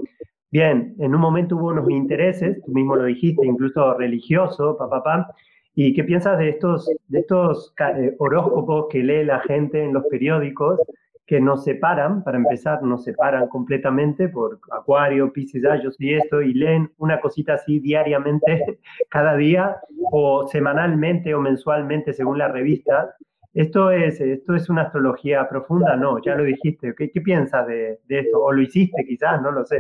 Bien, 0.54 0.94
en 1.00 1.16
un 1.16 1.20
momento 1.20 1.56
hubo 1.56 1.70
unos 1.70 1.90
intereses, 1.90 2.62
tú 2.64 2.72
mismo 2.74 2.96
lo 2.96 3.06
dijiste, 3.06 3.44
incluso 3.44 3.96
religioso, 3.96 4.78
papá, 4.78 5.02
papá. 5.02 5.36
¿Y 5.74 5.96
qué 5.96 6.04
piensas 6.04 6.38
de 6.38 6.50
estos, 6.50 6.88
de 7.08 7.22
estos 7.22 7.74
eh, 7.80 8.16
horóscopos 8.20 8.86
que 8.92 9.00
lee 9.00 9.26
la 9.26 9.40
gente 9.40 9.84
en 9.84 9.96
los 9.96 10.06
periódicos 10.12 10.80
que 11.26 11.42
nos 11.42 11.64
separan, 11.64 12.24
para 12.24 12.38
empezar, 12.38 12.84
nos 12.84 13.04
separan 13.04 13.48
completamente 13.48 14.30
por 14.30 14.60
Acuario, 14.72 15.34
Pisces, 15.34 15.66
ah, 15.66 15.82
yo 15.84 15.90
soy 15.90 16.14
esto, 16.14 16.44
y 16.44 16.54
leen 16.54 16.92
una 17.00 17.20
cosita 17.20 17.56
así 17.56 17.80
diariamente, 17.80 18.78
cada 19.10 19.36
día, 19.36 19.78
o 20.12 20.48
semanalmente 20.48 21.34
o 21.34 21.42
mensualmente, 21.42 22.14
según 22.14 22.38
la 22.38 22.48
revista, 22.48 23.16
¿Esto 23.56 23.90
es, 23.92 24.20
¿Esto 24.22 24.56
es 24.56 24.70
una 24.70 24.84
astrología 24.84 25.48
profunda? 25.48 25.96
No, 25.96 26.20
ya 26.24 26.34
lo 26.36 26.44
dijiste. 26.44 26.96
¿Qué, 26.98 27.12
qué 27.12 27.22
piensas 27.22 27.68
de, 27.68 28.00
esto? 28.08 28.44
¿O 28.44 28.52
lo 28.52 28.62
hiciste 28.64 29.06
quizás? 29.06 29.40
No 29.44 29.52
lo 29.52 29.64
sé. 29.64 29.78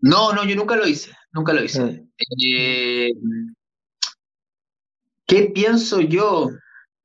No, 0.00 0.32
no, 0.32 0.44
yo 0.44 0.56
nunca 0.56 0.76
lo 0.76 0.86
hice, 0.86 1.12
nunca 1.32 1.52
lo 1.52 1.64
hice. 1.64 2.06
Eh, 2.42 3.10
¿Qué 5.26 5.50
pienso 5.54 6.00
yo? 6.00 6.50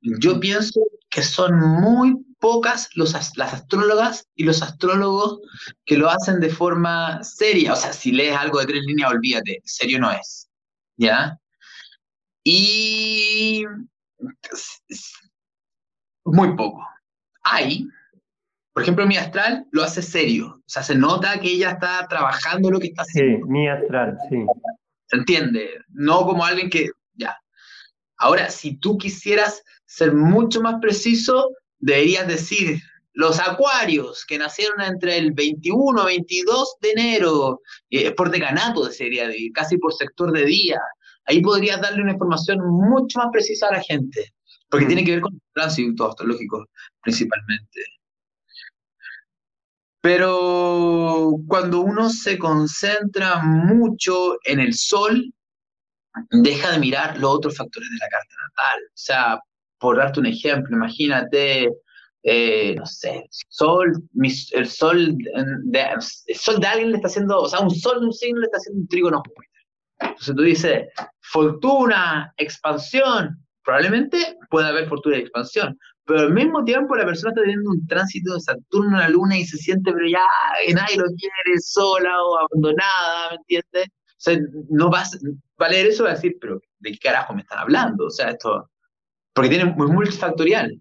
Yo 0.00 0.38
pienso 0.40 0.80
que 1.10 1.22
son 1.22 1.58
muy 1.58 2.24
pocas 2.38 2.88
los, 2.94 3.12
las 3.36 3.54
astrólogas 3.54 4.26
y 4.34 4.44
los 4.44 4.62
astrólogos 4.62 5.40
que 5.84 5.96
lo 5.96 6.10
hacen 6.10 6.40
de 6.40 6.50
forma 6.50 7.22
seria. 7.22 7.72
O 7.72 7.76
sea, 7.76 7.92
si 7.92 8.12
lees 8.12 8.36
algo 8.36 8.58
de 8.60 8.66
tres 8.66 8.82
líneas, 8.84 9.10
olvídate, 9.10 9.60
serio 9.64 9.98
no 9.98 10.10
es. 10.10 10.48
¿Ya? 10.96 11.38
Y 12.44 13.64
muy 16.24 16.56
poco. 16.56 16.86
Hay, 17.44 17.86
por 18.72 18.82
ejemplo, 18.82 19.06
mi 19.06 19.16
astral 19.16 19.66
lo 19.70 19.82
hace 19.82 20.02
serio. 20.02 20.46
O 20.58 20.68
sea, 20.68 20.82
se 20.82 20.94
nota 20.94 21.38
que 21.40 21.50
ella 21.50 21.70
está 21.70 22.06
trabajando 22.08 22.70
lo 22.70 22.80
que 22.80 22.88
está 22.88 23.02
haciendo. 23.02 23.46
Sí, 23.46 23.52
mi 23.52 23.68
astral, 23.68 24.16
sí. 24.30 24.44
¿Se 25.06 25.16
entiende? 25.16 25.70
No 25.88 26.24
como 26.24 26.44
alguien 26.44 26.70
que, 26.70 26.90
ya. 27.14 27.36
Ahora, 28.16 28.50
si 28.50 28.76
tú 28.78 28.96
quisieras 28.96 29.62
ser 29.84 30.14
mucho 30.14 30.60
más 30.60 30.76
preciso, 30.80 31.50
deberías 31.78 32.26
decir, 32.26 32.80
los 33.12 33.38
acuarios 33.40 34.24
que 34.24 34.38
nacieron 34.38 34.80
entre 34.80 35.18
el 35.18 35.32
21 35.32 36.02
y 36.02 36.16
22 36.16 36.76
de 36.80 36.90
enero, 36.92 37.60
eh, 37.90 38.12
por 38.12 38.30
decanato 38.30 38.86
sería, 38.86 39.28
casi 39.52 39.76
por 39.76 39.92
sector 39.92 40.32
de 40.32 40.46
día, 40.46 40.80
ahí 41.26 41.42
podrías 41.42 41.80
darle 41.80 42.02
una 42.02 42.12
información 42.12 42.58
mucho 42.60 43.18
más 43.18 43.28
precisa 43.30 43.68
a 43.68 43.72
la 43.72 43.82
gente 43.82 44.32
porque 44.72 44.86
tiene 44.86 45.04
que 45.04 45.12
ver 45.12 45.20
con 45.20 45.34
el 45.34 45.40
tránsito 45.52 46.08
astrológico 46.08 46.66
principalmente. 47.02 47.80
Pero 50.02 51.36
cuando 51.46 51.80
uno 51.80 52.10
se 52.10 52.36
concentra 52.36 53.40
mucho 53.40 54.36
en 54.44 54.58
el 54.58 54.74
sol, 54.74 55.32
deja 56.30 56.72
de 56.72 56.78
mirar 56.78 57.18
los 57.18 57.30
otros 57.30 57.56
factores 57.56 57.88
de 57.88 57.98
la 57.98 58.08
carta 58.08 58.34
natal. 58.48 58.80
O 58.86 58.96
sea, 58.96 59.40
por 59.78 59.96
darte 59.96 60.20
un 60.20 60.26
ejemplo, 60.26 60.76
imagínate, 60.76 61.70
eh, 62.24 62.74
no 62.76 62.84
sé, 62.84 63.28
sol, 63.48 63.92
el 64.52 64.68
sol 64.68 65.16
de, 65.64 65.86
el 66.26 66.36
sol 66.36 66.60
de 66.60 66.66
alguien 66.66 66.90
le 66.90 66.96
está 66.96 67.08
haciendo, 67.08 67.40
o 67.40 67.48
sea, 67.48 67.60
un 67.60 67.70
sol 67.70 68.00
de 68.00 68.06
un 68.06 68.12
signo 68.12 68.40
le 68.40 68.46
está 68.46 68.58
haciendo 68.58 68.80
un 68.80 68.88
trígono 68.88 69.22
Entonces 70.00 70.34
tú 70.34 70.42
dices, 70.42 70.88
fortuna, 71.20 72.34
expansión, 72.36 73.38
probablemente 73.64 74.36
pueda 74.50 74.68
haber 74.68 74.88
fortuna 74.88 75.16
de 75.16 75.22
expansión, 75.22 75.78
pero 76.04 76.20
al 76.20 76.34
mismo 76.34 76.64
tiempo 76.64 76.96
la 76.96 77.04
persona 77.04 77.30
está 77.30 77.42
teniendo 77.42 77.70
un 77.70 77.86
tránsito 77.86 78.34
de 78.34 78.40
Saturno 78.40 78.96
a 78.96 79.02
la 79.02 79.08
Luna 79.08 79.38
y 79.38 79.44
se 79.44 79.56
siente, 79.56 79.92
pero 79.92 80.06
ya 80.06 80.24
nadie 80.74 80.96
lo 80.96 81.04
quiere, 81.04 81.60
sola 81.60 82.22
o 82.24 82.38
abandonada, 82.38 83.30
¿me 83.30 83.36
entiendes? 83.36 83.88
O 83.88 84.24
sea, 84.24 84.38
no 84.68 84.90
vas, 84.90 85.18
va 85.60 85.66
a 85.66 85.70
leer 85.70 85.86
eso 85.86 86.02
y 86.02 86.06
va 86.06 86.12
a 86.12 86.14
decir, 86.14 86.36
pero 86.40 86.60
¿de 86.80 86.92
qué 86.92 86.98
carajo 86.98 87.34
me 87.34 87.42
están 87.42 87.60
hablando? 87.60 88.06
O 88.06 88.10
sea, 88.10 88.30
esto, 88.30 88.70
porque 89.32 89.50
tiene 89.50 89.66
muy 89.72 89.88
multifactorial. 89.88 90.80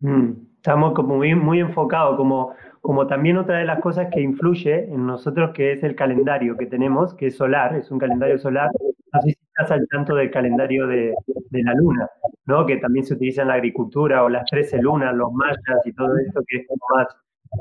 Mm, 0.00 0.32
estamos 0.56 0.94
como 0.94 1.16
muy, 1.16 1.34
muy 1.34 1.60
enfocados, 1.60 2.16
como, 2.16 2.54
como 2.86 3.08
también 3.08 3.36
otra 3.36 3.58
de 3.58 3.64
las 3.64 3.80
cosas 3.80 4.06
que 4.14 4.20
influye 4.20 4.84
en 4.84 5.08
nosotros, 5.08 5.50
que 5.52 5.72
es 5.72 5.82
el 5.82 5.96
calendario 5.96 6.56
que 6.56 6.66
tenemos, 6.66 7.14
que 7.14 7.26
es 7.26 7.36
solar, 7.36 7.74
es 7.74 7.90
un 7.90 7.98
calendario 7.98 8.38
solar. 8.38 8.70
Así 9.10 9.30
estás 9.30 9.72
al 9.72 9.88
tanto 9.88 10.14
del 10.14 10.30
calendario 10.30 10.86
de, 10.86 11.12
de, 11.50 11.62
la 11.64 11.74
luna, 11.74 12.08
¿no? 12.44 12.64
Que 12.64 12.76
también 12.76 13.04
se 13.04 13.14
utiliza 13.14 13.42
en 13.42 13.48
la 13.48 13.54
agricultura, 13.54 14.22
o 14.22 14.28
las 14.28 14.44
13 14.48 14.80
lunas, 14.80 15.16
los 15.16 15.32
mayas 15.32 15.84
y 15.84 15.92
todo 15.94 16.16
esto 16.16 16.40
que 16.46 16.58
es 16.58 16.66
más 16.94 17.08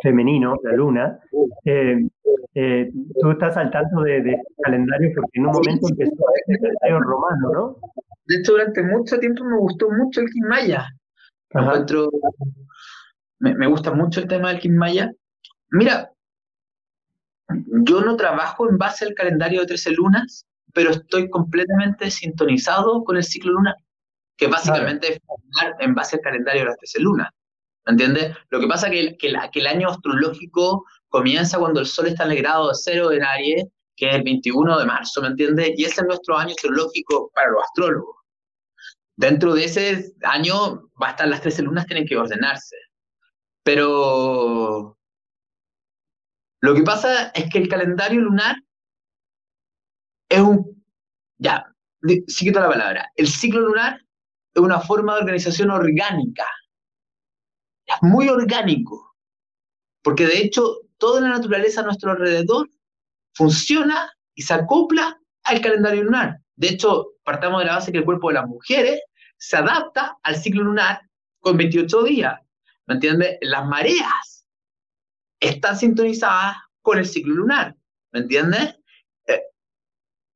femenino, 0.03 0.57
la 0.61 0.73
luna. 0.73 1.19
Eh, 1.63 2.07
eh, 2.53 2.91
tú 3.19 3.31
estás 3.31 3.57
al 3.57 3.71
tanto 3.71 4.01
de, 4.01 4.21
de, 4.21 4.33
este 4.33 4.61
calendario 4.61 5.09
porque 5.15 5.39
en 5.39 5.47
un 5.47 5.53
momento 5.53 5.87
empezó 5.89 6.23
el 6.45 6.59
calendario 6.59 6.99
romano, 6.99 7.51
¿no? 7.51 7.77
De 8.27 8.35
hecho, 8.35 8.51
durante 8.51 8.83
mucho 8.83 9.17
tiempo 9.17 9.43
me 9.43 9.57
gustó 9.57 9.89
mucho 9.89 10.21
el 10.21 10.27
Maya. 10.47 10.85
Me, 13.39 13.53
me, 13.55 13.67
gusta 13.67 13.91
mucho 13.91 14.21
el 14.21 14.27
tema 14.27 14.53
del 14.53 14.71
Maya. 14.71 15.11
Mira, 15.69 16.11
yo 17.49 18.01
no 18.01 18.15
trabajo 18.15 18.69
en 18.69 18.77
base 18.77 19.05
al 19.05 19.13
calendario 19.13 19.61
de 19.61 19.67
13 19.67 19.91
lunas, 19.91 20.45
pero 20.73 20.91
estoy 20.91 21.29
completamente 21.29 22.11
sintonizado 22.11 23.03
con 23.03 23.17
el 23.17 23.23
ciclo 23.23 23.53
lunar, 23.53 23.75
que 24.37 24.47
básicamente 24.47 25.13
es 25.13 25.21
en 25.79 25.95
base 25.95 26.17
al 26.17 26.21
calendario 26.21 26.61
de 26.61 26.67
las 26.67 26.77
13 26.77 27.01
lunas. 27.01 27.29
¿Me 27.85 27.91
entiendes? 27.91 28.35
Lo 28.49 28.59
que 28.59 28.67
pasa 28.67 28.87
es 28.87 28.93
que, 28.93 29.17
que, 29.17 29.33
que, 29.51 29.59
el 29.59 29.67
año 29.67 29.89
astrológico 29.89 30.85
comienza 31.07 31.59
cuando 31.59 31.79
el 31.79 31.85
Sol 31.85 32.07
está 32.07 32.25
en 32.25 32.31
el 32.31 32.37
grado 32.37 32.69
de 32.69 32.73
cero 32.75 33.11
en 33.11 33.23
Aries, 33.23 33.65
que 33.95 34.09
es 34.09 34.15
el 34.15 34.23
21 34.23 34.79
de 34.79 34.85
marzo, 34.85 35.21
¿me 35.21 35.27
entiendes? 35.27 35.71
Y 35.77 35.85
ese 35.85 36.01
es 36.01 36.07
nuestro 36.07 36.37
año 36.37 36.49
astrológico 36.49 37.31
para 37.33 37.51
los 37.51 37.63
astrólogos. 37.63 38.15
Dentro 39.15 39.53
de 39.53 39.63
ese 39.63 40.13
año, 40.23 40.89
va 41.01 41.07
a 41.07 41.11
estar 41.11 41.27
las 41.27 41.41
13 41.41 41.61
lunas, 41.61 41.85
tienen 41.85 42.05
que 42.05 42.17
ordenarse. 42.17 42.75
Pero 43.65 44.95
lo 46.61 46.75
que 46.75 46.83
pasa 46.83 47.29
es 47.29 47.49
que 47.49 47.57
el 47.57 47.67
calendario 47.67 48.21
lunar 48.21 48.57
es 50.29 50.39
un, 50.39 50.85
ya, 51.39 51.65
sí 52.27 52.45
que 52.45 52.51
la 52.51 52.69
palabra, 52.69 53.11
el 53.15 53.27
ciclo 53.27 53.61
lunar 53.61 53.99
es 54.53 54.61
una 54.61 54.79
forma 54.79 55.15
de 55.15 55.21
organización 55.21 55.71
orgánica. 55.71 56.45
Es 57.87 57.95
muy 58.01 58.29
orgánico. 58.29 59.15
Porque 60.03 60.27
de 60.27 60.37
hecho, 60.37 60.81
toda 60.99 61.21
la 61.21 61.29
naturaleza 61.29 61.81
a 61.81 61.85
nuestro 61.85 62.11
alrededor 62.11 62.69
funciona 63.33 64.13
y 64.35 64.43
se 64.43 64.53
acopla 64.53 65.19
al 65.43 65.61
calendario 65.61 66.03
lunar. 66.03 66.37
De 66.55 66.69
hecho, 66.69 67.13
partamos 67.23 67.61
de 67.61 67.65
la 67.65 67.75
base 67.77 67.91
que 67.91 67.97
el 67.97 68.05
cuerpo 68.05 68.27
de 68.27 68.35
las 68.35 68.47
mujeres 68.47 69.01
se 69.37 69.57
adapta 69.57 70.17
al 70.21 70.35
ciclo 70.35 70.63
lunar 70.63 71.01
con 71.39 71.57
28 71.57 72.03
días. 72.03 72.44
¿Me 72.87 72.95
entiendes? 72.95 73.37
Las 73.41 73.65
mareas 73.65 74.45
están 75.39 75.77
sintonizadas 75.77 76.57
con 76.81 76.97
el 76.97 77.05
ciclo 77.05 77.35
lunar. 77.35 77.75
¿Me 78.11 78.21
entiendes? 78.21 78.75
Eh, 79.27 79.41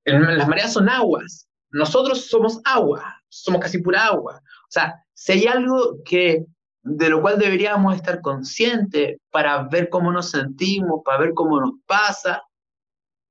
las 0.06 0.48
mareas 0.48 0.74
son 0.74 0.90
aguas. 0.90 1.48
Nosotros 1.72 2.28
somos 2.28 2.60
agua, 2.66 3.22
somos 3.30 3.62
casi 3.62 3.78
pura 3.80 4.06
agua. 4.06 4.42
O 4.44 4.72
sea, 4.72 5.04
si 5.14 5.34
hay 5.34 5.48
algo 5.48 5.98
que 6.04 6.46
de 6.82 7.10
lo 7.10 7.22
cual 7.22 7.38
deberíamos 7.38 7.96
estar 7.96 8.22
conscientes 8.22 9.18
para 9.32 9.64
ver 9.64 9.90
cómo 9.90 10.12
nos 10.12 10.32
sentimos, 10.32 11.02
para 11.04 11.20
ver 11.20 11.34
cómo 11.34 11.60
nos 11.60 11.74
pasa, 11.86 12.42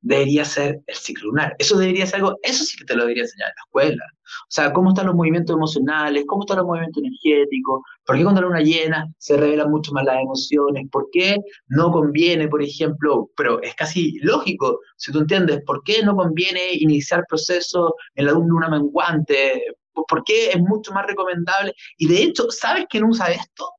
debería 0.00 0.44
ser 0.44 0.80
el 0.87 0.94
ciclo 0.94 1.28
lunar. 1.28 1.54
Eso 1.58 1.76
debería 1.78 2.06
ser 2.06 2.16
algo, 2.16 2.37
eso 2.42 2.64
sí 2.64 2.76
que 2.76 2.84
te 2.84 2.94
lo 2.94 3.02
debería 3.02 3.24
enseñar 3.24 3.48
en 3.50 3.54
la 3.56 3.62
escuela. 3.66 4.04
O 4.14 4.50
sea, 4.50 4.72
cómo 4.72 4.90
están 4.90 5.06
los 5.06 5.14
movimientos 5.14 5.56
emocionales, 5.56 6.24
cómo 6.26 6.42
están 6.42 6.58
los 6.58 6.66
movimientos 6.66 7.02
energéticos, 7.02 7.80
por 8.04 8.16
qué 8.16 8.22
cuando 8.22 8.40
la 8.42 8.48
luna 8.48 8.61
llena 8.61 9.06
se 9.18 9.37
revelan 9.37 9.70
mucho 9.70 9.92
más 9.92 10.04
las 10.04 10.20
emociones, 10.20 10.87
por 10.90 11.08
qué 11.12 11.37
no 11.68 11.90
conviene, 11.90 12.48
por 12.48 12.62
ejemplo, 12.62 13.30
pero 13.37 13.61
es 13.62 13.74
casi 13.74 14.18
lógico, 14.20 14.80
si 14.96 15.12
tú 15.12 15.20
entiendes, 15.20 15.62
por 15.66 15.82
qué 15.84 16.02
no 16.02 16.14
conviene 16.16 16.72
iniciar 16.72 17.24
procesos 17.28 17.92
en 18.14 18.26
la 18.26 18.32
luna 18.32 18.68
menguante, 18.68 19.64
por 19.92 20.24
qué 20.24 20.50
es 20.50 20.61
mucho 20.61 20.92
más 20.92 21.06
recomendable. 21.06 21.74
Y 21.96 22.08
de 22.08 22.22
hecho, 22.22 22.50
¿sabes 22.50 22.87
quién 22.88 23.04
usa 23.04 23.28
esto? 23.28 23.70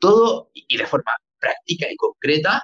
Todo, 0.00 0.50
y 0.54 0.76
de 0.76 0.86
forma 0.86 1.12
práctica 1.38 1.86
y 1.90 1.96
concreta, 1.96 2.62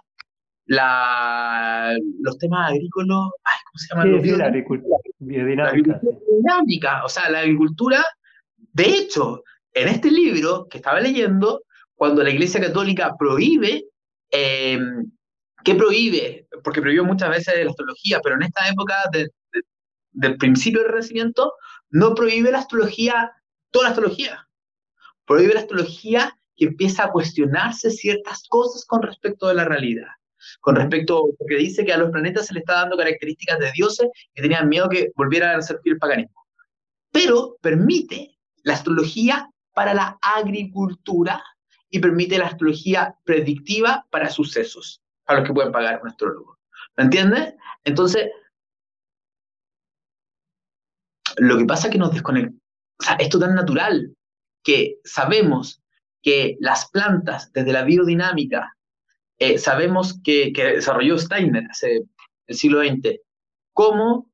la, 0.70 1.96
los 2.20 2.38
temas 2.38 2.70
agrícolos, 2.70 3.30
ay, 3.42 3.58
¿cómo 3.64 3.78
se 3.78 3.88
llama? 3.88 4.22
Sí, 4.22 4.30
la 4.36 4.46
agricultura 4.46 4.96
biodinámica. 5.18 6.00
biodinámica, 6.00 7.04
o 7.04 7.08
sea, 7.08 7.28
la 7.28 7.40
agricultura, 7.40 8.04
de 8.72 8.84
hecho, 8.84 9.42
en 9.72 9.88
este 9.88 10.12
libro 10.12 10.68
que 10.70 10.78
estaba 10.78 11.00
leyendo, 11.00 11.64
cuando 11.96 12.22
la 12.22 12.30
Iglesia 12.30 12.60
Católica 12.60 13.16
prohíbe, 13.18 13.86
em, 14.30 15.10
¿qué 15.64 15.74
prohíbe? 15.74 16.46
Porque 16.62 16.80
prohibió 16.80 17.04
muchas 17.04 17.30
veces 17.30 17.64
la 17.64 17.70
astrología, 17.70 18.20
pero 18.22 18.36
en 18.36 18.42
esta 18.44 18.68
época 18.68 18.94
del 20.12 20.36
principio 20.36 20.82
del 20.82 20.92
Renacimiento, 20.92 21.54
no 21.90 22.14
prohíbe 22.14 22.52
la 22.52 22.58
astrología, 22.60 23.32
toda 23.72 23.86
la 23.86 23.90
astrología. 23.90 24.48
Prohíbe 25.26 25.54
la 25.54 25.60
astrología 25.60 26.32
que 26.56 26.66
empieza 26.66 27.06
a 27.06 27.10
cuestionarse 27.10 27.90
ciertas 27.90 28.46
cosas 28.48 28.84
con 28.84 29.02
respecto 29.02 29.48
de 29.48 29.54
la 29.54 29.64
realidad 29.64 30.10
con 30.60 30.76
respecto, 30.76 31.28
porque 31.38 31.56
dice 31.56 31.84
que 31.84 31.92
a 31.92 31.98
los 31.98 32.10
planetas 32.10 32.46
se 32.46 32.54
le 32.54 32.60
está 32.60 32.74
dando 32.74 32.96
características 32.96 33.58
de 33.58 33.72
dioses 33.72 34.08
que 34.34 34.42
tenían 34.42 34.68
miedo 34.68 34.88
que 34.88 35.10
volvieran 35.16 35.58
a 35.58 35.62
servir 35.62 35.94
el 35.94 35.98
paganismo. 35.98 36.46
Pero 37.10 37.56
permite 37.60 38.38
la 38.62 38.74
astrología 38.74 39.50
para 39.72 39.94
la 39.94 40.18
agricultura 40.20 41.42
y 41.90 41.98
permite 41.98 42.38
la 42.38 42.46
astrología 42.46 43.16
predictiva 43.24 44.06
para 44.10 44.30
sucesos, 44.30 45.02
a 45.26 45.34
los 45.34 45.44
que 45.44 45.52
pueden 45.52 45.72
pagar 45.72 46.00
un 46.02 46.08
astrólogo. 46.08 46.58
¿Me 46.96 47.04
entiendes? 47.04 47.54
Entonces, 47.84 48.30
lo 51.36 51.58
que 51.58 51.64
pasa 51.64 51.88
es 51.88 51.92
que 51.92 51.98
nos 51.98 52.12
desconecta. 52.12 52.54
O 52.98 53.02
sea, 53.02 53.14
esto 53.14 53.38
tan 53.38 53.54
natural 53.54 54.14
que 54.62 54.98
sabemos 55.04 55.82
que 56.22 56.56
las 56.60 56.90
plantas, 56.90 57.50
desde 57.52 57.72
la 57.72 57.82
biodinámica, 57.82 58.76
eh, 59.40 59.56
sabemos 59.56 60.20
que, 60.22 60.52
desarrolló 60.54 61.18
Steiner 61.18 61.64
hace 61.70 62.02
el 62.46 62.54
siglo 62.54 62.80
XX, 62.80 63.18
cómo 63.72 64.30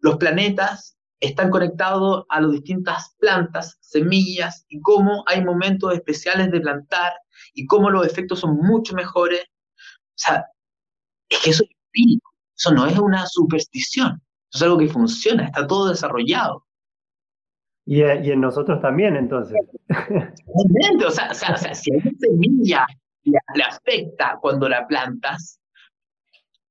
los 0.00 0.16
planetas 0.16 0.98
están 1.20 1.48
conectados 1.50 2.24
a 2.28 2.40
las 2.40 2.50
distintas 2.50 3.14
plantas, 3.20 3.78
semillas, 3.80 4.66
y 4.68 4.80
cómo 4.80 5.22
hay 5.28 5.44
momentos 5.44 5.94
especiales 5.94 6.50
de 6.50 6.60
plantar, 6.60 7.12
y 7.54 7.66
cómo 7.66 7.88
los 7.88 8.04
efectos 8.04 8.40
son 8.40 8.56
mucho 8.56 8.94
mejores. 8.94 9.44
O 9.44 10.16
sea, 10.16 10.44
es 11.28 11.38
que 11.38 11.50
eso 11.50 11.62
es 11.62 11.70
espíritu, 11.70 12.28
eso 12.56 12.74
no 12.74 12.86
es 12.86 12.98
una 12.98 13.24
superstición, 13.26 14.20
eso 14.52 14.56
es 14.58 14.62
algo 14.62 14.78
que 14.78 14.88
funciona, 14.88 15.44
está 15.44 15.68
todo 15.68 15.88
desarrollado. 15.88 16.66
Y, 17.86 18.00
y 18.00 18.30
en 18.32 18.40
nosotros 18.40 18.80
también, 18.80 19.14
entonces. 19.14 19.56
o 19.88 21.10
sea, 21.12 21.30
o 21.30 21.34
sea, 21.34 21.54
o 21.54 21.56
sea 21.56 21.74
si 21.74 21.92
hay 21.92 22.00
semilla 22.18 22.86
le, 23.24 23.62
afecta 23.62 24.38
cuando 24.40 24.68
la 24.68 24.86
plantas. 24.86 25.60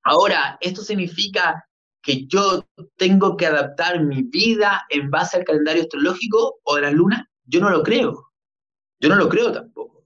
Ahora, 0.03 0.57
¿esto 0.61 0.81
significa 0.81 1.67
que 2.01 2.25
yo 2.25 2.65
tengo 2.95 3.37
que 3.37 3.45
adaptar 3.45 4.03
mi 4.03 4.23
vida 4.23 4.83
en 4.89 5.09
base 5.09 5.37
al 5.37 5.43
calendario 5.43 5.83
astrológico 5.83 6.59
o 6.63 6.75
de 6.75 6.81
la 6.81 6.91
luna? 6.91 7.29
Yo 7.45 7.59
no 7.61 7.69
lo 7.69 7.83
creo. 7.83 8.31
Yo 8.99 9.09
no 9.09 9.15
lo 9.15 9.29
creo 9.29 9.51
tampoco. 9.51 10.05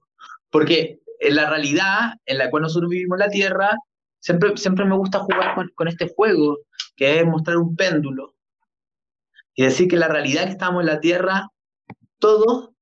Porque 0.50 1.00
en 1.20 1.36
la 1.36 1.50
realidad 1.50 2.14
en 2.26 2.38
la 2.38 2.50
cual 2.50 2.64
nosotros 2.64 2.90
vivimos 2.90 3.18
la 3.18 3.30
Tierra, 3.30 3.78
siempre, 4.20 4.56
siempre 4.58 4.86
me 4.86 4.98
gusta 4.98 5.20
jugar 5.20 5.56
con, 5.56 5.72
con 5.76 5.88
este 5.88 6.12
juego, 6.14 6.60
que 6.96 7.20
es 7.20 7.26
mostrar 7.26 7.58
un 7.58 7.76
péndulo. 7.76 8.36
Y 9.54 9.64
decir 9.64 9.88
que 9.88 9.96
la 9.96 10.10
realidad 10.10 10.46
que 10.46 10.52
estamos 10.52 10.82
en 10.82 10.88
la 10.88 11.00
Tierra, 11.00 11.48
todos 12.20 12.75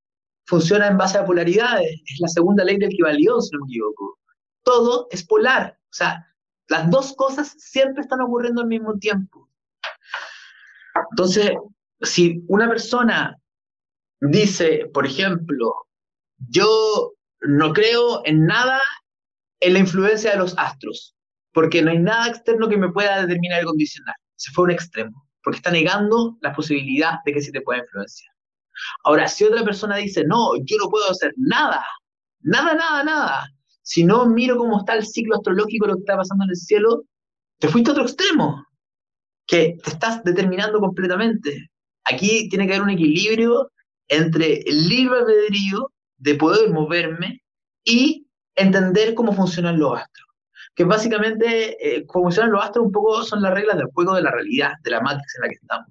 funciona 0.45 0.87
en 0.87 0.97
base 0.97 1.17
a 1.17 1.25
polaridades. 1.25 2.01
Es 2.05 2.19
la 2.19 2.27
segunda 2.27 2.63
ley 2.63 2.77
del 2.77 2.91
equivalión, 2.91 3.41
si 3.41 3.55
no 3.55 3.65
me 3.65 3.71
equivoco. 3.71 4.19
Todo 4.63 5.07
es 5.11 5.25
polar. 5.25 5.77
O 5.79 5.93
sea, 5.93 6.25
las 6.67 6.89
dos 6.89 7.13
cosas 7.15 7.53
siempre 7.57 8.01
están 8.01 8.21
ocurriendo 8.21 8.61
al 8.61 8.67
mismo 8.67 8.97
tiempo. 8.97 9.49
Entonces, 11.11 11.51
si 12.01 12.43
una 12.47 12.67
persona 12.67 13.37
dice, 14.19 14.89
por 14.93 15.05
ejemplo, 15.05 15.73
yo 16.49 17.13
no 17.41 17.73
creo 17.73 18.21
en 18.25 18.45
nada 18.45 18.81
en 19.59 19.73
la 19.73 19.79
influencia 19.79 20.31
de 20.31 20.37
los 20.37 20.57
astros, 20.57 21.15
porque 21.53 21.81
no 21.81 21.91
hay 21.91 21.99
nada 21.99 22.27
externo 22.27 22.67
que 22.67 22.77
me 22.77 22.91
pueda 22.91 23.21
determinar 23.21 23.61
y 23.61 23.65
condicionar. 23.65 24.15
Se 24.35 24.51
fue 24.51 24.63
a 24.63 24.65
un 24.65 24.71
extremo, 24.71 25.27
porque 25.43 25.57
está 25.57 25.71
negando 25.71 26.37
la 26.41 26.53
posibilidad 26.53 27.19
de 27.25 27.33
que 27.33 27.41
sí 27.41 27.51
te 27.51 27.61
pueda 27.61 27.79
influenciar. 27.79 28.32
Ahora, 29.03 29.27
si 29.27 29.43
otra 29.43 29.63
persona 29.63 29.97
dice, 29.97 30.23
no, 30.25 30.55
yo 30.63 30.77
no 30.77 30.89
puedo 30.89 31.09
hacer 31.09 31.33
nada, 31.37 31.83
nada, 32.41 32.73
nada, 32.75 33.03
nada, 33.03 33.49
si 33.83 34.03
no 34.03 34.25
miro 34.25 34.57
cómo 34.57 34.79
está 34.79 34.95
el 34.95 35.05
ciclo 35.05 35.35
astrológico, 35.35 35.85
lo 35.85 35.95
que 35.95 36.01
está 36.01 36.17
pasando 36.17 36.45
en 36.45 36.51
el 36.51 36.55
cielo, 36.55 37.03
te 37.59 37.67
fuiste 37.67 37.91
a 37.91 37.93
otro 37.93 38.05
extremo, 38.05 38.65
que 39.45 39.77
te 39.83 39.89
estás 39.91 40.23
determinando 40.23 40.79
completamente. 40.79 41.69
Aquí 42.05 42.49
tiene 42.49 42.65
que 42.65 42.73
haber 42.73 42.83
un 42.83 42.89
equilibrio 42.91 43.71
entre 44.07 44.61
el 44.61 44.87
libre 44.87 45.19
albedrío 45.19 45.91
de 46.17 46.35
poder 46.35 46.71
moverme 46.71 47.41
y 47.83 48.27
entender 48.55 49.13
cómo 49.13 49.33
funcionan 49.33 49.79
los 49.79 49.97
astros. 49.97 50.27
Que 50.75 50.85
básicamente, 50.85 51.97
eh, 51.97 52.05
cómo 52.05 52.25
funcionan 52.25 52.51
los 52.51 52.63
astros 52.63 52.85
un 52.85 52.91
poco 52.91 53.23
son 53.23 53.41
las 53.41 53.53
reglas 53.53 53.77
del 53.77 53.91
juego 53.93 54.15
de 54.15 54.23
la 54.23 54.31
realidad, 54.31 54.73
de 54.81 54.91
la 54.91 55.01
matrix 55.01 55.35
en 55.35 55.41
la 55.41 55.49
que 55.49 55.55
estamos. 55.55 55.87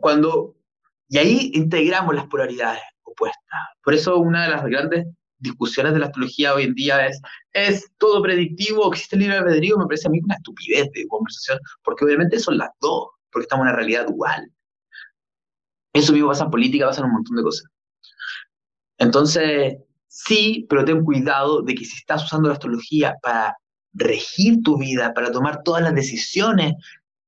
Cuando, 0.00 0.55
y 1.08 1.18
ahí 1.18 1.50
integramos 1.54 2.14
las 2.14 2.26
polaridades 2.26 2.82
opuestas. 3.02 3.60
Por 3.82 3.94
eso 3.94 4.16
una 4.18 4.44
de 4.44 4.50
las 4.50 4.64
grandes 4.64 5.06
discusiones 5.38 5.92
de 5.92 6.00
la 6.00 6.06
astrología 6.06 6.54
hoy 6.54 6.64
en 6.64 6.74
día 6.74 7.06
es, 7.06 7.20
¿es 7.52 7.90
todo 7.98 8.22
predictivo? 8.22 8.88
¿Existe 8.90 9.16
el 9.16 9.22
libre 9.22 9.38
albedrío? 9.38 9.78
Me 9.78 9.86
parece 9.86 10.08
a 10.08 10.10
mí 10.10 10.20
una 10.22 10.34
estupidez 10.34 10.90
de 10.92 11.06
conversación, 11.08 11.58
porque 11.82 12.04
obviamente 12.04 12.38
son 12.38 12.58
las 12.58 12.70
dos, 12.80 13.08
porque 13.30 13.44
estamos 13.44 13.64
en 13.64 13.68
una 13.68 13.76
realidad 13.76 14.06
dual. 14.06 14.50
Eso 15.92 16.12
mismo 16.12 16.28
pasa 16.28 16.44
en 16.44 16.50
política, 16.50 16.86
pasa 16.86 17.00
en 17.00 17.06
un 17.06 17.12
montón 17.12 17.36
de 17.36 17.42
cosas. 17.42 17.70
Entonces, 18.98 19.76
sí, 20.08 20.66
pero 20.68 20.84
ten 20.84 21.04
cuidado 21.04 21.62
de 21.62 21.74
que 21.74 21.84
si 21.84 21.96
estás 21.96 22.24
usando 22.24 22.48
la 22.48 22.54
astrología 22.54 23.14
para 23.22 23.56
regir 23.92 24.62
tu 24.62 24.78
vida, 24.78 25.14
para 25.14 25.30
tomar 25.30 25.62
todas 25.62 25.82
las 25.82 25.94
decisiones, 25.94 26.74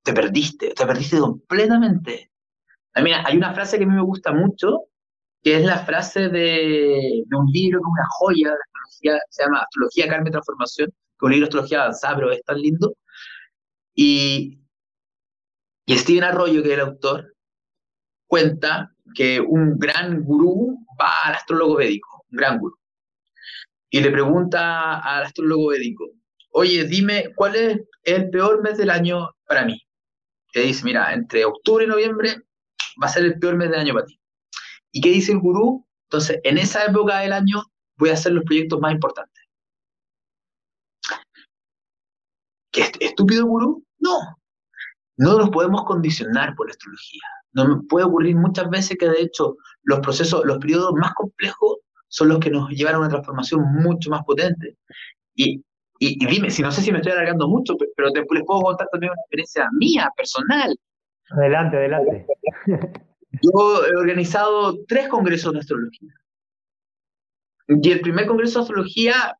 te 0.02 0.12
perdiste, 0.12 0.72
te 0.74 0.86
perdiste 0.86 1.18
completamente. 1.18 2.27
Ah, 2.98 3.00
mira, 3.00 3.22
hay 3.24 3.36
una 3.36 3.54
frase 3.54 3.78
que 3.78 3.84
a 3.84 3.86
mí 3.86 3.94
me 3.94 4.02
gusta 4.02 4.32
mucho, 4.32 4.86
que 5.44 5.56
es 5.58 5.64
la 5.64 5.78
frase 5.84 6.28
de, 6.30 7.22
un 7.30 7.46
libro 7.52 7.78
que 7.78 7.84
es 7.84 7.92
una 7.92 8.06
joya 8.18 8.50
de 8.50 8.56
astrología, 8.56 9.20
se 9.30 9.44
llama 9.44 9.60
Astrología, 9.60 10.08
Carmen 10.08 10.32
Transformación, 10.32 10.88
que 10.90 10.94
es 10.94 11.22
un 11.22 11.30
libro 11.30 11.44
de 11.44 11.48
astrología 11.48 11.82
avanzada, 11.82 12.16
pero 12.16 12.32
es 12.32 12.42
tan 12.42 12.58
lindo. 12.60 12.96
Y, 13.94 14.58
y 15.86 15.96
Steven 15.96 16.24
Arroyo, 16.24 16.60
que 16.60 16.70
es 16.70 16.74
el 16.74 16.80
autor, 16.80 17.36
cuenta 18.26 18.92
que 19.14 19.40
un 19.40 19.78
gran 19.78 20.24
gurú 20.24 20.84
va 21.00 21.12
al 21.22 21.34
astrólogo 21.34 21.76
védico, 21.76 22.24
un 22.32 22.36
gran 22.36 22.58
gurú, 22.58 22.76
y 23.90 24.00
le 24.00 24.10
pregunta 24.10 24.98
al 24.98 25.22
astrólogo 25.22 25.68
védico, 25.68 26.10
oye, 26.50 26.82
dime, 26.82 27.32
¿cuál 27.36 27.54
es 27.54 27.80
el 28.02 28.28
peor 28.30 28.60
mes 28.60 28.76
del 28.76 28.90
año 28.90 29.30
para 29.46 29.64
mí? 29.64 29.80
Que 30.52 30.62
dice, 30.62 30.84
mira, 30.84 31.14
entre 31.14 31.44
octubre 31.44 31.84
y 31.84 31.88
noviembre 31.88 32.42
va 33.00 33.06
a 33.06 33.10
ser 33.10 33.24
el 33.24 33.38
peor 33.38 33.56
mes 33.56 33.70
del 33.70 33.80
año 33.80 33.94
para 33.94 34.06
ti. 34.06 34.18
¿Y 34.92 35.00
qué 35.00 35.10
dice 35.10 35.32
el 35.32 35.40
gurú? 35.40 35.86
Entonces, 36.10 36.40
en 36.44 36.58
esa 36.58 36.84
época 36.86 37.18
del 37.18 37.32
año 37.32 37.62
voy 37.96 38.10
a 38.10 38.14
hacer 38.14 38.32
los 38.32 38.44
proyectos 38.44 38.80
más 38.80 38.92
importantes. 38.92 39.44
¿Qué 42.72 42.90
estúpido 43.00 43.46
gurú? 43.46 43.84
No. 43.98 44.18
No 45.16 45.36
nos 45.36 45.50
podemos 45.50 45.84
condicionar 45.84 46.54
por 46.54 46.68
la 46.68 46.72
astrología. 46.72 47.22
No 47.52 47.82
puede 47.88 48.06
ocurrir 48.06 48.36
muchas 48.36 48.70
veces 48.70 48.96
que 48.98 49.08
de 49.08 49.22
hecho 49.22 49.56
los 49.82 50.00
procesos, 50.00 50.44
los 50.44 50.58
periodos 50.58 50.92
más 50.94 51.12
complejos 51.14 51.78
son 52.08 52.28
los 52.28 52.38
que 52.38 52.50
nos 52.50 52.68
llevan 52.70 52.94
a 52.94 52.98
una 53.00 53.08
transformación 53.08 53.62
mucho 53.82 54.10
más 54.10 54.22
potente. 54.24 54.76
Y, 55.34 55.62
y, 55.98 56.26
dime, 56.26 56.50
si 56.50 56.62
no 56.62 56.70
sé 56.70 56.82
si 56.82 56.92
me 56.92 56.98
estoy 56.98 57.12
alargando 57.12 57.48
mucho, 57.48 57.74
pero 57.96 58.12
te, 58.12 58.20
les 58.20 58.44
puedo 58.44 58.60
contar 58.60 58.86
también 58.92 59.12
una 59.12 59.20
experiencia 59.22 59.68
mía, 59.72 60.08
personal. 60.16 60.76
Adelante, 61.30 61.76
adelante. 61.76 62.26
Yo 63.42 63.86
he 63.86 63.96
organizado 63.96 64.78
tres 64.86 65.08
congresos 65.08 65.52
de 65.52 65.60
astrología. 65.60 66.12
Y 67.68 67.90
el 67.90 68.00
primer 68.00 68.26
congreso 68.26 68.58
de 68.58 68.62
astrología 68.62 69.36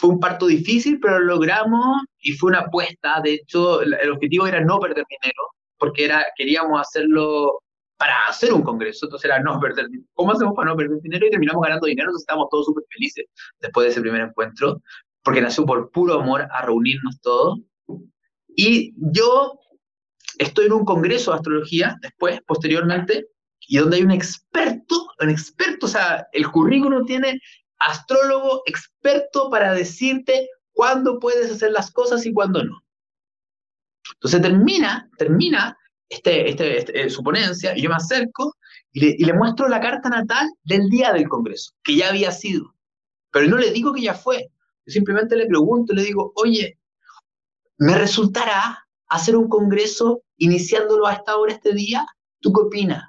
fue 0.00 0.10
un 0.10 0.20
parto 0.20 0.46
difícil, 0.46 0.98
pero 1.00 1.20
lo 1.20 1.36
logramos 1.36 2.02
y 2.20 2.32
fue 2.32 2.50
una 2.50 2.60
apuesta. 2.60 3.20
De 3.22 3.34
hecho, 3.34 3.80
el 3.82 4.10
objetivo 4.10 4.46
era 4.46 4.60
no 4.60 4.78
perder 4.78 5.04
dinero, 5.08 5.42
porque 5.78 6.04
era, 6.04 6.26
queríamos 6.36 6.80
hacerlo 6.80 7.60
para 7.96 8.14
hacer 8.28 8.52
un 8.52 8.62
congreso, 8.62 9.06
entonces 9.06 9.30
era 9.30 9.40
no 9.40 9.60
perder 9.60 9.86
dinero. 9.86 10.08
¿Cómo 10.14 10.32
hacemos 10.32 10.54
para 10.54 10.70
no 10.70 10.76
perder 10.76 11.00
dinero? 11.02 11.26
Y 11.26 11.30
terminamos 11.30 11.62
ganando 11.62 11.86
dinero, 11.86 12.08
entonces 12.08 12.22
estábamos 12.22 12.48
todos 12.50 12.66
súper 12.66 12.84
felices 12.90 13.26
después 13.60 13.84
de 13.84 13.90
ese 13.90 14.00
primer 14.00 14.22
encuentro, 14.22 14.80
porque 15.22 15.42
nació 15.42 15.66
por 15.66 15.90
puro 15.90 16.14
amor 16.14 16.48
a 16.50 16.62
reunirnos 16.62 17.20
todos. 17.20 17.60
Y 18.56 18.94
yo 19.12 19.58
estoy 20.38 20.66
en 20.66 20.72
un 20.72 20.84
congreso 20.84 21.30
de 21.30 21.38
astrología 21.38 21.96
después, 22.00 22.40
posteriormente, 22.46 23.26
y 23.68 23.78
donde 23.78 23.96
hay 23.96 24.02
un 24.02 24.10
experto, 24.10 25.08
un 25.20 25.30
experto, 25.30 25.86
o 25.86 25.88
sea, 25.88 26.26
el 26.32 26.50
currículum 26.50 27.04
tiene 27.06 27.40
astrólogo 27.78 28.62
experto 28.66 29.50
para 29.50 29.72
decirte 29.74 30.48
cuándo 30.72 31.18
puedes 31.18 31.50
hacer 31.50 31.72
las 31.72 31.90
cosas 31.90 32.24
y 32.26 32.32
cuándo 32.32 32.62
no. 32.64 32.82
Entonces 34.14 34.42
termina, 34.42 35.08
termina 35.16 35.76
este, 36.08 36.50
este, 36.50 36.78
este 36.78 37.02
eh, 37.02 37.10
su 37.10 37.22
ponencia 37.22 37.76
y 37.76 37.82
yo 37.82 37.88
me 37.88 37.96
acerco 37.96 38.56
y 38.92 39.00
le, 39.00 39.16
y 39.18 39.24
le 39.24 39.32
muestro 39.32 39.68
la 39.68 39.80
carta 39.80 40.08
natal 40.08 40.50
del 40.64 40.88
día 40.88 41.12
del 41.12 41.28
Congreso, 41.28 41.72
que 41.84 41.96
ya 41.96 42.08
había 42.08 42.32
sido. 42.32 42.74
Pero 43.30 43.46
no 43.46 43.56
le 43.56 43.70
digo 43.70 43.92
que 43.92 44.02
ya 44.02 44.14
fue. 44.14 44.48
Yo 44.86 44.92
simplemente 44.92 45.36
le 45.36 45.46
pregunto, 45.46 45.94
le 45.94 46.02
digo, 46.02 46.32
oye, 46.34 46.78
¿me 47.78 47.96
resultará 47.96 48.86
hacer 49.10 49.36
un 49.36 49.48
Congreso 49.48 50.22
iniciándolo 50.38 51.06
a 51.06 51.14
esta 51.14 51.36
hora, 51.36 51.52
este 51.52 51.74
día? 51.74 52.06
¿Tú 52.40 52.52
qué 52.52 52.62
opinas? 52.62 53.04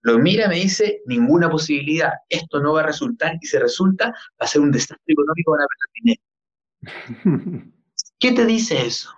Lo 0.00 0.18
mira 0.18 0.46
y 0.46 0.48
me 0.48 0.56
dice, 0.56 1.02
ninguna 1.06 1.48
posibilidad, 1.48 2.12
esto 2.28 2.60
no 2.60 2.72
va 2.72 2.80
a 2.80 2.86
resultar, 2.86 3.36
y 3.40 3.46
si 3.46 3.56
resulta, 3.56 4.08
va 4.08 4.44
a 4.44 4.46
ser 4.48 4.60
un 4.60 4.72
desastre 4.72 4.98
económico, 5.06 5.52
van 5.52 5.60
a 5.60 5.66
perder 5.68 6.18
dinero. 6.80 7.72
¿Qué 8.18 8.32
te 8.32 8.44
dice 8.44 8.84
eso? 8.84 9.10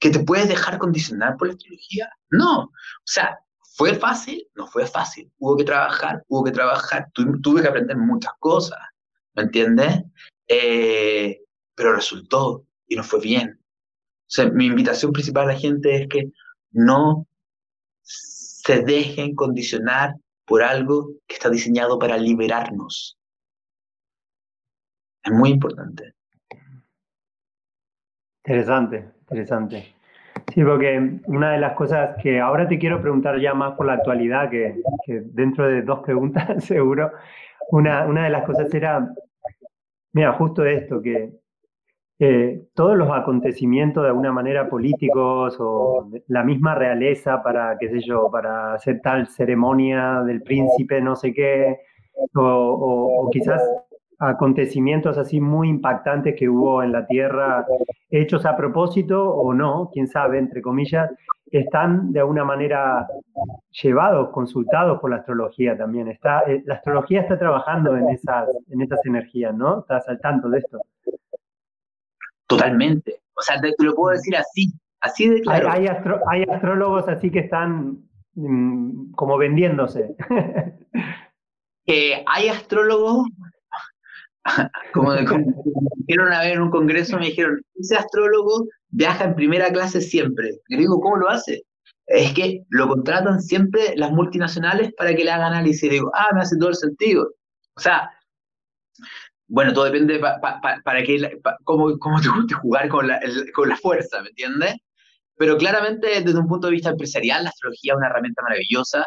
¿Que 0.00 0.10
te 0.10 0.20
puedes 0.20 0.48
dejar 0.48 0.78
condicionar 0.78 1.36
por 1.36 1.48
la 1.48 1.54
astrología? 1.54 2.10
No. 2.30 2.62
O 2.62 2.72
sea, 3.04 3.38
¿fue 3.76 3.94
fácil? 3.94 4.48
No 4.54 4.66
fue 4.66 4.86
fácil. 4.86 5.30
Hubo 5.38 5.56
que 5.56 5.64
trabajar, 5.64 6.24
hubo 6.26 6.42
que 6.42 6.52
trabajar. 6.52 7.08
tuve 7.12 7.62
que 7.62 7.68
aprender 7.68 7.96
muchas 7.96 8.32
cosas, 8.40 8.78
¿me 9.34 9.42
entiendes? 9.42 10.02
Eh, 10.48 11.42
pero 11.76 11.94
resultó 11.94 12.66
y 12.88 12.96
no 12.96 13.04
fue 13.04 13.20
bien. 13.20 13.59
Mi 14.52 14.66
invitación 14.66 15.12
principal 15.12 15.44
a 15.44 15.52
la 15.52 15.58
gente 15.58 16.02
es 16.02 16.08
que 16.08 16.30
no 16.72 17.26
se 18.02 18.82
dejen 18.82 19.34
condicionar 19.34 20.14
por 20.46 20.62
algo 20.62 21.10
que 21.26 21.34
está 21.34 21.50
diseñado 21.50 21.98
para 21.98 22.16
liberarnos. 22.16 23.18
Es 25.22 25.32
muy 25.32 25.50
importante. 25.50 26.14
Interesante, 28.44 29.10
interesante. 29.20 29.94
Sí, 30.52 30.64
porque 30.64 31.20
una 31.26 31.52
de 31.52 31.58
las 31.58 31.74
cosas 31.74 32.16
que 32.22 32.40
ahora 32.40 32.66
te 32.66 32.78
quiero 32.78 33.00
preguntar 33.00 33.38
ya 33.40 33.54
más 33.54 33.76
por 33.76 33.86
la 33.86 33.94
actualidad, 33.94 34.50
que, 34.50 34.82
dentro 35.06 35.68
de 35.68 35.82
dos 35.82 36.00
preguntas 36.00 36.64
seguro, 36.64 37.12
una, 37.70 38.06
una 38.06 38.24
de 38.24 38.30
las 38.30 38.44
cosas 38.44 38.72
era, 38.74 39.12
mira, 40.12 40.32
justo 40.32 40.64
esto, 40.64 41.00
que 41.02 41.39
eh, 42.22 42.68
todos 42.74 42.98
los 42.98 43.10
acontecimientos 43.10 44.02
de 44.02 44.10
alguna 44.10 44.30
manera 44.30 44.68
políticos 44.68 45.56
o 45.58 46.06
la 46.28 46.44
misma 46.44 46.74
realeza 46.74 47.42
para, 47.42 47.78
qué 47.78 47.88
sé 47.88 48.02
yo, 48.02 48.30
para 48.30 48.74
hacer 48.74 49.00
tal 49.02 49.26
ceremonia 49.26 50.22
del 50.26 50.42
príncipe, 50.42 51.00
no 51.00 51.16
sé 51.16 51.32
qué, 51.32 51.78
o, 52.34 53.26
quizás 53.32 53.62
acontecimientos 54.18 55.16
así 55.16 55.40
muy 55.40 55.70
impactantes 55.70 56.34
que 56.38 56.46
hubo 56.46 56.82
en 56.82 56.92
la 56.92 57.06
Tierra, 57.06 57.64
hechos 58.10 58.44
a 58.44 58.54
propósito 58.54 59.30
o 59.30 59.54
no, 59.54 59.88
quién 59.90 60.06
sabe, 60.06 60.38
entre 60.38 60.60
comillas, 60.60 61.10
están 61.50 62.12
de 62.12 62.20
alguna 62.20 62.44
manera 62.44 63.06
llevados, 63.82 64.28
consultados 64.28 65.00
por 65.00 65.08
la 65.08 65.16
astrología 65.16 65.74
también. 65.74 66.08
Está, 66.08 66.42
eh, 66.42 66.62
la 66.66 66.74
astrología 66.74 67.22
está 67.22 67.38
trabajando 67.38 67.96
en 67.96 68.10
esas, 68.10 68.46
en 68.68 68.82
esas 68.82 69.00
energías, 69.06 69.54
¿no? 69.54 69.80
Estás 69.80 70.06
al 70.06 70.20
tanto 70.20 70.50
de 70.50 70.58
esto. 70.58 70.80
Totalmente. 72.50 73.22
O 73.34 73.42
sea, 73.42 73.60
te, 73.60 73.72
lo 73.78 73.94
puedo 73.94 74.16
decir 74.16 74.36
así, 74.36 74.72
así 75.00 75.28
de 75.28 75.40
claro. 75.40 75.70
Hay, 75.70 75.86
hay, 75.86 76.42
astrólogos 76.42 77.08
así 77.08 77.30
que 77.30 77.38
están 77.38 78.02
mm, 78.34 79.12
como 79.12 79.38
vendiéndose. 79.38 80.16
que 81.86 82.24
hay 82.26 82.48
astrólogos, 82.48 83.28
como, 84.92 85.10
me 85.10 85.20
dijeron 85.20 86.26
una 86.26 86.40
vez 86.40 86.54
en 86.54 86.62
un 86.62 86.70
congreso, 86.70 87.18
me 87.18 87.26
dijeron, 87.26 87.62
ese 87.76 87.96
astrólogo 87.96 88.66
viaja 88.88 89.24
en 89.24 89.36
primera 89.36 89.70
clase 89.70 90.00
siempre. 90.00 90.50
Y 90.68 90.76
digo, 90.76 91.00
¿cómo 91.00 91.18
lo 91.18 91.28
hace? 91.28 91.62
Es 92.06 92.34
que 92.34 92.64
lo 92.70 92.88
contratan 92.88 93.40
siempre 93.40 93.94
las 93.94 94.10
multinacionales 94.10 94.92
para 94.94 95.14
que 95.14 95.22
le 95.22 95.30
hagan 95.30 95.52
análisis. 95.52 95.84
Y 95.84 95.90
digo, 95.90 96.10
ah, 96.14 96.30
me 96.34 96.40
hace 96.40 96.56
todo 96.58 96.70
el 96.70 96.74
sentido. 96.74 97.30
O 97.76 97.80
sea, 97.80 98.10
bueno, 99.50 99.72
todo 99.72 99.84
depende 99.84 100.20
para 100.20 101.02
que, 101.02 101.40
cómo, 101.64 101.98
cómo, 101.98 102.20
te 102.20 102.28
guste 102.28 102.54
jugar 102.54 102.88
con 102.88 103.08
la, 103.08 103.20
con 103.52 103.68
la 103.68 103.76
fuerza, 103.76 104.22
¿me 104.22 104.28
entiendes? 104.28 104.76
Pero 105.36 105.56
claramente 105.56 106.06
desde 106.20 106.38
un 106.38 106.46
punto 106.46 106.68
de 106.68 106.74
vista 106.74 106.90
empresarial, 106.90 107.42
la 107.42 107.50
astrología 107.50 107.92
es 107.92 107.96
una 107.96 108.06
herramienta 108.06 108.42
maravillosa. 108.42 109.04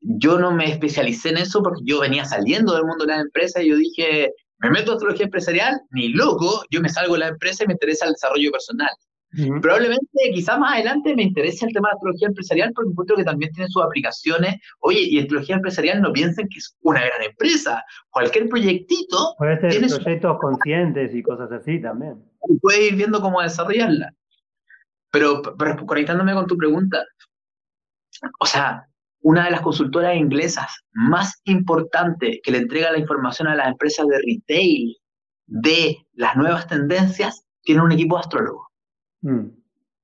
Yo 0.00 0.38
no 0.38 0.52
me 0.52 0.70
especialicé 0.70 1.30
en 1.30 1.38
eso 1.38 1.62
porque 1.62 1.80
yo 1.84 2.00
venía 2.00 2.26
saliendo 2.26 2.74
del 2.74 2.84
mundo 2.84 3.06
de 3.06 3.14
la 3.14 3.22
empresa 3.22 3.62
y 3.62 3.70
yo 3.70 3.76
dije, 3.76 4.30
me 4.58 4.70
meto 4.70 4.90
en 4.90 4.96
astrología 4.96 5.24
empresarial, 5.24 5.80
ni 5.90 6.08
loco, 6.08 6.62
yo 6.70 6.82
me 6.82 6.90
salgo 6.90 7.14
de 7.14 7.20
la 7.20 7.28
empresa 7.28 7.64
y 7.64 7.68
me 7.68 7.72
interesa 7.72 8.04
el 8.04 8.12
desarrollo 8.12 8.50
personal. 8.52 8.90
Probablemente, 9.60 10.30
quizás 10.32 10.58
más 10.58 10.74
adelante 10.74 11.14
me 11.14 11.24
interese 11.24 11.66
el 11.66 11.72
tema 11.72 11.88
de 11.88 11.94
astrología 11.94 12.28
empresarial 12.28 12.72
porque 12.74 12.90
encuentro 12.90 13.16
que 13.16 13.24
también 13.24 13.52
tiene 13.52 13.68
sus 13.68 13.82
aplicaciones. 13.82 14.56
Oye, 14.80 15.00
y 15.02 15.20
astrología 15.20 15.56
empresarial 15.56 16.00
no 16.00 16.12
piensen 16.12 16.48
que 16.48 16.58
es 16.58 16.76
una 16.80 17.00
gran 17.00 17.22
empresa. 17.22 17.84
Cualquier 18.10 18.48
proyectito. 18.48 19.34
Puede 19.36 19.60
ser 19.60 19.70
tiene 19.70 19.88
proyectos 19.88 20.38
conscientes 20.40 21.14
y 21.14 21.22
cosas 21.22 21.52
así 21.52 21.80
también. 21.80 22.22
Puede 22.62 22.86
ir 22.86 22.96
viendo 22.96 23.20
cómo 23.20 23.42
desarrollarla. 23.42 24.12
Pero, 25.10 25.42
pero 25.42 25.86
conectándome 25.86 26.34
con 26.34 26.46
tu 26.46 26.56
pregunta, 26.56 27.04
o 28.40 28.46
sea, 28.46 28.86
una 29.20 29.44
de 29.44 29.50
las 29.50 29.60
consultoras 29.60 30.16
inglesas 30.16 30.66
más 30.92 31.40
importantes 31.44 32.40
que 32.42 32.52
le 32.52 32.58
entrega 32.58 32.92
la 32.92 32.98
información 32.98 33.48
a 33.48 33.54
las 33.54 33.68
empresas 33.68 34.06
de 34.06 34.18
retail 34.18 34.96
de 35.46 35.96
las 36.14 36.36
nuevas 36.36 36.66
tendencias 36.66 37.44
tiene 37.62 37.82
un 37.82 37.92
equipo 37.92 38.16
de 38.16 38.20
astrólogos. 38.20 38.65
Mm. 39.22 39.48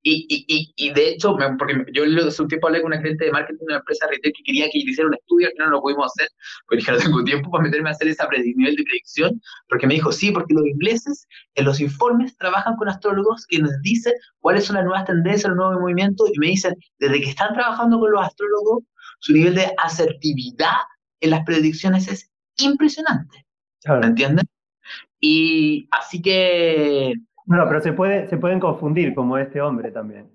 Y, 0.05 0.27
y, 0.29 0.73
y, 0.75 0.93
de 0.93 1.11
hecho, 1.11 1.37
porque 1.57 1.85
yo 1.93 2.03
hace 2.27 2.43
un 2.43 2.49
tiempo 2.49 2.67
hablé 2.67 2.83
con 2.83 2.91
una 2.91 3.01
cliente 3.01 3.25
de 3.25 3.31
marketing 3.31 3.59
de 3.61 3.65
una 3.67 3.77
empresa 3.77 4.09
retail 4.09 4.35
que 4.37 4.43
quería 4.43 4.69
que 4.69 4.83
yo 4.83 4.91
hiciera 4.91 5.07
un 5.07 5.15
estudio, 5.15 5.47
al 5.47 5.53
final 5.53 5.69
no 5.69 5.77
lo 5.77 5.83
pudimos 5.83 6.07
hacer, 6.07 6.29
porque 6.67 6.79
dije, 6.79 6.91
no 6.91 6.99
tengo 6.99 7.23
tiempo 7.25 7.51
para 7.53 7.63
meterme 7.63 7.89
a 7.89 7.93
hacer 7.93 8.09
ese 8.09 8.27
nivel 8.57 8.75
de 8.75 8.83
predicción, 8.83 9.41
porque 9.69 9.87
me 9.87 9.95
dijo, 9.95 10.11
sí, 10.11 10.33
porque 10.33 10.55
los 10.55 10.67
ingleses 10.67 11.29
en 11.55 11.67
los 11.67 11.79
informes 11.79 12.37
trabajan 12.37 12.75
con 12.77 12.89
astrólogos 12.89 13.47
que 13.47 13.61
nos 13.61 13.71
dicen 13.83 14.15
cuáles 14.41 14.65
son 14.65 14.75
las 14.75 14.85
nuevas 14.85 15.05
tendencias, 15.05 15.51
los 15.51 15.57
nuevos 15.57 15.81
movimientos, 15.81 16.31
y 16.35 16.39
me 16.41 16.49
dicen, 16.49 16.75
desde 16.99 17.21
que 17.21 17.31
están 17.31 17.55
trabajando 17.55 18.01
con 18.01 18.11
los 18.11 18.27
astrólogos, 18.27 18.83
su 19.21 19.33
nivel 19.33 19.55
de 19.55 19.73
asertividad 19.79 20.83
en 21.21 21.31
las 21.31 21.45
predicciones 21.45 22.09
es 22.09 22.29
impresionante. 22.57 23.47
¿Me 23.85 24.07
entienden? 24.07 24.47
Y 25.21 25.89
así 25.93 26.21
que 26.21 27.15
bueno, 27.45 27.65
pero 27.69 27.81
se, 27.81 27.93
puede, 27.93 28.29
se 28.29 28.37
pueden 28.37 28.61
confundir 28.61 29.15
como 29.15 29.37
este 29.37 29.61
hombre 29.61 29.91
también. 29.91 30.31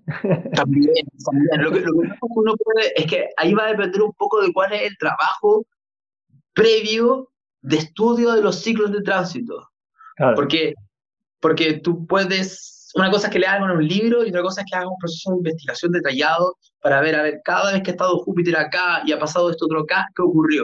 También, 0.53 0.53
también. 1.25 1.63
Lo 1.63 1.71
que, 1.71 1.79
lo 1.81 1.93
que 1.93 2.17
uno 2.19 2.53
puede 2.55 2.93
es 2.95 3.05
que 3.05 3.29
ahí 3.37 3.53
va 3.53 3.65
a 3.65 3.69
depender 3.69 4.01
un 4.01 4.13
poco 4.13 4.41
de 4.41 4.51
cuál 4.53 4.73
es 4.73 4.83
el 4.83 4.97
trabajo 4.97 5.65
previo 6.53 7.29
de 7.61 7.77
estudio 7.77 8.33
de 8.33 8.41
los 8.41 8.61
ciclos 8.61 8.91
de 8.91 9.01
tránsito. 9.01 9.69
Porque, 10.35 10.73
porque 11.39 11.73
tú 11.73 12.07
puedes 12.07 12.77
una 12.95 13.11
cosa 13.11 13.27
es 13.27 13.33
que 13.33 13.39
le 13.39 13.47
hagan 13.47 13.69
un 13.69 13.87
libro 13.87 14.25
y 14.25 14.29
otra 14.29 14.41
cosa 14.41 14.61
es 14.61 14.67
que 14.69 14.75
hagan 14.75 14.89
un 14.89 14.97
proceso 14.97 15.31
de 15.31 15.37
investigación 15.37 15.91
detallado 15.91 16.57
para 16.81 17.01
ver, 17.01 17.15
a 17.15 17.21
ver, 17.21 17.41
cada 17.43 17.73
vez 17.73 17.83
que 17.83 17.91
ha 17.91 17.93
estado 17.93 18.17
Júpiter 18.19 18.57
acá 18.57 19.03
y 19.05 19.11
ha 19.11 19.19
pasado 19.19 19.49
esto 19.49 19.65
otro 19.65 19.81
acá, 19.81 20.07
¿qué 20.15 20.21
ocurrió? 20.21 20.63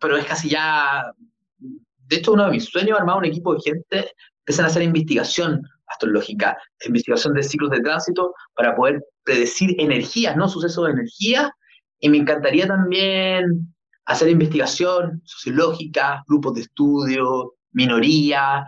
pero 0.00 0.16
es 0.16 0.24
casi 0.24 0.48
ya, 0.48 1.12
de 1.58 2.16
hecho 2.16 2.32
uno 2.32 2.46
de 2.46 2.52
mis 2.52 2.64
sueños 2.64 2.98
armar 2.98 3.18
un 3.18 3.26
equipo 3.26 3.54
de 3.54 3.60
gente, 3.60 4.10
empiezan 4.50 4.64
a 4.64 4.68
hacer 4.68 4.82
investigación 4.82 5.62
astrológica, 5.86 6.58
investigación 6.84 7.34
de 7.34 7.44
ciclos 7.44 7.70
de 7.70 7.80
tránsito 7.82 8.34
para 8.54 8.74
poder 8.74 9.00
predecir 9.22 9.76
energías, 9.78 10.36
no 10.36 10.48
sucesos 10.48 10.86
de 10.86 10.92
energía, 10.92 11.54
y 12.00 12.08
me 12.08 12.16
encantaría 12.16 12.66
también 12.66 13.72
hacer 14.06 14.28
investigación 14.28 15.22
sociológica, 15.24 16.24
grupos 16.26 16.54
de 16.54 16.62
estudio, 16.62 17.54
minoría, 17.70 18.66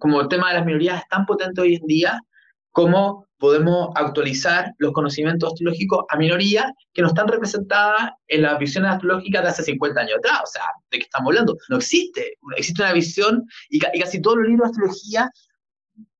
como 0.00 0.22
el 0.22 0.28
tema 0.28 0.48
de 0.48 0.54
las 0.54 0.66
minorías 0.66 1.02
es 1.02 1.08
tan 1.08 1.24
potente 1.24 1.60
hoy 1.60 1.76
en 1.76 1.86
día, 1.86 2.20
como 2.72 3.26
podemos 3.40 3.88
actualizar 3.94 4.72
los 4.78 4.92
conocimientos 4.92 5.52
astrológicos 5.52 6.04
a 6.10 6.16
minorías 6.18 6.66
que 6.92 7.00
no 7.02 7.08
están 7.08 7.26
representadas 7.26 8.10
en 8.28 8.42
las 8.42 8.58
visiones 8.58 8.92
astrológicas 8.92 9.42
de 9.42 9.48
hace 9.48 9.62
50 9.62 10.00
años 10.00 10.18
atrás. 10.18 10.40
O 10.44 10.46
sea, 10.46 10.62
¿de 10.90 10.98
qué 10.98 11.04
estamos 11.04 11.28
hablando? 11.30 11.56
No 11.70 11.78
existe. 11.78 12.34
Existe 12.56 12.82
una 12.82 12.92
visión 12.92 13.44
y, 13.70 13.78
casi 13.78 14.20
todos 14.20 14.36
los 14.36 14.46
libros 14.46 14.68
de 14.68 14.70
astrología 14.70 15.30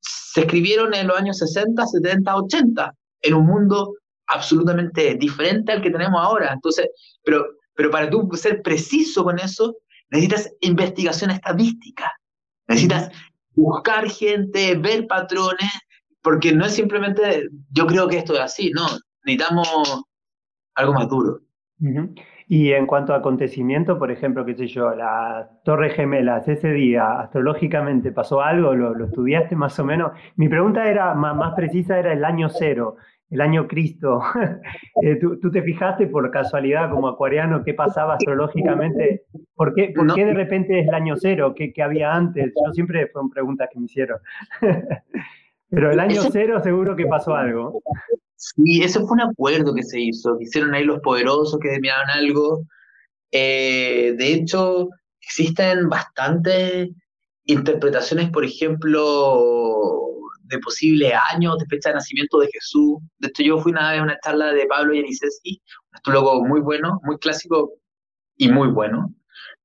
se 0.01 0.41
escribieron 0.41 0.95
en 0.95 1.09
los 1.09 1.19
años 1.19 1.39
60, 1.39 1.87
70, 1.87 2.37
80, 2.37 2.95
en 3.23 3.35
un 3.35 3.47
mundo 3.47 3.95
absolutamente 4.27 5.15
diferente 5.17 5.73
al 5.73 5.83
que 5.83 5.91
tenemos 5.91 6.21
ahora. 6.23 6.53
Entonces, 6.55 6.89
pero, 7.23 7.45
pero 7.75 7.91
para 7.91 8.09
tú 8.09 8.31
ser 8.33 8.63
preciso 8.63 9.25
con 9.25 9.39
eso, 9.39 9.77
necesitas 10.09 10.51
investigación 10.61 11.33
estadística, 11.33 12.11
necesitas 12.67 13.11
buscar 13.51 14.09
gente, 14.09 14.75
ver 14.77 15.07
patrones, 15.07 15.71
porque 16.23 16.53
no 16.53 16.67
es 16.67 16.75
simplemente, 16.75 17.49
yo 17.71 17.87
creo 17.87 18.09
que 18.09 18.19
esto 18.19 18.35
es 18.35 18.41
así, 18.41 18.71
no, 18.71 18.87
necesitamos 19.25 20.05
algo 20.75 20.95
más 20.95 21.09
duro. 21.09 21.41
Y 22.47 22.73
en 22.73 22.87
cuanto 22.87 23.15
a 23.15 23.19
acontecimiento, 23.19 23.99
por 23.99 24.11
ejemplo, 24.11 24.45
qué 24.45 24.55
sé 24.55 24.67
yo, 24.67 24.95
las 24.95 25.63
Torres 25.63 25.95
Gemelas, 25.95 26.47
ese 26.49 26.73
día, 26.73 27.21
astrológicamente, 27.21 28.13
¿pasó 28.13 28.43
algo? 28.43 28.75
¿Lo, 28.75 28.95
lo 28.95 29.07
estudiaste 29.07 29.57
más 29.57 29.79
o 29.79 29.85
menos? 29.85 30.13
Mi 30.37 30.49
pregunta 30.49 30.89
era 30.89 31.15
más, 31.15 31.37
más 31.37 31.55
precisa, 31.55 31.99
era 31.99 32.13
el 32.13 32.25
año 32.25 32.49
cero 32.51 32.97
el 33.31 33.41
año 33.41 33.67
Cristo. 33.67 34.21
Eh, 35.03 35.17
¿tú, 35.17 35.51
te 35.51 35.63
fijaste 35.63 36.09
por 36.09 36.31
casualidad 36.31 36.91
como 36.91 37.09
acuariano 37.09 37.65
qué 37.65 37.73
pasaba 37.73 38.15
astrológicamente? 38.15 39.23
¿Por 39.55 39.73
qué, 39.75 39.95
por 39.97 40.15
qué 40.15 40.27
de 40.27 40.35
repente 40.35 40.81
es 40.81 40.89
el 40.89 40.95
año 40.95 41.15
cero? 41.17 41.55
¿Qué, 41.57 41.73
¿Qué, 41.73 41.83
había 41.83 42.13
antes? 42.13 42.53
Yo 42.67 42.73
siempre 42.73 43.07
fueron 43.07 43.31
preguntas 43.31 43.71
que 43.73 43.79
me 43.79 43.87
hicieron. 43.87 44.19
Pero 45.71 45.93
el 45.93 46.01
año 46.01 46.23
cero 46.33 46.61
seguro 46.63 46.97
que 46.97 47.07
pasó 47.07 47.35
algo. 47.35 47.81
Sí, 48.37 48.83
eso 48.83 49.01
fue 49.07 49.13
un 49.13 49.21
acuerdo 49.21 49.75
que 49.75 49.83
se 49.83 50.01
hizo, 50.01 50.39
hicieron 50.41 50.75
ahí 50.75 50.85
los 50.85 51.01
poderosos 51.01 51.61
que 51.61 51.79
miraron 51.79 52.11
algo. 52.11 52.67
Eh, 53.31 54.15
de 54.17 54.33
hecho, 54.33 54.89
existen 55.21 55.89
bastantes 55.89 56.89
interpretaciones, 57.45 58.31
por 58.31 58.45
ejemplo, 58.45 60.11
de 60.45 60.59
posibles 60.59 61.13
años 61.33 61.59
de 61.59 61.67
fecha 61.67 61.91
de 61.91 61.97
nacimiento 61.97 62.39
de 62.39 62.49
Jesús. 62.53 62.99
De 63.19 63.29
hecho, 63.29 63.43
yo 63.43 63.59
fui 63.59 63.73
una 63.73 63.93
vez 63.93 64.01
a 64.01 64.05
una 64.05 64.19
charla 64.25 64.53
de 64.53 64.67
Pablo 64.67 64.95
Yaniseski, 64.95 65.63
un 65.91 65.97
astrólogo 65.97 66.45
muy 66.45 66.61
bueno, 66.61 67.01
muy 67.05 67.19
clásico 67.19 67.75
y 68.37 68.51
muy 68.51 68.69
bueno, 68.69 69.15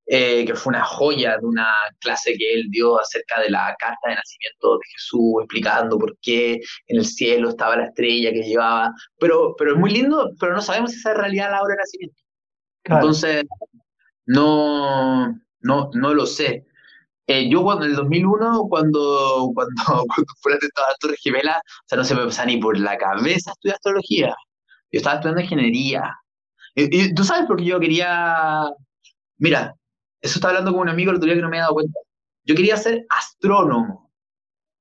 eh, 0.07 0.45
que 0.45 0.55
fue 0.55 0.71
una 0.71 0.83
joya 0.83 1.37
de 1.37 1.45
una 1.45 1.73
clase 1.99 2.35
que 2.37 2.53
él 2.53 2.67
dio 2.69 2.99
acerca 2.99 3.41
de 3.41 3.49
la 3.49 3.75
carta 3.79 4.09
de 4.09 4.15
nacimiento 4.15 4.77
de 4.77 4.85
Jesús, 4.93 5.33
explicando 5.41 5.97
por 5.97 6.17
qué 6.21 6.61
en 6.87 6.97
el 6.97 7.05
cielo 7.05 7.49
estaba 7.49 7.77
la 7.77 7.85
estrella 7.85 8.31
que 8.31 8.43
llevaba. 8.43 8.93
Pero, 9.19 9.55
pero 9.57 9.73
es 9.73 9.77
muy 9.77 9.91
lindo, 9.91 10.31
pero 10.39 10.53
no 10.53 10.61
sabemos 10.61 10.91
si 10.91 10.99
esa 10.99 11.11
es 11.11 11.17
realidad 11.17 11.51
la 11.51 11.61
hora 11.61 11.73
de 11.73 11.79
nacimiento. 11.79 12.21
Entonces, 12.83 13.43
no, 14.25 15.27
no, 15.61 15.89
no 15.93 16.13
lo 16.13 16.25
sé. 16.25 16.65
Eh, 17.27 17.49
yo 17.49 17.63
cuando 17.63 17.85
en 17.85 17.91
el 17.91 17.97
2001, 17.97 18.67
cuando, 18.69 19.51
cuando, 19.55 19.73
cuando 19.85 20.33
fue 20.41 20.51
el 20.51 20.57
atentado 20.57 20.87
a 20.87 20.91
la 20.91 20.95
Torre 20.99 21.17
Gemela, 21.21 21.57
o 21.57 21.87
sea, 21.87 21.97
no 21.97 22.03
se 22.03 22.15
me 22.15 22.25
pasaba 22.25 22.45
ni 22.47 22.57
por 22.57 22.77
la 22.77 22.97
cabeza 22.97 23.51
estudiar 23.51 23.75
astrología. 23.75 24.35
Yo 24.91 24.97
estaba 24.99 25.15
estudiando 25.15 25.41
ingeniería. 25.41 26.13
Y, 26.75 27.13
tú 27.15 27.23
sabes 27.23 27.47
por 27.47 27.57
qué 27.57 27.65
yo 27.65 27.79
quería... 27.79 28.65
Mira, 29.37 29.75
eso 30.25 30.35
estaba 30.35 30.51
hablando 30.51 30.71
con 30.71 30.81
un 30.81 30.89
amigo 30.89 31.11
el 31.11 31.17
otro 31.17 31.27
día 31.27 31.35
que 31.35 31.41
no 31.41 31.49
me 31.49 31.57
había 31.57 31.63
dado 31.63 31.75
cuenta. 31.75 31.99
Yo 32.43 32.55
quería 32.55 32.77
ser 32.77 33.05
astrónomo, 33.09 34.11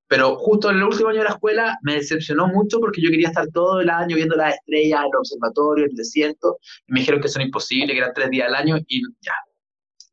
pero 0.09 0.37
justo 0.37 0.71
en 0.71 0.77
el 0.77 0.85
último 0.85 1.09
año 1.09 1.19
de 1.19 1.25
la 1.25 1.31
escuela 1.31 1.79
me 1.83 1.95
decepcionó 1.95 2.47
mucho 2.49 2.81
porque 2.81 3.01
yo 3.03 3.11
quería 3.11 3.29
estar 3.29 3.49
todo 3.49 3.81
el 3.81 3.91
año 3.91 4.17
viendo 4.17 4.37
las 4.37 4.55
estrellas, 4.55 5.01
el 5.05 5.19
observatorio, 5.19 5.85
el 5.87 5.95
desierto, 5.95 6.59
y 6.87 6.93
me 6.93 7.01
dijeron 7.01 7.21
que 7.21 7.29
eso 7.29 7.39
era 7.39 7.47
imposible, 7.47 7.93
que 7.93 7.99
eran 7.99 8.13
tres 8.15 8.31
días 8.31 8.49
al 8.49 8.55
año, 8.55 8.77
y 8.87 9.03
ya, 9.21 9.35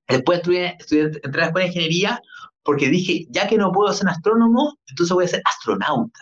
Después 0.08 0.40
estudié, 0.40 0.76
estudié, 0.78 1.12
entré 1.24 1.44
a 1.44 1.52
la 1.52 1.66
ingeniería 1.66 2.22
porque 2.64 2.90
dije, 2.90 3.26
ya 3.30 3.48
que 3.48 3.58
no 3.58 3.72
puedo 3.72 3.92
ser 3.94 4.10
astrónomo, 4.10 4.78
entonces 4.88 5.14
voy 5.14 5.26
a 5.26 5.28
ser 5.30 5.42
astronauta. 5.46 6.20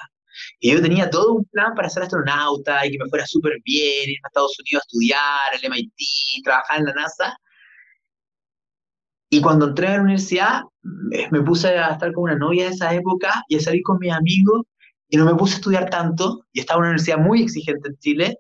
Y 0.59 0.71
yo 0.71 0.81
tenía 0.81 1.09
todo 1.09 1.33
un 1.33 1.45
plan 1.45 1.73
para 1.75 1.89
ser 1.89 2.03
astronauta 2.03 2.85
y 2.85 2.91
que 2.91 2.99
me 2.99 3.09
fuera 3.09 3.25
súper 3.25 3.53
bien, 3.63 4.09
ir 4.09 4.17
a 4.23 4.27
Estados 4.27 4.57
Unidos 4.59 4.83
a 4.83 4.87
estudiar, 4.87 5.55
el 5.55 5.65
MIT, 5.65 6.43
trabajar 6.43 6.79
en 6.79 6.85
la 6.85 6.93
NASA. 6.93 7.37
Y 9.29 9.41
cuando 9.41 9.67
entré 9.67 9.87
a 9.87 9.97
la 9.97 10.01
universidad, 10.01 10.61
me 10.81 11.41
puse 11.41 11.69
a 11.77 11.91
estar 11.91 12.11
con 12.13 12.23
una 12.23 12.35
novia 12.35 12.65
de 12.65 12.71
esa 12.71 12.93
época 12.93 13.43
y 13.47 13.57
a 13.57 13.59
salir 13.59 13.83
con 13.83 13.99
mis 13.99 14.11
amigos 14.11 14.63
y 15.07 15.17
no 15.17 15.25
me 15.25 15.35
puse 15.35 15.53
a 15.53 15.57
estudiar 15.57 15.89
tanto. 15.89 16.45
Y 16.51 16.61
estaba 16.61 16.79
en 16.79 16.81
una 16.81 16.89
universidad 16.91 17.17
muy 17.19 17.43
exigente 17.43 17.89
en 17.89 17.97
Chile 17.97 18.37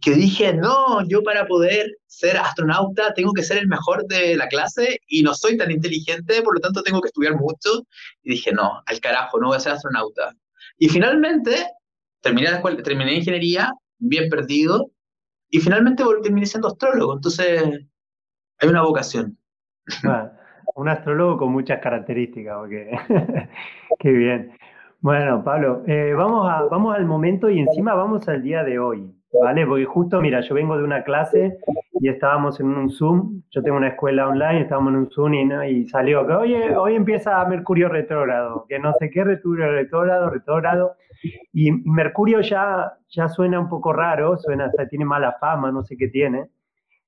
que 0.00 0.14
dije, 0.14 0.54
no, 0.54 1.06
yo 1.08 1.22
para 1.22 1.46
poder 1.46 1.86
ser 2.06 2.36
astronauta 2.38 3.12
tengo 3.14 3.32
que 3.32 3.42
ser 3.42 3.58
el 3.58 3.68
mejor 3.68 4.06
de 4.06 4.34
la 4.36 4.48
clase 4.48 4.98
y 5.06 5.22
no 5.22 5.34
soy 5.34 5.56
tan 5.58 5.70
inteligente, 5.70 6.42
por 6.42 6.54
lo 6.54 6.60
tanto 6.60 6.82
tengo 6.82 7.00
que 7.00 7.08
estudiar 7.08 7.36
mucho. 7.36 7.86
Y 8.22 8.30
dije, 8.30 8.52
no, 8.52 8.82
al 8.86 9.00
carajo, 9.00 9.38
no 9.38 9.48
voy 9.48 9.56
a 9.56 9.60
ser 9.60 9.72
astronauta. 9.72 10.34
Y 10.78 10.88
finalmente 10.88 11.66
terminé 12.20 12.50
la 12.50 12.56
escuela, 12.56 12.82
terminé 12.82 13.14
ingeniería, 13.14 13.72
bien 13.98 14.28
perdido, 14.28 14.90
y 15.50 15.60
finalmente 15.60 16.04
terminé 16.22 16.46
siendo 16.46 16.68
astrólogo. 16.68 17.14
Entonces, 17.14 17.62
hay 18.58 18.68
una 18.68 18.82
vocación. 18.82 19.39
Un 20.74 20.88
astrólogo 20.88 21.38
con 21.38 21.52
muchas 21.52 21.80
características, 21.80 22.56
porque 22.58 22.90
qué 23.98 24.10
bien. 24.10 24.52
Bueno, 25.00 25.42
Pablo, 25.42 25.82
eh, 25.86 26.12
vamos, 26.16 26.48
a, 26.50 26.62
vamos 26.64 26.94
al 26.94 27.06
momento 27.06 27.48
y 27.48 27.58
encima 27.58 27.94
vamos 27.94 28.28
al 28.28 28.42
día 28.42 28.62
de 28.62 28.78
hoy. 28.78 29.12
¿vale? 29.32 29.66
Porque 29.66 29.84
justo, 29.84 30.20
mira, 30.20 30.40
yo 30.40 30.54
vengo 30.54 30.76
de 30.76 30.84
una 30.84 31.04
clase 31.04 31.58
y 32.00 32.08
estábamos 32.08 32.58
en 32.60 32.66
un 32.66 32.90
Zoom, 32.90 33.42
yo 33.50 33.62
tengo 33.62 33.76
una 33.76 33.88
escuela 33.88 34.28
online, 34.28 34.62
estábamos 34.62 34.92
en 34.92 34.98
un 35.00 35.10
Zoom 35.10 35.34
y, 35.34 35.88
salió 35.88 36.26
que 36.26 36.32
hoy, 36.32 36.54
hoy 36.54 36.94
empieza 36.94 37.44
Mercurio 37.44 37.88
retrógrado, 37.88 38.66
que 38.68 38.78
no 38.78 38.92
sé 38.94 39.10
qué 39.10 39.24
Mercurio 39.24 39.70
retrógrado, 39.70 40.30
retrógrado, 40.30 40.96
y 41.52 41.70
Mercurio 41.72 42.40
ya, 42.40 42.94
ya 43.08 43.28
suena 43.28 43.60
un 43.60 43.68
poco 43.68 43.92
raro, 43.92 44.36
suena 44.38 44.66
hasta 44.66 44.88
tiene 44.88 45.04
mala 45.04 45.36
fama, 45.38 45.70
no 45.70 45.82
sé 45.82 45.96
qué 45.96 46.08
tiene. 46.08 46.46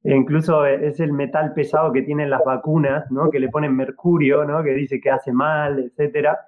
E 0.04 0.14
incluso 0.14 0.66
es 0.66 0.98
el 1.00 1.12
metal 1.12 1.54
pesado 1.54 1.92
que 1.92 2.02
tienen 2.02 2.30
las 2.30 2.44
vacunas, 2.44 3.10
¿no? 3.10 3.30
Que 3.30 3.38
le 3.38 3.48
ponen 3.48 3.76
mercurio, 3.76 4.44
¿no? 4.44 4.62
Que 4.62 4.74
dice 4.74 5.00
que 5.00 5.10
hace 5.10 5.32
mal, 5.32 5.78
etcétera. 5.78 6.38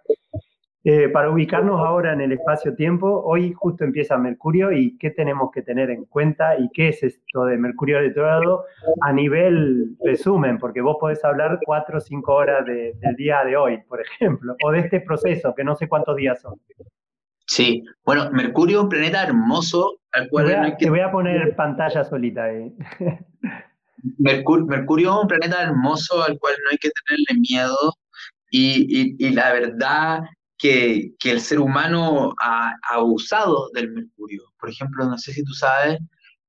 Eh, 0.87 1.09
para 1.09 1.31
ubicarnos 1.31 1.81
ahora 1.81 2.13
en 2.13 2.21
el 2.21 2.33
espacio-tiempo, 2.33 3.23
hoy 3.25 3.55
justo 3.55 3.85
empieza 3.85 4.19
Mercurio 4.19 4.71
y 4.71 4.99
qué 4.99 5.11
tenemos 5.11 5.51
que 5.51 5.63
tener 5.63 5.89
en 5.89 6.05
cuenta 6.05 6.59
y 6.59 6.69
qué 6.75 6.89
es 6.89 7.03
esto 7.03 7.47
de 7.47 7.57
Mercurio 7.57 8.01
retrógrado 8.01 8.67
a 9.01 9.11
nivel 9.11 9.97
resumen, 10.05 10.59
porque 10.59 10.83
vos 10.83 10.99
podés 11.01 11.25
hablar 11.25 11.59
cuatro 11.65 11.97
o 11.97 12.01
cinco 12.03 12.35
horas 12.35 12.67
del 12.67 13.17
día 13.17 13.43
de 13.45 13.57
hoy, 13.57 13.79
por 13.89 14.03
ejemplo, 14.03 14.57
o 14.63 14.73
de 14.73 14.81
este 14.81 15.01
proceso, 15.01 15.55
que 15.55 15.65
no 15.65 15.75
sé 15.75 15.89
cuántos 15.89 16.17
días 16.17 16.43
son. 16.43 16.61
Sí, 17.47 17.85
bueno, 18.05 18.31
Mercurio 18.31 18.79
es 18.79 18.83
un 18.85 18.89
planeta 18.89 19.23
hermoso 19.23 19.99
al 20.13 20.29
cual... 20.29 20.47
Te 20.47 20.57
voy 20.57 20.67
a, 20.67 20.77
te 20.77 20.91
voy 20.91 21.01
a 21.01 21.11
poner 21.11 21.57
pantalla 21.57 22.05
solita 22.05 22.45
ahí. 22.45 22.73
Mercurio, 24.19 25.13
es 25.13 25.23
un 25.23 25.29
planeta 25.29 25.63
hermoso 25.63 26.23
al 26.23 26.39
cual 26.39 26.55
no 26.65 26.71
hay 26.71 26.79
que 26.79 26.91
tenerle 26.91 27.41
miedo 27.41 27.95
y, 28.51 28.87
y, 28.89 29.17
y 29.19 29.31
la 29.31 29.53
verdad 29.53 30.21
que, 30.59 31.13
que 31.19 31.31
el 31.31 31.41
ser 31.41 31.61
humano 31.61 32.35
ha, 32.41 32.73
abusado 32.91 33.71
del 33.75 33.91
mercurio. 33.93 34.43
Por 34.59 34.71
ejemplo, 34.71 35.05
no 35.07 35.19
sé 35.19 35.33
si 35.33 35.45
tú 35.45 35.53
sabes 35.53 35.99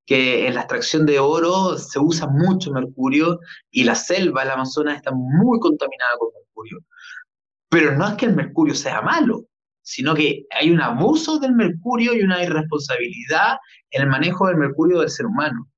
que 0.05 0.47
en 0.47 0.53
la 0.53 0.61
extracción 0.61 1.05
de 1.05 1.19
oro 1.19 1.77
se 1.77 1.99
usa 1.99 2.27
mucho 2.27 2.71
mercurio 2.71 3.39
y 3.71 3.83
la 3.83 3.95
selva, 3.95 4.43
el 4.43 4.51
Amazonas, 4.51 4.97
está 4.97 5.11
muy 5.11 5.59
contaminada 5.59 6.11
con 6.19 6.29
mercurio. 6.33 6.79
Pero 7.69 7.97
no 7.97 8.07
es 8.07 8.13
que 8.13 8.27
el 8.27 8.35
mercurio 8.35 8.75
sea 8.75 9.01
malo, 9.01 9.45
sino 9.85 10.15
que 10.15 10.45
hay 10.51 10.71
un 10.71 10.81
abuso 10.81 11.39
del 11.39 11.53
mercurio 11.53 12.13
y 12.13 12.23
una 12.23 12.43
irresponsabilidad 12.43 13.57
en 13.91 14.01
el 14.01 14.09
manejo 14.09 14.47
del 14.47 14.57
mercurio 14.57 14.99
del 14.99 15.09
ser 15.09 15.27
humano. 15.27 15.69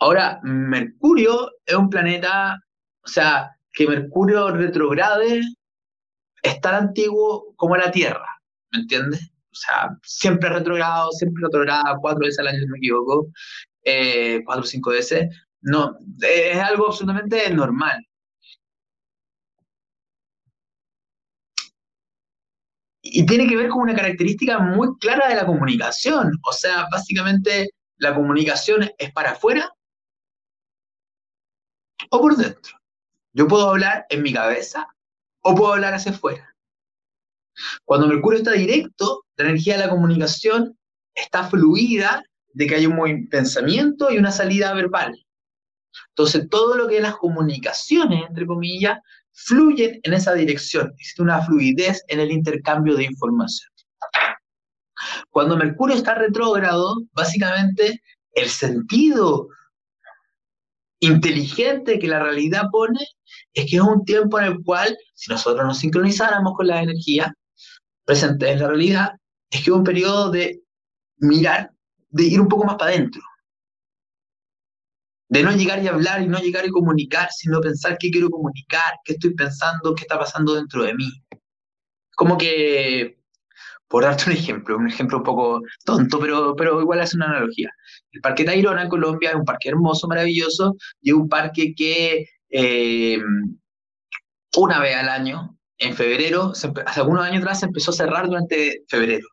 Ahora, 0.00 0.40
Mercurio 0.42 1.50
es 1.64 1.74
un 1.74 1.88
planeta, 1.90 2.58
o 3.04 3.08
sea, 3.08 3.50
que 3.72 3.86
Mercurio 3.86 4.50
retrograde 4.50 5.42
es 6.42 6.60
tan 6.60 6.74
antiguo 6.74 7.54
como 7.56 7.76
la 7.76 7.90
Tierra. 7.90 8.26
¿me 8.74 8.80
entiendes? 8.80 9.30
O 9.52 9.54
sea, 9.54 9.96
siempre 10.02 10.48
retrogrado, 10.48 11.10
siempre 11.12 11.44
retrogrado, 11.44 11.98
cuatro 12.00 12.20
veces 12.20 12.40
al 12.40 12.48
año, 12.48 12.58
si 12.58 12.66
no 12.66 12.72
me 12.72 12.78
equivoco, 12.78 13.28
eh, 13.84 14.42
cuatro 14.44 14.64
o 14.64 14.66
cinco 14.66 14.90
veces. 14.90 15.28
No, 15.60 15.96
es 16.20 16.58
algo 16.58 16.88
absolutamente 16.88 17.48
normal. 17.50 18.04
Y 23.16 23.24
tiene 23.26 23.46
que 23.46 23.56
ver 23.56 23.68
con 23.68 23.82
una 23.82 23.94
característica 23.94 24.58
muy 24.58 24.88
clara 24.98 25.28
de 25.28 25.36
la 25.36 25.46
comunicación. 25.46 26.32
O 26.42 26.52
sea, 26.52 26.88
básicamente 26.90 27.70
la 27.98 28.12
comunicación 28.12 28.90
es 28.98 29.12
para 29.12 29.30
afuera 29.30 29.72
o 32.10 32.20
por 32.20 32.36
dentro. 32.36 32.76
Yo 33.32 33.46
puedo 33.46 33.70
hablar 33.70 34.04
en 34.08 34.20
mi 34.20 34.32
cabeza 34.32 34.88
o 35.42 35.54
puedo 35.54 35.74
hablar 35.74 35.94
hacia 35.94 36.10
afuera. 36.10 36.56
Cuando 37.84 38.08
Mercurio 38.08 38.38
está 38.38 38.50
directo, 38.50 39.24
la 39.36 39.44
energía 39.44 39.74
de 39.74 39.86
la 39.86 39.90
comunicación 39.90 40.76
está 41.14 41.44
fluida 41.44 42.24
de 42.52 42.66
que 42.66 42.74
hay 42.74 42.86
un 42.86 43.28
pensamiento 43.28 44.10
y 44.10 44.18
una 44.18 44.32
salida 44.32 44.74
verbal. 44.74 45.23
Entonces, 46.10 46.48
todo 46.48 46.76
lo 46.76 46.88
que 46.88 46.96
es 46.96 47.02
las 47.02 47.16
comunicaciones, 47.16 48.24
entre 48.28 48.46
comillas, 48.46 48.98
fluyen 49.32 50.00
en 50.02 50.14
esa 50.14 50.34
dirección. 50.34 50.92
Existe 50.98 51.22
una 51.22 51.42
fluidez 51.42 52.02
en 52.08 52.20
el 52.20 52.30
intercambio 52.30 52.96
de 52.96 53.04
información. 53.04 53.70
Cuando 55.30 55.56
Mercurio 55.56 55.96
está 55.96 56.14
retrógrado, 56.14 56.94
básicamente 57.12 58.00
el 58.32 58.48
sentido 58.48 59.48
inteligente 61.00 61.98
que 61.98 62.08
la 62.08 62.20
realidad 62.20 62.64
pone 62.70 63.00
es 63.52 63.70
que 63.70 63.76
es 63.76 63.82
un 63.82 64.04
tiempo 64.04 64.38
en 64.38 64.46
el 64.46 64.62
cual, 64.62 64.96
si 65.14 65.30
nosotros 65.30 65.66
nos 65.66 65.78
sincronizáramos 65.78 66.54
con 66.56 66.66
la 66.66 66.82
energía 66.82 67.32
presente 68.04 68.50
en 68.50 68.60
la 68.60 68.68
realidad, 68.68 69.12
es 69.50 69.62
que 69.62 69.70
es 69.70 69.76
un 69.76 69.84
periodo 69.84 70.30
de 70.30 70.62
mirar, 71.18 71.70
de 72.10 72.24
ir 72.24 72.40
un 72.40 72.48
poco 72.48 72.64
más 72.64 72.76
para 72.76 72.92
adentro. 72.92 73.22
De 75.34 75.42
no 75.42 75.50
llegar 75.50 75.82
y 75.82 75.88
hablar 75.88 76.22
y 76.22 76.28
no 76.28 76.38
llegar 76.38 76.64
y 76.64 76.70
comunicar, 76.70 77.28
sino 77.32 77.60
pensar 77.60 77.98
qué 77.98 78.08
quiero 78.08 78.30
comunicar, 78.30 78.94
qué 79.04 79.14
estoy 79.14 79.34
pensando, 79.34 79.92
qué 79.92 80.02
está 80.02 80.16
pasando 80.16 80.54
dentro 80.54 80.84
de 80.84 80.94
mí. 80.94 81.10
Como 82.14 82.38
que, 82.38 83.18
por 83.88 84.04
darte 84.04 84.30
un 84.30 84.36
ejemplo, 84.36 84.76
un 84.76 84.86
ejemplo 84.86 85.18
un 85.18 85.24
poco 85.24 85.60
tonto, 85.84 86.20
pero, 86.20 86.54
pero 86.54 86.80
igual 86.80 87.00
es 87.00 87.14
una 87.14 87.26
analogía. 87.26 87.68
El 88.12 88.20
Parque 88.20 88.44
Tayrona 88.44 88.82
en 88.82 88.88
Colombia 88.88 89.30
es 89.30 89.34
un 89.34 89.44
parque 89.44 89.70
hermoso, 89.70 90.06
maravilloso, 90.06 90.76
y 91.00 91.10
es 91.10 91.16
un 91.16 91.28
parque 91.28 91.74
que 91.74 92.28
eh, 92.50 93.18
una 94.56 94.78
vez 94.78 94.94
al 94.94 95.08
año, 95.08 95.58
en 95.78 95.96
febrero, 95.96 96.52
hace 96.52 97.00
algunos 97.00 97.24
años 97.24 97.42
atrás 97.42 97.58
se 97.58 97.66
empezó 97.66 97.90
a 97.90 97.94
cerrar 97.94 98.28
durante 98.28 98.84
febrero. 98.86 99.26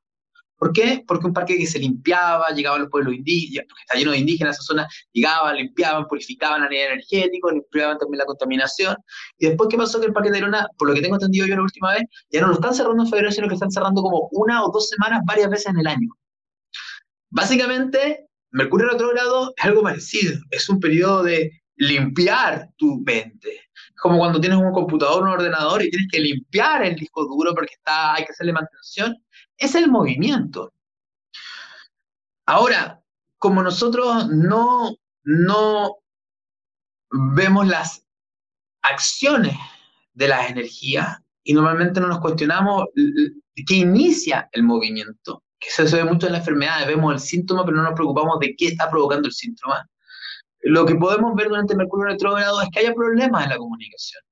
¿Por 0.61 0.73
qué? 0.73 1.03
Porque 1.07 1.25
un 1.25 1.33
parque 1.33 1.57
que 1.57 1.65
se 1.65 1.79
limpiaba, 1.79 2.49
llegaban 2.49 2.81
los 2.81 2.91
pueblos 2.91 3.15
indígenas, 3.15 3.65
porque 3.67 3.81
está 3.81 3.97
lleno 3.97 4.11
de 4.11 4.19
indígenas 4.19 4.57
esa 4.57 4.63
zona, 4.63 4.87
llegaban, 5.11 5.55
limpiaban, 5.55 6.07
purificaban 6.07 6.61
a 6.61 6.69
nivel 6.69 6.91
energético, 6.91 7.49
limpiaban 7.49 7.97
también 7.97 8.19
la 8.19 8.25
contaminación. 8.25 8.95
Y 9.39 9.47
después, 9.47 9.69
¿qué 9.71 9.77
pasó? 9.77 9.99
Que 9.99 10.05
el 10.05 10.13
parque 10.13 10.29
de 10.29 10.33
Tayrona, 10.33 10.67
por 10.77 10.87
lo 10.87 10.93
que 10.93 11.01
tengo 11.01 11.15
entendido 11.15 11.47
yo 11.47 11.55
la 11.55 11.63
última 11.63 11.93
vez, 11.93 12.03
ya 12.29 12.41
no 12.41 12.49
lo 12.49 12.53
están 12.53 12.75
cerrando 12.75 13.01
en 13.01 13.09
febrero, 13.09 13.31
sino 13.31 13.47
que 13.47 13.55
están 13.55 13.71
cerrando 13.71 14.03
como 14.03 14.29
una 14.33 14.63
o 14.63 14.71
dos 14.71 14.87
semanas 14.87 15.21
varias 15.25 15.49
veces 15.49 15.65
en 15.65 15.79
el 15.79 15.87
año. 15.87 16.09
Básicamente, 17.31 18.27
Mercurio 18.51 18.89
retrógrado 18.89 19.55
es 19.57 19.65
algo 19.65 19.81
parecido, 19.81 20.39
es 20.51 20.69
un 20.69 20.79
periodo 20.79 21.23
de 21.23 21.59
limpiar 21.77 22.69
tu 22.77 22.99
mente. 22.99 23.49
Es 23.49 23.99
como 23.99 24.19
cuando 24.19 24.39
tienes 24.39 24.59
un 24.59 24.71
computador, 24.73 25.23
un 25.23 25.29
ordenador 25.29 25.81
y 25.81 25.89
tienes 25.89 26.07
que 26.11 26.19
limpiar 26.19 26.83
el 26.83 26.95
disco 26.95 27.25
duro 27.25 27.55
porque 27.55 27.73
está, 27.73 28.13
hay 28.13 28.25
que 28.25 28.31
hacerle 28.31 28.53
mantención. 28.53 29.17
Es 29.61 29.75
el 29.75 29.89
movimiento. 29.89 30.73
Ahora, 32.47 32.99
como 33.37 33.61
nosotros 33.61 34.27
no, 34.27 34.95
no 35.23 35.97
vemos 37.11 37.67
las 37.67 38.03
acciones 38.81 39.55
de 40.13 40.27
las 40.29 40.49
energías 40.49 41.19
y 41.43 41.53
normalmente 41.53 42.01
no 42.01 42.07
nos 42.07 42.21
cuestionamos 42.21 42.85
qué 42.95 43.75
inicia 43.75 44.49
el 44.51 44.63
movimiento, 44.63 45.43
que 45.59 45.69
se 45.69 45.83
ve 45.83 46.05
mucho 46.05 46.25
en 46.25 46.33
la 46.33 46.39
enfermedad, 46.39 46.87
vemos 46.87 47.13
el 47.13 47.19
síntoma, 47.19 47.63
pero 47.63 47.77
no 47.77 47.83
nos 47.83 47.93
preocupamos 47.93 48.39
de 48.39 48.55
qué 48.55 48.69
está 48.69 48.89
provocando 48.89 49.27
el 49.27 49.33
síntoma. 49.33 49.87
Lo 50.61 50.87
que 50.87 50.95
podemos 50.95 51.35
ver 51.35 51.49
durante 51.49 51.75
Mercurio 51.75 52.07
retrógrado 52.07 52.63
es 52.63 52.69
que 52.73 52.79
haya 52.79 52.95
problemas 52.95 53.43
en 53.43 53.51
la 53.51 53.57
comunicación. 53.57 54.23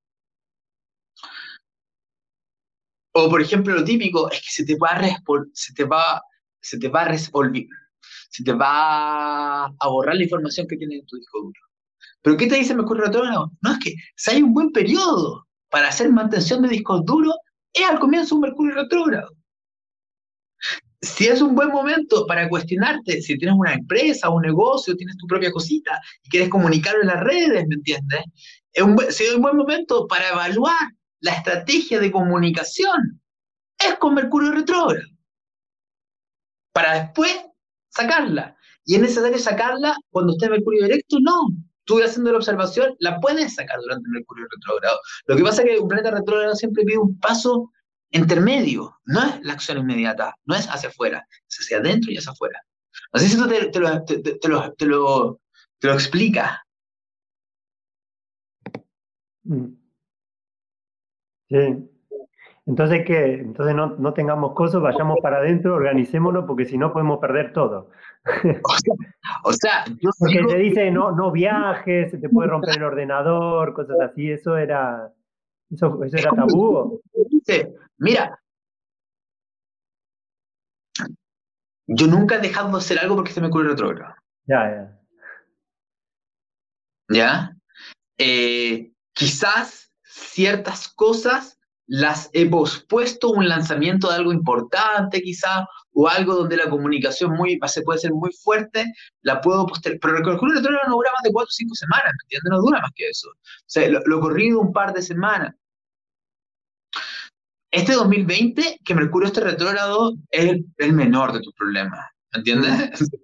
O, 3.25 3.29
por 3.29 3.41
ejemplo, 3.41 3.75
lo 3.75 3.83
típico 3.83 4.29
es 4.31 4.39
que 4.41 4.49
se 4.49 4.65
te 4.65 4.75
va 4.75 4.89
a, 4.89 5.01
se 5.01 5.13
se 5.53 5.73
te 5.73 5.83
va 5.85 6.01
a 6.11 7.13
se 8.31 8.43
te 8.43 8.53
va 8.53 9.65
a 9.65 9.87
borrar 9.87 10.15
la 10.15 10.23
información 10.23 10.67
que 10.67 10.77
tienes 10.77 10.99
en 10.99 11.05
tu 11.05 11.17
disco 11.17 11.39
duro. 11.41 11.59
¿Pero 12.21 12.37
qué 12.37 12.47
te 12.47 12.55
dice 12.55 12.75
Mercurio 12.75 13.05
retrógrado? 13.05 13.51
No, 13.61 13.71
es 13.73 13.79
que 13.79 13.95
si 14.15 14.31
hay 14.31 14.43
un 14.43 14.53
buen 14.53 14.71
periodo 14.71 15.47
para 15.69 15.89
hacer 15.89 16.09
mantención 16.11 16.61
de 16.61 16.69
discos 16.69 17.03
duros, 17.05 17.35
es 17.73 17.85
al 17.85 17.99
comienzo 17.99 18.35
un 18.35 18.41
Mercurio 18.41 18.75
retrógrado 18.75 19.29
si 21.01 21.27
es 21.27 21.41
un 21.41 21.55
buen 21.55 21.69
momento 21.69 22.25
para 22.27 22.49
cuestionarte, 22.49 23.21
si 23.21 23.37
tienes 23.37 23.57
una 23.57 23.73
empresa, 23.73 24.29
un 24.29 24.41
negocio, 24.41 24.95
tienes 24.95 25.17
tu 25.17 25.27
propia 25.27 25.51
cosita 25.51 25.99
y 26.23 26.29
quieres 26.29 26.49
comunicarlo 26.49 27.01
en 27.01 27.07
las 27.07 27.21
redes, 27.21 27.65
¿me 27.67 27.75
entiendes? 27.75 28.21
Es 28.73 28.83
un, 28.83 28.97
si 29.09 29.23
es 29.23 29.33
un 29.33 29.41
buen 29.41 29.55
momento 29.55 30.07
para 30.07 30.29
evaluar 30.29 30.89
la 31.21 31.33
estrategia 31.33 31.99
de 31.99 32.11
comunicación, 32.11 33.21
es 33.77 33.95
con 33.95 34.13
Mercurio 34.13 34.51
retrógrado. 34.51 35.07
Para 36.71 37.03
después 37.03 37.37
sacarla. 37.89 38.55
Y 38.85 38.95
es 38.95 39.01
necesario 39.01 39.37
sacarla 39.37 39.95
cuando 40.09 40.33
esté 40.33 40.49
Mercurio 40.49 40.83
directo, 40.83 41.17
no. 41.21 41.49
Tú 41.83 42.01
haciendo 42.03 42.31
la 42.31 42.37
observación, 42.37 42.95
la 42.99 43.19
puedes 43.19 43.55
sacar 43.55 43.79
durante 43.81 44.09
Mercurio 44.09 44.45
retrógrado. 44.51 44.99
Lo 45.25 45.35
que 45.35 45.43
pasa 45.43 45.63
es 45.63 45.69
que 45.69 45.79
un 45.79 45.87
planeta 45.87 46.11
retrógrado 46.11 46.55
siempre 46.55 46.83
pide 46.83 46.97
un 46.97 47.19
paso 47.19 47.71
intermedio, 48.11 48.97
no 49.05 49.23
es 49.23 49.43
la 49.43 49.53
acción 49.53 49.77
inmediata, 49.77 50.35
no 50.45 50.55
es 50.55 50.67
hacia 50.67 50.89
afuera, 50.89 51.27
es 51.47 51.57
hacia 51.59 51.77
adentro 51.77 52.11
y 52.11 52.17
hacia 52.17 52.31
afuera. 52.31 52.59
Sé 53.13 53.27
si 53.27 53.35
eso 53.35 53.47
te, 53.47 53.79
lo, 53.79 54.73
te, 54.75 54.85
lo, 54.85 55.93
explica. 55.93 56.63
Mm. 59.43 59.79
Sí. 61.49 61.89
Entonces, 62.69 63.03
¿qué? 63.03 63.33
Entonces 63.33 63.75
no, 63.75 64.13
tengamos 64.13 64.53
cosas, 64.53 64.79
vayamos 64.79 65.17
para 65.23 65.37
adentro, 65.37 65.73
organicémonos, 65.73 66.45
porque 66.45 66.65
si 66.65 66.77
no 66.77 66.93
podemos 66.93 67.19
perder 67.19 67.51
todo. 67.51 67.89
O 69.43 69.53
sea, 69.53 69.85
yo 70.01 70.09
Porque 70.19 70.43
te 70.43 70.57
dice 70.57 70.91
no, 70.91 71.11
no 71.11 71.31
viajes, 71.31 72.11
se 72.11 72.17
te 72.17 72.29
puede 72.29 72.49
romper 72.49 72.77
el 72.77 72.83
ordenador, 72.83 73.73
cosas 73.73 73.99
así, 74.01 74.31
eso 74.31 74.57
era, 74.57 75.11
eso, 75.71 76.03
eso 76.03 76.17
era 76.17 76.31
tabú. 76.31 77.01
Mira, 77.97 78.39
yo 81.87 82.07
nunca 82.07 82.35
he 82.35 82.39
dejado 82.39 82.69
de 82.71 82.77
hacer 82.77 82.99
algo 82.99 83.15
porque 83.15 83.31
se 83.31 83.41
me 83.41 83.47
ocurre 83.47 83.69
retrógrado. 83.69 84.15
Ya, 84.45 84.69
ya. 84.69 84.99
¿Ya? 87.09 87.55
Eh, 88.17 88.91
quizás 89.13 89.88
ciertas 90.19 90.87
cosas 90.89 91.57
las 91.87 92.29
he 92.33 92.47
pospuesto, 92.47 93.31
un 93.31 93.47
lanzamiento 93.47 94.09
de 94.09 94.15
algo 94.15 94.31
importante 94.31 95.21
quizás, 95.21 95.65
o 95.93 96.07
algo 96.07 96.35
donde 96.35 96.55
la 96.55 96.69
comunicación 96.69 97.31
muy, 97.31 97.59
se 97.65 97.81
puede 97.81 97.99
ser 97.99 98.13
muy 98.13 98.31
fuerte, 98.31 98.85
la 99.21 99.41
puedo 99.41 99.65
postergar. 99.65 99.99
Pero 99.99 100.17
el 100.17 100.23
Mercurio 100.23 100.55
retrógrado 100.55 100.87
no 100.87 100.95
dura 100.95 101.09
más 101.11 101.23
de 101.23 101.31
cuatro 101.31 101.47
o 101.49 101.51
cinco 101.51 101.73
semanas, 101.73 102.05
¿me 102.05 102.25
entiendes? 102.25 102.51
No 102.51 102.61
dura 102.61 102.81
más 102.81 102.91
que 102.95 103.07
eso. 103.07 103.29
O 103.29 103.63
sea, 103.65 103.89
lo, 103.89 104.01
lo 104.05 104.21
corrido 104.21 104.59
un 104.59 104.71
par 104.71 104.93
de 104.93 105.01
semanas 105.01 105.55
este 107.71 107.93
2020, 107.93 108.79
que 108.83 108.95
Mercurio 108.95 109.27
esté 109.27 109.41
retrógrado, 109.41 110.15
es 110.31 110.57
el, 110.77 110.93
menor 110.93 111.33
de 111.33 111.41
tus 111.41 111.53
problemas, 111.53 111.99
¿entiendes? 112.33 112.71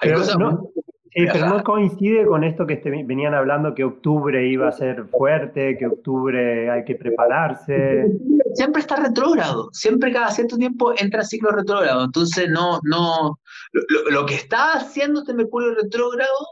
Hay 0.00 0.08
pero 0.08 0.18
cosas 0.18 0.36
no, 0.36 0.68
pero 1.14 1.46
no 1.46 1.62
coincide 1.62 2.26
con 2.26 2.42
esto 2.42 2.66
que 2.66 2.76
venían 3.06 3.34
hablando 3.34 3.74
que 3.74 3.84
octubre 3.84 4.48
iba 4.48 4.68
a 4.68 4.72
ser 4.72 5.06
fuerte, 5.06 5.78
que 5.78 5.86
octubre 5.86 6.70
hay 6.70 6.84
que 6.84 6.96
prepararse. 6.96 8.06
Siempre 8.54 8.80
está 8.82 8.96
retrógrado, 8.96 9.68
siempre 9.72 10.12
cada 10.12 10.30
cierto 10.30 10.56
tiempo 10.56 10.92
entra 10.96 11.22
ciclo 11.24 11.50
retrógrado, 11.50 12.04
entonces 12.04 12.50
no, 12.50 12.80
no, 12.82 13.38
lo, 13.72 14.10
lo 14.10 14.26
que 14.26 14.34
está 14.34 14.72
haciendo 14.72 15.20
este 15.20 15.34
Mercurio 15.34 15.74
retrógrado, 15.74 16.48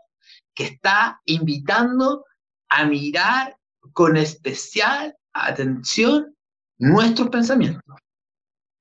que 0.55 0.65
está 0.65 1.21
invitando 1.25 2.25
a 2.69 2.87
mirar 2.87 3.57
con 3.93 4.17
especial 4.17 5.15
atención 5.33 6.35
nuestros 6.79 7.29
pensamientos. 7.31 7.83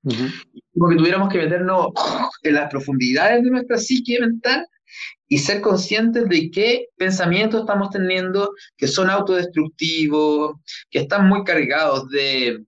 Como 0.02 0.88
que 0.88 0.96
tuviéramos 0.96 1.28
que 1.28 1.38
meternos 1.38 1.88
en 2.42 2.54
las 2.54 2.70
profundidades 2.70 3.44
de 3.44 3.50
nuestra 3.50 3.78
psique 3.78 4.18
mental 4.20 4.66
y 5.28 5.38
ser 5.38 5.60
conscientes 5.60 6.28
de 6.28 6.50
qué 6.50 6.86
pensamientos 6.96 7.60
estamos 7.60 7.90
teniendo 7.90 8.52
que 8.76 8.88
son 8.88 9.10
autodestructivos, 9.10 10.56
que 10.90 11.00
están 11.00 11.28
muy 11.28 11.44
cargados 11.44 12.08
de, 12.10 12.64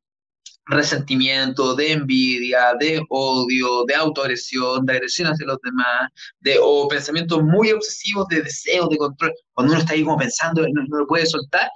resentimiento, 0.67 1.75
de 1.75 1.93
envidia, 1.93 2.75
de 2.79 3.03
odio, 3.11 3.85
de 3.85 3.95
autoagresión, 3.95 4.87
de 4.87 4.95
agresión 4.95 5.29
hacia 5.29 5.47
los 5.47 5.59
demás, 5.63 6.11
de, 6.41 6.59
o 6.61 6.89
pensamientos 6.89 7.43
muy 7.43 7.71
obsesivos 7.73 8.27
de 8.29 8.43
deseo, 8.43 8.89
de 8.89 8.97
control, 8.97 9.33
cuando 9.53 9.73
uno 9.73 9.81
está 9.81 9.93
ahí 9.93 10.05
como 10.05 10.19
pensando, 10.19 10.63
no, 10.63 10.83
no 10.89 10.99
lo 10.99 11.07
puede 11.07 11.27
soltar. 11.27 11.69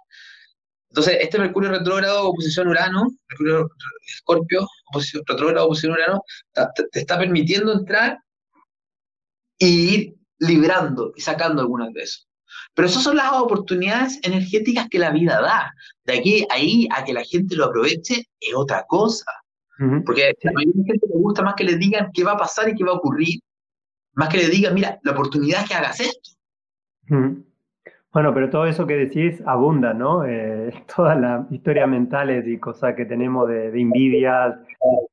Entonces, 0.90 1.18
este 1.20 1.38
Mercurio 1.38 1.70
retrógrado, 1.70 2.28
oposición 2.28 2.68
Urano, 2.68 3.08
Mercurio 3.28 3.68
Escorpio, 4.06 4.66
oposición, 4.90 5.22
retrógrado, 5.26 5.66
oposición 5.66 5.92
Urano, 5.92 6.22
te, 6.54 7.00
está 7.00 7.18
permitiendo 7.18 7.74
entrar 7.74 8.18
y 9.58 9.66
ir 9.66 10.17
librando 10.38 11.12
y 11.16 11.20
sacando 11.20 11.62
algunas 11.62 11.92
de 11.92 12.02
eso. 12.02 12.24
Pero 12.74 12.88
esas 12.88 13.02
son 13.02 13.16
las 13.16 13.32
oportunidades 13.32 14.18
energéticas 14.22 14.88
que 14.88 14.98
la 14.98 15.10
vida 15.10 15.40
da. 15.40 15.72
De 16.04 16.18
aquí 16.18 16.46
ahí 16.50 16.88
a 16.94 17.04
que 17.04 17.12
la 17.12 17.24
gente 17.24 17.56
lo 17.56 17.66
aproveche 17.66 18.24
es 18.40 18.54
otra 18.54 18.84
cosa. 18.86 19.30
Porque 20.04 20.24
a 20.24 20.50
la 20.52 20.60
gente 20.60 20.92
le 20.92 21.20
gusta 21.20 21.42
más 21.42 21.54
que 21.54 21.62
le 21.62 21.76
digan 21.76 22.10
qué 22.12 22.24
va 22.24 22.32
a 22.32 22.36
pasar 22.36 22.68
y 22.68 22.74
qué 22.74 22.82
va 22.82 22.90
a 22.90 22.96
ocurrir, 22.96 23.38
más 24.14 24.28
que 24.28 24.38
le 24.38 24.48
digan, 24.48 24.74
mira, 24.74 24.98
la 25.04 25.12
oportunidad 25.12 25.62
es 25.62 25.68
que 25.68 25.74
hagas 25.74 26.00
esto. 26.00 26.30
Bueno, 28.12 28.34
pero 28.34 28.50
todo 28.50 28.66
eso 28.66 28.86
que 28.86 28.96
decís 28.96 29.40
abunda, 29.46 29.94
¿no? 29.94 30.24
Eh, 30.26 30.72
todas 30.96 31.18
las 31.20 31.50
historias 31.52 31.88
mentales 31.88 32.46
y 32.48 32.58
cosas 32.58 32.96
que 32.96 33.04
tenemos 33.04 33.48
de, 33.48 33.68
envidias, 33.68 34.56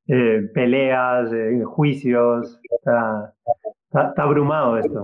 eh, 0.07 0.49
peleas, 0.53 1.31
eh, 1.31 1.61
juicios, 1.63 2.59
está, 3.95 4.09
está, 4.09 4.23
abrumado 4.23 4.77
esto. 4.77 5.03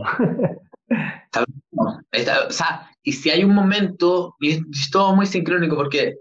Está, 2.11 2.47
o 2.47 2.51
sea, 2.51 2.91
y 3.01 3.13
si 3.13 3.29
hay 3.29 3.43
un 3.43 3.55
momento, 3.55 4.35
y 4.39 4.51
es, 4.51 4.91
todo 4.91 5.15
muy 5.15 5.25
sincrónico 5.25 5.75
porque, 5.75 6.17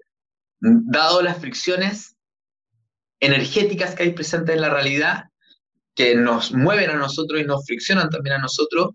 dado 0.61 1.23
las 1.23 1.39
fricciones 1.39 2.17
energéticas 3.21 3.95
que 3.95 4.05
hay 4.05 4.13
presentes 4.13 4.55
en 4.55 4.61
la 4.63 4.71
realidad, 4.71 5.25
que 5.95 6.15
nos 6.15 6.53
mueven 6.53 6.91
a 6.91 6.95
nosotros 6.95 7.41
y 7.41 7.45
nos 7.45 7.67
friccionan 7.67 8.09
también 8.09 8.37
a 8.37 8.43
nosotros, 8.43 8.91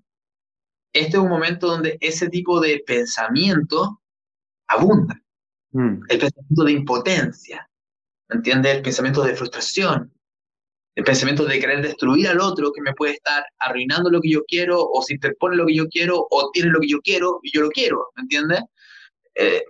este 0.93 1.17
es 1.17 1.23
un 1.23 1.29
momento 1.29 1.67
donde 1.67 1.97
ese 1.99 2.29
tipo 2.29 2.61
de 2.61 2.81
pensamiento 2.87 4.01
abunda. 4.67 5.21
Mm. 5.71 5.99
El 6.07 6.19
pensamiento 6.19 6.63
de 6.63 6.71
impotencia, 6.71 7.69
¿me 8.29 8.37
entiendes? 8.37 8.77
El 8.77 8.81
pensamiento 8.81 9.21
de 9.23 9.35
frustración, 9.35 10.14
el 10.95 11.03
pensamiento 11.03 11.45
de 11.45 11.59
querer 11.59 11.81
destruir 11.81 12.27
al 12.29 12.39
otro 12.39 12.71
que 12.71 12.81
me 12.81 12.93
puede 12.93 13.13
estar 13.13 13.43
arruinando 13.59 14.09
lo 14.09 14.21
que 14.21 14.31
yo 14.31 14.43
quiero, 14.47 14.79
o 14.79 15.01
se 15.01 15.13
interpone 15.13 15.57
lo 15.57 15.65
que 15.65 15.75
yo 15.75 15.87
quiero, 15.89 16.25
o 16.29 16.49
tiene 16.53 16.69
lo 16.69 16.79
que 16.79 16.87
yo 16.87 16.99
quiero 17.01 17.39
y 17.43 17.51
yo 17.51 17.61
lo 17.61 17.69
quiero, 17.69 18.07
¿me 18.15 18.23
entiendes? 18.23 18.61
Eh, 19.35 19.61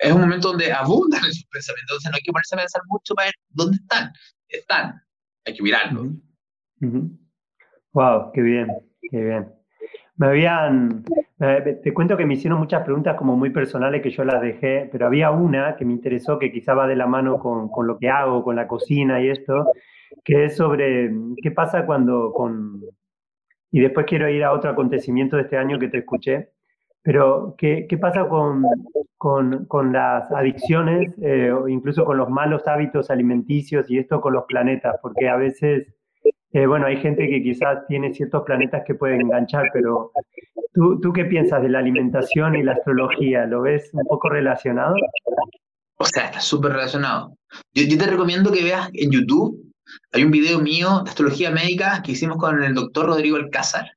es 0.00 0.12
un 0.12 0.20
momento 0.20 0.48
donde 0.48 0.72
abundan 0.72 1.20
esos 1.30 1.44
pensamientos, 1.50 1.96
entonces 1.96 2.10
no 2.10 2.16
hay 2.16 2.22
que 2.22 2.32
ponerse 2.32 2.54
a 2.56 2.58
pensar 2.58 2.82
mucho 2.88 3.14
para 3.14 3.26
ver 3.26 3.34
dónde 3.50 3.76
están. 3.76 4.12
Están, 4.48 5.02
hay 5.44 5.54
que 5.54 5.62
mirarlos. 5.62 6.08
Wow, 7.92 8.32
qué 8.32 8.42
bien, 8.42 8.68
qué 9.10 9.24
bien. 9.24 9.52
Me 10.16 10.28
habían, 10.28 11.04
te 11.38 11.92
cuento 11.92 12.16
que 12.16 12.26
me 12.26 12.34
hicieron 12.34 12.60
muchas 12.60 12.84
preguntas 12.84 13.16
como 13.16 13.36
muy 13.36 13.50
personales 13.50 14.00
que 14.00 14.10
yo 14.10 14.24
las 14.24 14.40
dejé, 14.40 14.88
pero 14.92 15.06
había 15.06 15.30
una 15.30 15.76
que 15.76 15.84
me 15.84 15.92
interesó 15.92 16.38
que 16.38 16.52
quizá 16.52 16.74
va 16.74 16.86
de 16.86 16.94
la 16.94 17.06
mano 17.06 17.38
con, 17.38 17.68
con 17.68 17.86
lo 17.88 17.98
que 17.98 18.08
hago, 18.08 18.44
con 18.44 18.54
la 18.54 18.68
cocina 18.68 19.20
y 19.20 19.28
esto, 19.28 19.72
que 20.24 20.46
es 20.46 20.56
sobre 20.56 21.10
qué 21.42 21.50
pasa 21.50 21.86
cuando 21.86 22.32
con... 22.32 22.82
Y 23.70 23.80
después 23.80 24.06
quiero 24.06 24.28
ir 24.28 24.44
a 24.44 24.52
otro 24.52 24.70
acontecimiento 24.70 25.36
de 25.36 25.42
este 25.42 25.56
año 25.56 25.78
que 25.78 25.88
te 25.88 25.98
escuché, 25.98 26.50
pero 27.02 27.54
¿qué, 27.58 27.86
qué 27.88 27.98
pasa 27.98 28.28
con, 28.28 28.64
con, 29.16 29.64
con, 29.66 29.92
las 29.92 30.30
adicciones 30.30 31.12
eh, 31.22 31.50
o 31.50 31.68
incluso 31.68 32.04
con 32.04 32.16
los 32.16 32.30
malos 32.30 32.66
hábitos 32.68 33.10
alimenticios 33.10 33.90
y 33.90 33.98
esto 33.98 34.20
con 34.20 34.32
los 34.32 34.44
planetas? 34.44 34.96
Porque 35.02 35.28
a 35.28 35.36
veces 35.36 35.94
eh, 36.54 36.66
bueno, 36.66 36.86
hay 36.86 36.98
gente 36.98 37.28
que 37.28 37.42
quizás 37.42 37.84
tiene 37.88 38.14
ciertos 38.14 38.44
planetas 38.44 38.84
que 38.86 38.94
pueden 38.94 39.22
enganchar, 39.22 39.64
pero 39.72 40.12
¿tú, 40.72 41.00
¿tú 41.00 41.12
qué 41.12 41.24
piensas 41.24 41.60
de 41.60 41.68
la 41.68 41.80
alimentación 41.80 42.54
y 42.54 42.62
la 42.62 42.74
astrología? 42.74 43.44
¿Lo 43.44 43.62
ves 43.62 43.90
un 43.92 44.04
poco 44.06 44.28
relacionado? 44.28 44.94
O 45.96 46.04
sea, 46.04 46.26
está 46.26 46.40
súper 46.40 46.72
relacionado. 46.72 47.36
Yo, 47.74 47.98
te 47.98 48.06
recomiendo 48.06 48.52
que 48.52 48.62
veas 48.62 48.88
en 48.92 49.10
YouTube, 49.10 49.73
hay 50.12 50.24
un 50.24 50.30
video 50.30 50.60
mío 50.60 51.02
de 51.04 51.10
astrología 51.10 51.50
médica 51.50 52.02
que 52.02 52.12
hicimos 52.12 52.36
con 52.36 52.62
el 52.62 52.74
doctor 52.74 53.06
Rodrigo 53.06 53.36
Alcázar. 53.36 53.90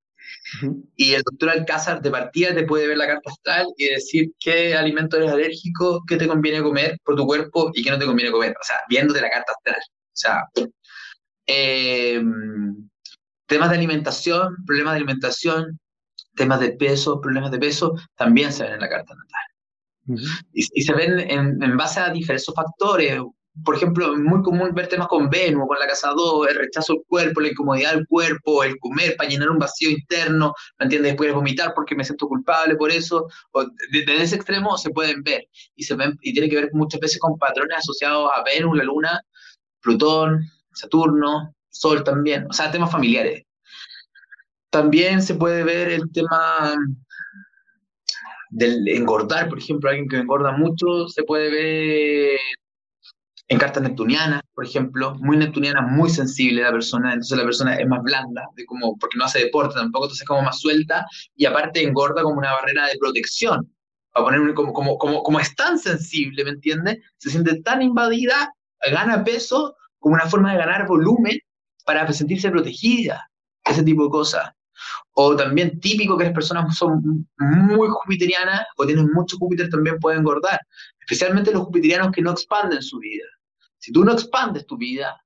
Y 0.96 1.14
el 1.14 1.24
doctor 1.24 1.50
Alcázar 1.50 2.02
de 2.02 2.10
partida 2.10 2.56
te 2.56 2.64
puede 2.64 2.88
ver 2.88 2.98
la 2.98 3.08
carta 3.08 3.30
astral 3.30 3.68
y 3.78 3.86
decir 3.86 4.32
qué 4.40 4.76
alimento 4.76 5.18
eres 5.18 5.32
alérgico, 5.32 6.04
qué 6.08 6.16
te 6.16 6.28
conviene 6.28 6.64
comer 6.64 6.98
por 7.04 7.16
tu 7.16 7.26
cuerpo 7.26 7.72
y 7.74 7.84
qué 7.84 7.92
no 7.92 8.00
te 8.00 8.06
conviene 8.06 8.32
comer. 8.32 8.52
O 8.52 8.64
sea, 8.64 8.78
viéndote 8.90 9.22
la 9.22 9.30
carta 9.30 9.52
astral. 9.52 9.82
O 9.82 10.20
sea, 10.20 10.44
eh, 11.48 12.22
temas 13.46 13.70
de 13.70 13.76
alimentación, 13.76 14.56
problemas 14.66 14.94
de 14.94 14.98
alimentación, 14.98 15.80
temas 16.36 16.60
de 16.60 16.72
peso, 16.72 17.20
problemas 17.20 17.52
de 17.52 17.60
peso, 17.60 17.96
también 18.16 18.54
se 18.54 18.64
ven 18.64 18.74
en 18.74 18.82
la 18.82 18.90
carta 18.90 19.14
natal. 19.16 20.28
y, 20.54 20.82
se 20.82 20.94
ven 20.94 21.20
en, 21.20 21.78
base 21.78 22.00
a 22.00 22.12
diversos 22.12 22.54
factores. 22.56 23.20
Por 23.64 23.76
ejemplo, 23.76 24.14
es 24.14 24.20
muy 24.20 24.42
común 24.44 24.72
ver 24.74 24.88
temas 24.88 25.08
con 25.08 25.30
Venus, 25.30 25.68
con 25.68 25.78
la 25.80 26.14
2, 26.14 26.48
el 26.50 26.56
rechazo 26.56 26.94
al 26.94 27.00
cuerpo, 27.08 27.42
la 27.42 27.50
incomodidad 27.50 27.94
del 27.94 28.08
cuerpo, 28.08 28.64
el 28.64 28.78
comer 28.80 29.16
para 29.18 29.30
llenar 29.30 29.50
un 29.50 29.58
vacío 29.58 29.90
interno, 29.90 30.54
¿me 30.80 30.86
entiendes? 30.86 31.12
Después 31.12 31.34
vomitar 31.34 31.74
porque 31.74 31.96
me 31.96 32.04
siento 32.04 32.28
culpable 32.28 32.76
por 32.76 32.92
eso. 32.92 33.28
desde 33.92 34.22
ese 34.22 34.36
extremo 34.36 34.78
se 34.78 34.92
pueden 34.92 35.24
ver. 35.24 35.48
Y, 35.76 35.84
se 35.84 35.96
ven, 35.96 36.18
y 36.22 36.34
tiene 36.34 36.50
que 36.50 36.56
ver 36.56 36.70
muchas 36.74 37.00
veces 37.00 37.20
con 37.20 37.38
patrones 37.38 37.78
asociados 37.78 38.30
a 38.36 38.44
Venus, 38.44 38.78
la 38.78 38.84
Luna, 38.84 39.22
Plutón, 39.82 40.42
Saturno, 40.74 41.56
Sol 41.70 42.04
también, 42.04 42.48
o 42.50 42.54
sea, 42.54 42.72
temas 42.72 42.92
familiares. 42.92 43.44
También 44.70 45.22
se 45.22 45.36
puede 45.36 45.64
ver 45.64 45.90
el 45.90 46.12
tema 46.12 46.76
del 48.50 48.88
engordar, 48.88 49.50
por 49.50 49.60
ejemplo, 49.60 49.90
alguien 49.90 50.08
que 50.08 50.18
engorda 50.18 50.52
mucho, 50.52 51.08
se 51.08 51.24
puede 51.24 51.50
ver 51.52 52.40
en 53.50 53.58
cartas 53.60 53.82
neptunianas, 53.82 54.42
por 54.54 54.66
ejemplo, 54.66 55.16
muy 55.20 55.38
neptuniana, 55.38 55.82
muy 55.82 56.10
sensible 56.10 56.62
la 56.62 56.72
persona, 56.72 57.10
entonces 57.14 57.38
la 57.38 57.46
persona 57.46 57.76
es 57.76 57.88
más 57.88 58.02
blanda, 58.04 58.46
de 58.56 58.66
como, 58.66 58.98
porque 58.98 59.18
no 59.18 59.26
hace 59.26 59.40
deporte 59.40 59.76
tampoco, 59.76 60.06
entonces 60.06 60.24
es 60.24 60.28
como 60.28 60.42
más 60.42 60.60
suelta 60.60 61.06
y 61.36 61.46
aparte 61.46 61.84
engorda 61.84 62.24
como 62.24 62.38
una 62.38 62.54
barrera 62.54 62.88
de 62.88 62.98
protección. 63.00 63.72
Para 64.12 64.26
poner 64.26 64.54
como, 64.54 64.74
como, 64.74 64.98
como, 64.98 65.24
como 65.24 65.40
es 65.40 65.56
tan 65.56 65.78
sensible, 65.80 66.44
¿me 66.44 66.52
entiendes? 66.52 66.98
Se 67.18 67.30
siente 67.30 67.62
tan 67.62 67.82
invadida, 67.82 68.52
gana 68.92 69.24
peso 69.24 69.76
como 70.00 70.16
una 70.16 70.26
forma 70.26 70.52
de 70.52 70.58
ganar 70.58 70.88
volumen 70.88 71.40
para 71.86 72.12
sentirse 72.12 72.50
protegida, 72.50 73.30
ese 73.64 73.84
tipo 73.84 74.06
de 74.06 74.10
cosas. 74.10 74.52
O 75.14 75.36
también 75.36 75.80
típico 75.80 76.18
que 76.18 76.26
las 76.26 76.34
personas 76.34 76.76
son 76.76 77.28
muy 77.38 77.88
jupiterianas 77.90 78.66
o 78.78 78.86
tienen 78.86 79.10
mucho 79.14 79.38
Júpiter 79.38 79.70
también 79.70 79.98
pueden 80.00 80.20
engordar, 80.20 80.60
especialmente 81.00 81.52
los 81.52 81.64
jupiterianos 81.64 82.12
que 82.12 82.22
no 82.22 82.32
expanden 82.32 82.82
su 82.82 83.00
vida. 83.00 83.26
Si 83.80 83.92
tú 83.92 84.04
no 84.04 84.14
expandes 84.14 84.66
tu 84.66 84.78
vida, 84.78 85.22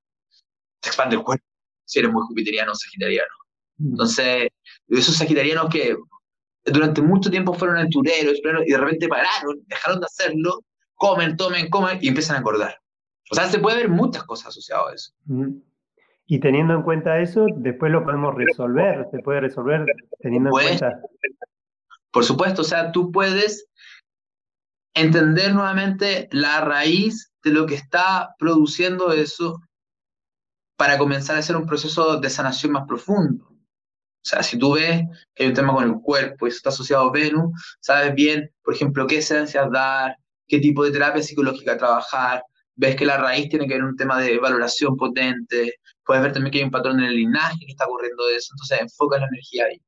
se 0.80 0.90
expande 0.90 1.16
el 1.16 1.22
cuerpo, 1.22 1.44
si 1.84 1.98
eres 1.98 2.12
muy 2.12 2.22
jupiteriano 2.26 2.72
o 2.72 2.74
sagitariano. 2.74 3.34
Mm. 3.78 3.90
Entonces, 3.90 4.48
esos 4.88 5.16
sagitarianos 5.16 5.68
que 5.70 5.96
durante 6.64 7.02
mucho 7.02 7.30
tiempo 7.30 7.54
fueron 7.54 7.78
aventureros 7.78 8.38
y 8.66 8.70
de 8.70 8.78
repente 8.78 9.08
pararon, 9.08 9.62
dejaron 9.66 10.00
de 10.00 10.06
hacerlo, 10.06 10.64
comen, 10.94 11.36
tomen, 11.36 11.68
comen 11.70 11.98
y 12.00 12.08
empiezan 12.08 12.36
a 12.36 12.38
engordar. 12.40 12.76
O 13.30 13.34
sea, 13.34 13.46
se 13.46 13.58
puede 13.58 13.78
ver 13.78 13.88
muchas 13.88 14.24
cosas 14.24 14.48
asociadas 14.48 14.86
a 14.86 14.94
eso. 14.94 15.12
Y 16.26 16.38
teniendo 16.40 16.74
en 16.74 16.82
cuenta 16.82 17.20
eso, 17.20 17.46
después 17.56 17.90
lo 17.90 18.04
podemos 18.04 18.34
resolver, 18.34 19.06
se 19.10 19.18
puede 19.20 19.40
resolver 19.40 19.86
teniendo 20.20 20.50
en 20.50 20.52
cuenta. 20.52 21.00
Por 22.10 22.24
supuesto, 22.24 22.62
o 22.62 22.64
sea, 22.64 22.92
tú 22.92 23.10
puedes 23.10 23.68
entender 24.94 25.54
nuevamente 25.54 26.28
la 26.30 26.60
raíz 26.60 27.31
de 27.42 27.50
lo 27.50 27.66
que 27.66 27.74
está 27.74 28.34
produciendo 28.38 29.12
eso 29.12 29.60
para 30.76 30.98
comenzar 30.98 31.36
a 31.36 31.40
hacer 31.40 31.56
un 31.56 31.66
proceso 31.66 32.18
de 32.18 32.30
sanación 32.30 32.72
más 32.72 32.86
profundo. 32.86 33.46
O 34.24 34.24
sea, 34.24 34.42
si 34.42 34.58
tú 34.58 34.74
ves 34.74 35.02
que 35.34 35.42
hay 35.42 35.48
un 35.48 35.54
tema 35.54 35.72
con 35.72 35.84
el 35.84 36.00
cuerpo 36.00 36.46
y 36.46 36.50
eso 36.50 36.58
está 36.58 36.68
asociado 36.70 37.08
a 37.08 37.12
Venus, 37.12 37.50
sabes 37.80 38.14
bien, 38.14 38.50
por 38.62 38.74
ejemplo, 38.74 39.06
qué 39.06 39.18
esencias 39.18 39.70
dar, 39.72 40.16
qué 40.46 40.60
tipo 40.60 40.84
de 40.84 40.92
terapia 40.92 41.22
psicológica 41.22 41.76
trabajar, 41.76 42.42
ves 42.76 42.96
que 42.96 43.04
la 43.04 43.16
raíz 43.16 43.48
tiene 43.48 43.66
que 43.66 43.74
ver 43.74 43.84
un 43.84 43.96
tema 43.96 44.20
de 44.20 44.38
valoración 44.38 44.96
potente, 44.96 45.74
puedes 46.04 46.22
ver 46.22 46.32
también 46.32 46.52
que 46.52 46.58
hay 46.58 46.64
un 46.64 46.70
patrón 46.70 47.00
en 47.00 47.06
el 47.06 47.16
linaje 47.16 47.58
que 47.66 47.72
está 47.72 47.86
ocurriendo 47.86 48.26
de 48.26 48.36
eso, 48.36 48.52
entonces 48.54 48.80
enfoca 48.80 49.18
la 49.18 49.26
energía 49.26 49.64
ahí. 49.66 49.80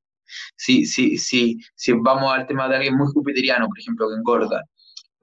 Si, 0.57 0.87
si, 0.87 1.19
si, 1.19 1.59
si 1.75 1.93
vamos 1.93 2.33
al 2.33 2.47
tema 2.47 2.69
de 2.69 2.77
alguien 2.77 2.97
muy 2.97 3.07
jupiteriano, 3.13 3.69
por 3.69 3.79
ejemplo, 3.79 4.09
que 4.09 4.15
engorda, 4.17 4.63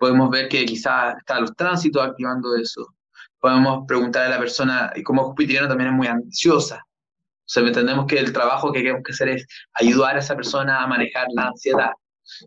podemos 0.02 0.32
ver 0.32 0.50
que 0.50 0.66
quizás 0.66 1.16
están 1.20 1.42
los 1.42 1.56
tránsitos 1.56 2.04
activando 2.04 2.56
eso. 2.56 2.88
Podemos 3.40 3.86
preguntar 3.88 4.26
a 4.26 4.30
la 4.30 4.40
persona, 4.40 4.92
y 4.96 5.04
como 5.04 5.26
jupiteriano 5.26 5.68
también 5.68 5.92
es 5.92 5.96
muy 5.96 6.08
ansiosa, 6.08 6.78
o 6.78 7.54
sea, 7.54 7.62
entendemos 7.64 8.08
que 8.08 8.18
el 8.18 8.34
trabajo 8.34 8.72
que 8.72 8.80
queremos 8.80 9.04
que 9.04 9.12
hacer 9.12 9.30
es 9.30 9.46
ayudar 9.74 10.16
a 10.16 10.20
esa 10.20 10.36
persona 10.36 10.82
a 10.82 10.88
manejar 10.88 11.28
la 11.36 11.48
ansiedad. 11.48 11.92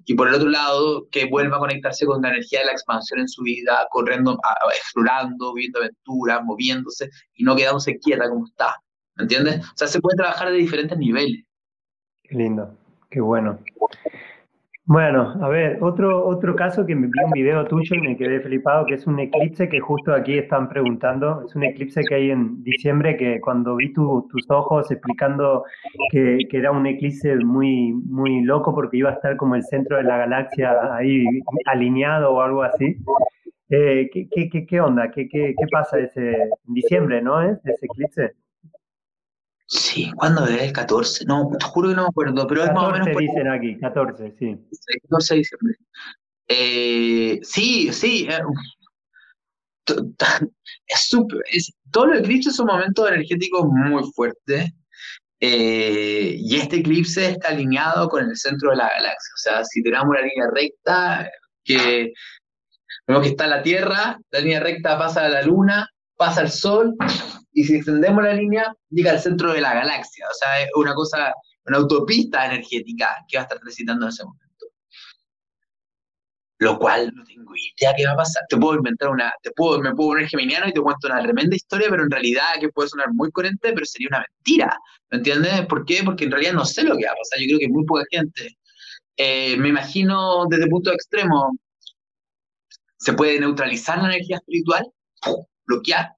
y 0.07 0.15
por 0.15 0.29
el 0.29 0.35
otro 0.35 0.49
lado, 0.49 1.07
que 1.11 1.27
vuelva 1.27 1.59
a 1.59 1.61
conectarse 1.61 2.07
con 2.07 2.23
la 2.23 2.31
energía 2.31 2.61
de 2.61 2.67
la 2.67 2.73
expansión 2.73 3.21
en 3.21 3.29
su 3.29 3.43
vida, 3.43 3.87
corriendo, 3.91 4.39
explorando, 4.75 5.53
viendo 5.53 5.79
aventuras, 5.79 6.43
moviéndose 6.43 7.11
y 7.35 7.45
no 7.45 7.55
quedándose 7.55 7.99
quieta 7.99 8.29
como 8.29 8.47
está. 8.47 8.75
¿Me 9.17 9.25
entiendes? 9.25 9.65
O 9.65 9.77
sea, 9.77 9.87
se 9.87 10.01
puede 10.01 10.17
trabajar 10.17 10.51
de 10.51 10.57
diferentes 10.57 10.97
niveles. 10.99 11.45
Qué 12.23 12.35
lindo, 12.35 12.75
qué 13.11 13.21
bueno. 13.21 13.59
Bueno, 14.87 15.35
a 15.41 15.49
ver, 15.49 15.83
otro, 15.83 16.27
otro 16.27 16.55
caso 16.55 16.85
que 16.85 16.95
me 16.95 17.07
vi 17.07 17.25
un 17.25 17.31
video 17.31 17.65
tuyo 17.65 17.97
y 17.97 18.01
me 18.03 18.17
quedé 18.19 18.41
flipado, 18.41 18.85
que 18.85 18.95
es 18.95 19.07
un 19.07 19.19
eclipse 19.19 19.67
que 19.67 19.81
justo 19.81 20.13
aquí 20.13 20.37
están 20.37 20.69
preguntando. 20.69 21.47
Es 21.47 21.57
un 21.57 21.65
eclipse 21.65 22.03
que 22.05 22.15
hay 22.15 22.31
en 22.31 22.63
diciembre 22.63 23.17
que 23.17 23.41
cuando 23.41 23.77
vi 23.77 23.95
tus 23.95 24.51
ojos 24.51 24.91
explicando 24.91 25.65
que, 26.11 26.37
que, 26.51 26.59
era 26.59 26.71
un 26.71 26.87
eclipse 26.87 27.35
muy, 27.37 27.95
muy 27.95 28.43
loco 28.43 28.75
porque 28.75 28.99
iba 28.99 29.09
a 29.09 29.15
estar 29.15 29.39
como 29.39 29.55
el 29.55 29.63
centro 29.63 29.97
de 29.97 30.03
la 30.03 30.19
galaxia 30.19 30.95
ahí 30.95 31.25
alineado 31.65 32.35
o 32.35 32.43
algo 32.43 32.63
así. 32.63 32.97
Eh, 33.71 34.11
¿qué, 34.13 34.29
qué, 34.51 34.67
qué, 34.67 34.81
onda? 34.83 35.11
¿Qué, 35.11 35.29
qué, 35.29 35.55
qué 35.59 35.67
pasa 35.71 35.99
ese 35.99 36.43
en 36.43 36.75
diciembre, 36.75 37.23
no 37.23 37.41
es? 37.41 37.59
Ese 37.65 37.87
eclipse. 37.87 38.44
Sí, 39.75 40.13
¿cuándo 40.15 40.47
es? 40.47 40.63
¿El 40.63 40.73
14? 40.73 41.25
No, 41.25 41.51
te 41.59 41.65
juro 41.65 41.89
que 41.89 41.97
no 41.97 42.03
me 42.03 42.09
acuerdo, 42.09 42.47
pero 42.47 42.63
es 42.63 42.73
más 42.73 42.85
o 42.85 42.91
menos... 42.93 43.09
Por... 43.09 43.21
dicen 43.21 43.49
aquí, 43.49 43.77
14, 43.77 44.35
sí. 44.39 44.57
14 45.03 45.35
de 45.35 45.39
diciembre. 45.39 45.75
Eh, 46.47 47.41
sí, 47.43 47.93
sí. 47.93 48.29
Eh, 48.31 48.41
es 50.87 51.09
súper... 51.09 51.41
Todos 51.91 52.09
los 52.09 52.19
eclipses 52.21 52.55
son 52.55 52.67
momentos 52.67 53.09
energéticos 53.09 53.67
muy 53.67 54.05
fuertes. 54.15 54.71
Eh, 55.41 56.37
y 56.39 56.57
este 56.57 56.77
eclipse 56.77 57.31
está 57.31 57.49
alineado 57.49 58.09
con 58.09 58.31
el 58.31 58.37
centro 58.37 58.71
de 58.71 58.77
la 58.77 58.89
galaxia. 58.89 59.33
O 59.35 59.39
sea, 59.39 59.65
si 59.65 59.83
tenemos 59.83 60.07
una 60.07 60.21
línea 60.21 60.47
recta, 60.55 61.29
que 61.65 62.13
vemos 63.09 63.25
que 63.25 63.31
está 63.31 63.49
la 63.49 63.61
Tierra, 63.61 64.21
la 64.31 64.39
línea 64.39 64.61
recta 64.61 64.97
pasa 64.97 65.25
a 65.25 65.29
la 65.29 65.43
Luna, 65.43 65.91
pasa 66.25 66.41
al 66.41 66.51
Sol, 66.51 66.95
y 67.53 67.65
si 67.65 67.77
extendemos 67.77 68.23
la 68.25 68.33
línea, 68.33 68.75
llega 68.91 69.13
al 69.13 69.21
centro 69.21 69.53
de 69.53 69.61
la 69.61 69.75
galaxia. 69.75 70.27
O 70.29 70.35
sea, 70.35 70.63
es 70.63 70.71
una 70.75 70.95
cosa, 70.95 71.33
una 71.67 71.79
autopista 71.79 72.47
energética 72.47 73.17
que 73.29 73.37
va 73.37 73.43
a 73.43 73.45
estar 73.45 73.61
transitando 73.61 74.07
en 74.07 74.09
ese 74.09 74.25
momento. 74.25 74.67
Lo 76.59 76.79
cual 76.79 77.13
no 77.15 77.25
tengo 77.25 77.53
idea 77.55 77.95
qué 77.97 78.07
va 78.07 78.13
a 78.13 78.17
pasar. 78.17 78.43
Te 78.49 78.57
puedo 78.57 78.77
inventar 78.77 79.11
una, 79.11 79.33
te 79.43 79.51
puedo, 79.51 79.81
me 79.81 79.95
puedo 79.95 80.11
poner 80.11 80.29
geminiano 80.29 80.67
y 80.67 80.73
te 80.73 80.81
cuento 80.81 81.09
una 81.09 81.23
tremenda 81.23 81.55
historia, 81.55 81.89
pero 81.91 82.05
en 82.05 82.11
realidad 82.11 82.45
que 82.59 82.71
puede 82.71 82.89
sonar 82.89 83.13
muy 83.13 83.31
coherente, 83.31 83.73
pero 83.73 83.85
sería 83.85 84.09
una 84.11 84.25
mentira. 84.27 84.79
¿Me 85.11 85.19
entiendes? 85.19 85.67
¿Por 85.67 85.85
qué? 85.85 86.03
Porque 86.05 86.25
en 86.25 86.31
realidad 86.31 86.55
no 86.55 86.65
sé 86.65 86.83
lo 86.85 86.97
que 86.97 87.05
va 87.05 87.13
a 87.13 87.17
pasar. 87.17 87.39
Yo 87.41 87.47
creo 87.49 87.59
que 87.59 87.69
muy 87.69 87.85
poca 87.85 88.05
gente. 88.11 88.57
Eh, 89.17 89.57
me 89.59 89.69
imagino 89.69 90.47
desde 90.49 90.65
el 90.65 90.71
punto 90.71 90.93
extremo, 90.93 91.57
se 92.97 93.13
puede 93.13 93.39
neutralizar 93.39 93.99
la 93.99 94.07
energía 94.07 94.39
espiritual, 94.39 94.85
bloquear, 95.67 96.15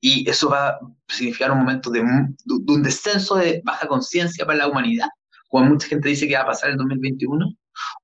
y 0.00 0.28
eso 0.28 0.48
va 0.48 0.68
a 0.68 0.78
significar 1.08 1.50
un 1.52 1.58
momento 1.58 1.90
de, 1.90 2.00
un 2.00 2.82
descenso 2.82 3.36
de 3.36 3.60
baja 3.64 3.86
conciencia 3.86 4.46
para 4.46 4.58
la 4.58 4.68
humanidad, 4.68 5.08
como 5.48 5.66
mucha 5.66 5.88
gente 5.88 6.08
dice 6.08 6.26
que 6.26 6.34
va 6.34 6.42
a 6.42 6.46
pasar 6.46 6.70
en 6.70 6.78
2021. 6.78 7.46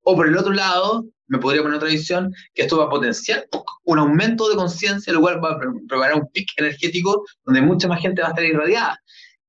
O 0.03 0.17
por 0.17 0.29
el 0.29 0.37
otro 0.37 0.53
lado, 0.53 1.07
me 1.29 1.39
podría 1.39 1.63
poner 1.63 1.79
otra 1.79 1.89
visión, 1.89 2.33
que 2.55 2.63
esto 2.63 2.79
va 2.79 2.85
a 2.85 2.91
potenciar 2.91 3.47
un 3.85 3.99
aumento 3.99 4.49
de 4.49 4.57
conciencia, 4.57 5.13
lo 5.13 5.21
cual 5.21 5.43
va 5.43 5.53
a 5.53 5.59
preparar 5.59 6.17
un 6.17 6.29
pic 6.33 6.49
energético 6.57 7.25
donde 7.45 7.63
mucha 7.63 7.89
más 7.89 8.01
gente 8.01 8.23
va 8.23 8.29
a 8.29 8.31
estar 8.31 8.45
irradiada. 8.45 8.99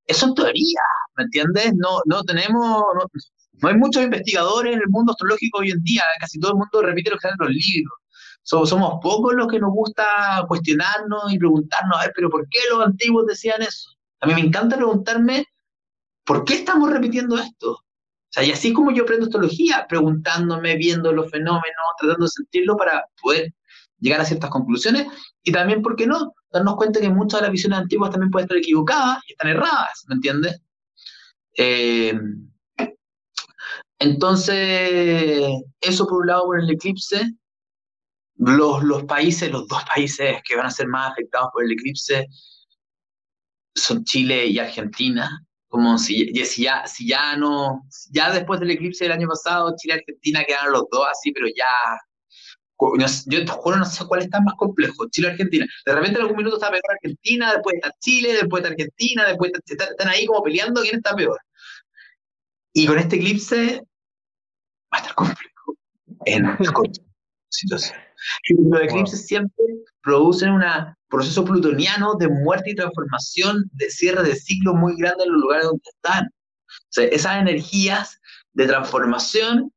Eso 0.06 0.26
es 0.26 0.34
teoría, 0.34 0.80
¿me 1.16 1.24
entiendes? 1.24 1.72
No, 1.76 2.00
no 2.06 2.22
tenemos, 2.24 2.82
no, 3.60 3.68
hay 3.68 3.76
muchos 3.76 4.02
investigadores 4.02 4.74
en 4.74 4.80
el 4.80 4.88
mundo 4.88 5.12
astrológico 5.12 5.58
hoy 5.58 5.70
en 5.70 5.82
día, 5.82 6.02
casi 6.20 6.38
todo 6.40 6.52
el 6.52 6.58
mundo 6.58 6.82
repite 6.82 7.10
lo 7.10 7.16
que 7.16 7.28
están 7.28 7.36
en 7.38 7.46
los 7.46 7.54
libros 7.54 7.97
somos 8.48 8.98
pocos 9.02 9.34
los 9.34 9.46
que 9.46 9.60
nos 9.60 9.72
gusta 9.72 10.44
cuestionarnos 10.48 11.30
y 11.30 11.38
preguntarnos, 11.38 11.98
a 11.98 12.02
ver, 12.02 12.12
pero 12.14 12.30
¿por 12.30 12.48
qué 12.48 12.58
los 12.70 12.84
antiguos 12.84 13.26
decían 13.26 13.60
eso? 13.60 13.90
A 14.20 14.26
mí 14.26 14.34
me 14.34 14.40
encanta 14.40 14.76
preguntarme, 14.76 15.44
¿por 16.24 16.44
qué 16.44 16.54
estamos 16.54 16.90
repitiendo 16.90 17.38
esto? 17.38 17.72
O 17.72 18.30
sea, 18.30 18.44
y 18.44 18.50
así 18.50 18.72
como 18.72 18.90
yo 18.90 19.02
aprendo 19.02 19.26
astrología, 19.26 19.86
preguntándome, 19.88 20.76
viendo 20.76 21.12
los 21.12 21.30
fenómenos, 21.30 21.62
tratando 21.98 22.24
de 22.24 22.30
sentirlo 22.30 22.76
para 22.76 23.04
poder 23.20 23.52
llegar 23.98 24.20
a 24.20 24.24
ciertas 24.24 24.50
conclusiones, 24.50 25.06
y 25.42 25.52
también, 25.52 25.82
¿por 25.82 25.96
qué 25.96 26.06
no? 26.06 26.34
Darnos 26.50 26.76
cuenta 26.76 27.00
que 27.00 27.10
muchas 27.10 27.40
de 27.40 27.46
las 27.46 27.52
visiones 27.52 27.80
antiguas 27.80 28.10
también 28.10 28.30
pueden 28.30 28.46
estar 28.46 28.58
equivocadas 28.58 29.18
y 29.26 29.32
están 29.32 29.48
erradas, 29.48 30.04
¿me 30.08 30.14
entiendes? 30.14 30.60
Eh, 31.56 32.18
entonces, 33.98 35.50
eso 35.80 36.06
por 36.06 36.20
un 36.20 36.26
lado 36.28 36.44
por 36.44 36.60
el 36.60 36.70
eclipse, 36.70 37.34
los, 38.38 38.82
los 38.84 39.04
países, 39.04 39.50
los 39.50 39.66
dos 39.68 39.84
países 39.84 40.40
que 40.44 40.56
van 40.56 40.66
a 40.66 40.70
ser 40.70 40.88
más 40.88 41.12
afectados 41.12 41.50
por 41.52 41.64
el 41.64 41.72
eclipse 41.72 42.26
son 43.74 44.04
Chile 44.04 44.46
y 44.46 44.58
Argentina. 44.58 45.44
Como 45.68 45.98
si, 45.98 46.32
si, 46.46 46.62
ya, 46.62 46.86
si 46.86 47.06
ya 47.06 47.36
no, 47.36 47.82
ya 48.10 48.32
después 48.32 48.58
del 48.58 48.70
eclipse 48.70 49.04
del 49.04 49.12
año 49.12 49.28
pasado, 49.28 49.74
Chile 49.76 49.94
y 49.94 49.98
Argentina 49.98 50.44
quedaron 50.46 50.72
los 50.72 50.84
dos 50.90 51.06
así, 51.10 51.30
pero 51.32 51.46
ya 51.48 51.66
yo 53.26 53.44
te 53.44 53.50
juro, 53.50 53.76
no 53.76 53.84
sé 53.84 54.06
cuál 54.06 54.22
está 54.22 54.40
más 54.40 54.54
complejo, 54.54 55.08
Chile 55.10 55.28
o 55.28 55.30
Argentina. 55.32 55.66
De 55.84 55.94
repente 55.94 56.18
en 56.18 56.22
algún 56.22 56.36
minuto 56.36 56.56
está 56.56 56.70
peor 56.70 56.82
Argentina, 56.90 57.52
después 57.52 57.74
está 57.74 57.92
Chile, 58.00 58.34
después 58.34 58.62
está 58.62 58.72
Argentina, 58.72 59.26
después 59.26 59.52
están 59.66 60.08
ahí 60.08 60.26
como 60.26 60.42
peleando 60.42 60.80
quién 60.82 60.96
está 60.96 61.14
peor. 61.14 61.38
Y 62.72 62.86
con 62.86 62.98
este 62.98 63.16
eclipse 63.16 63.82
va 64.92 64.98
a 64.98 64.98
estar 64.98 65.14
complejo 65.14 65.76
en 66.24 66.46
situación. 67.50 68.07
Los 68.70 68.82
eclipses 68.82 69.26
siempre 69.26 69.64
producen 70.02 70.52
un 70.52 70.62
proceso 71.08 71.44
plutoniano 71.44 72.14
de 72.14 72.28
muerte 72.28 72.70
y 72.70 72.74
transformación, 72.74 73.64
de 73.72 73.90
cierre 73.90 74.22
de 74.22 74.36
ciclo 74.36 74.74
muy 74.74 74.96
grande 74.96 75.24
en 75.24 75.32
los 75.32 75.40
lugares 75.40 75.66
donde 75.66 75.82
están. 75.84 76.26
O 76.26 76.90
sea, 76.90 77.04
esas 77.06 77.40
energías 77.40 78.20
de 78.52 78.66
transformación 78.66 79.72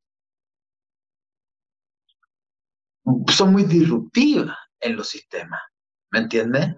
son 3.27 3.51
muy 3.51 3.63
disruptivas 3.63 4.57
en 4.79 4.95
los 4.95 5.09
sistemas. 5.09 5.61
¿Me 6.11 6.19
entiendes? 6.19 6.75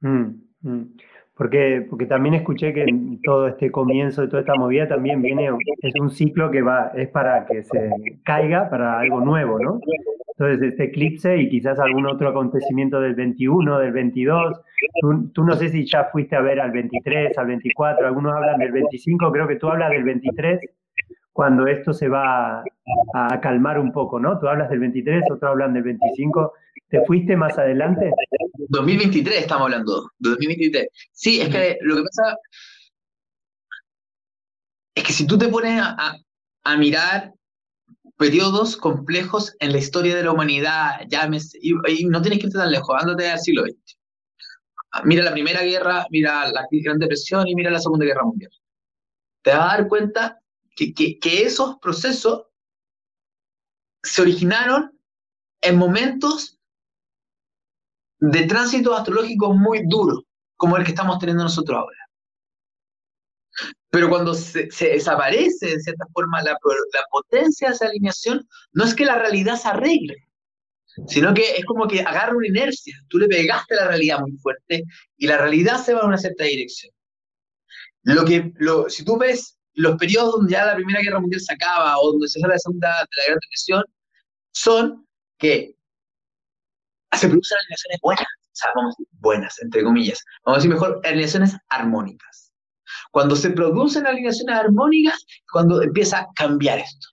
Mm, 0.00 0.42
mm. 0.60 0.96
Porque, 1.36 1.84
porque 1.90 2.06
también 2.06 2.34
escuché 2.34 2.72
que 2.72 2.84
en 2.84 3.20
todo 3.22 3.48
este 3.48 3.70
comienzo 3.70 4.22
de 4.22 4.28
toda 4.28 4.40
esta 4.40 4.54
movida 4.54 4.86
también 4.86 5.20
viene, 5.20 5.50
es 5.82 5.94
un 6.00 6.10
ciclo 6.10 6.50
que 6.50 6.62
va, 6.62 6.92
es 6.94 7.08
para 7.08 7.44
que 7.46 7.64
se 7.64 7.90
caiga 8.22 8.70
para 8.70 9.00
algo 9.00 9.20
nuevo, 9.20 9.58
¿no? 9.58 9.80
Entonces, 10.36 10.70
este 10.70 10.84
eclipse 10.84 11.36
y 11.38 11.48
quizás 11.48 11.78
algún 11.78 12.06
otro 12.06 12.28
acontecimiento 12.28 13.00
del 13.00 13.14
21, 13.14 13.78
del 13.78 13.92
22, 13.92 14.60
tú, 15.00 15.30
tú, 15.32 15.44
no 15.44 15.54
sé 15.54 15.68
si 15.68 15.86
ya 15.86 16.04
fuiste 16.04 16.34
a 16.36 16.40
ver 16.40 16.60
al 16.60 16.72
23, 16.72 17.36
al 17.38 17.46
24, 17.46 18.06
algunos 18.06 18.34
hablan 18.34 18.58
del 18.58 18.72
25, 18.72 19.30
creo 19.32 19.46
que 19.46 19.56
tú 19.56 19.68
hablas 19.68 19.90
del 19.90 20.02
23, 20.02 20.60
cuando 21.32 21.66
esto 21.66 21.92
se 21.92 22.08
va 22.08 22.60
a, 22.60 22.64
a 23.14 23.40
calmar 23.40 23.78
un 23.78 23.92
poco, 23.92 24.20
¿no? 24.20 24.38
Tú 24.38 24.48
hablas 24.48 24.70
del 24.70 24.80
23, 24.80 25.24
otros 25.30 25.50
hablan 25.50 25.72
del 25.72 25.82
25. 25.82 26.52
¿Te 26.88 27.04
fuiste 27.06 27.36
más 27.36 27.56
adelante? 27.58 28.12
2023 28.68 29.40
estamos 29.40 29.64
hablando, 29.64 30.10
2023. 30.18 30.88
Sí, 31.12 31.40
es 31.40 31.48
que 31.48 31.78
lo 31.80 31.96
que 31.96 32.02
pasa 32.02 32.36
es 34.94 35.04
que 35.04 35.12
si 35.12 35.26
tú 35.26 35.36
te 35.36 35.48
pones 35.48 35.80
a, 35.82 36.16
a 36.64 36.76
mirar 36.76 37.32
periodos 38.16 38.76
complejos 38.76 39.54
en 39.58 39.72
la 39.72 39.78
historia 39.78 40.14
de 40.14 40.24
la 40.24 40.32
humanidad, 40.32 41.00
llámese, 41.08 41.58
y, 41.60 41.72
y 41.88 42.04
no 42.06 42.22
tienes 42.22 42.38
que 42.38 42.46
irte 42.46 42.58
tan 42.58 42.70
lejos, 42.70 42.96
ándate 43.00 43.28
al 43.28 43.40
siglo 43.40 43.64
XX. 43.64 43.98
Mira 45.04 45.24
la 45.24 45.32
Primera 45.32 45.62
Guerra, 45.62 46.06
mira 46.10 46.46
la 46.52 46.66
Gran 46.70 46.98
Depresión 46.98 47.48
y 47.48 47.54
mira 47.54 47.70
la 47.70 47.80
Segunda 47.80 48.06
Guerra 48.06 48.24
Mundial. 48.24 48.52
Te 49.42 49.50
vas 49.50 49.60
a 49.60 49.76
dar 49.76 49.88
cuenta 49.88 50.40
que, 50.76 50.94
que, 50.94 51.18
que 51.18 51.42
esos 51.42 51.78
procesos 51.80 52.46
se 54.02 54.22
originaron 54.22 54.96
en 55.60 55.76
momentos 55.76 56.60
de 58.30 58.46
tránsito 58.46 58.94
astrológico 58.94 59.52
muy 59.52 59.82
duro, 59.86 60.24
como 60.56 60.76
el 60.76 60.84
que 60.84 60.90
estamos 60.90 61.18
teniendo 61.18 61.42
nosotros 61.42 61.78
ahora. 61.78 61.98
Pero 63.90 64.08
cuando 64.08 64.34
se, 64.34 64.68
desaparece, 64.80 65.66
de 65.66 65.80
cierta 65.80 66.06
forma, 66.12 66.42
la, 66.42 66.52
la, 66.52 67.04
potencia 67.10 67.68
de 67.68 67.74
esa 67.74 67.86
alineación, 67.86 68.48
no 68.72 68.84
es 68.84 68.94
que 68.94 69.04
la 69.04 69.18
realidad 69.18 69.56
se 69.56 69.68
arregle, 69.68 70.16
sino 71.06 71.34
que 71.34 71.56
es 71.56 71.64
como 71.64 71.86
que 71.86 72.00
agarra 72.00 72.36
una 72.36 72.48
inercia. 72.48 72.96
Tú 73.08 73.18
le 73.18 73.28
pegaste 73.28 73.74
a 73.74 73.82
la 73.82 73.88
realidad 73.88 74.20
muy 74.20 74.32
fuerte 74.38 74.82
y 75.16 75.26
la 75.26 75.36
realidad 75.36 75.84
se 75.84 75.94
va 75.94 76.00
en 76.00 76.08
una 76.08 76.18
cierta 76.18 76.44
dirección. 76.44 76.92
Lo 78.02 78.24
que, 78.24 78.52
lo, 78.56 78.88
si 78.88 79.04
tú 79.04 79.16
ves 79.18 79.58
los 79.74 79.96
periodos 79.96 80.36
donde 80.36 80.52
ya 80.52 80.66
la 80.66 80.74
Primera 80.74 81.00
Guerra 81.00 81.20
Mundial 81.20 81.40
se 81.40 81.52
acaba 81.52 81.98
o 81.98 82.12
donde 82.12 82.28
se 82.28 82.40
sale 82.40 82.54
la 82.54 82.58
Segunda 82.58 82.88
de 82.88 82.94
la 82.94 83.24
Gran 83.26 83.38
Depresión, 83.40 83.84
son 84.52 85.06
que 85.38 85.76
se 87.16 87.28
producen 87.28 87.58
alineaciones 87.58 88.00
buenas, 88.02 88.26
o 88.26 88.56
sea, 88.56 88.70
vamos 88.74 88.94
a 88.94 88.96
decir 88.98 89.06
buenas, 89.20 89.62
entre 89.62 89.84
comillas, 89.84 90.24
vamos 90.44 90.56
a 90.56 90.60
decir 90.60 90.70
mejor, 90.70 91.00
alineaciones 91.04 91.56
armónicas. 91.68 92.52
Cuando 93.10 93.36
se 93.36 93.50
producen 93.50 94.06
alineaciones 94.06 94.56
armónicas, 94.56 95.24
cuando 95.52 95.82
empieza 95.82 96.20
a 96.20 96.28
cambiar 96.34 96.78
esto. 96.78 97.08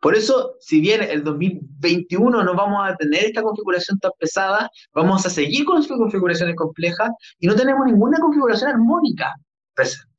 Por 0.00 0.14
eso, 0.14 0.56
si 0.60 0.80
bien 0.80 1.02
el 1.02 1.22
2021 1.22 2.42
no 2.42 2.54
vamos 2.54 2.88
a 2.88 2.96
tener 2.96 3.24
esta 3.24 3.42
configuración 3.42 3.98
tan 3.98 4.12
pesada, 4.18 4.70
vamos 4.94 5.26
a 5.26 5.30
seguir 5.30 5.64
con 5.64 5.82
sus 5.82 5.96
configuraciones 5.96 6.56
complejas 6.56 7.10
y 7.38 7.46
no 7.46 7.54
tenemos 7.54 7.86
ninguna 7.86 8.18
configuración 8.18 8.70
armónica 8.70 9.34
presente. 9.74 10.15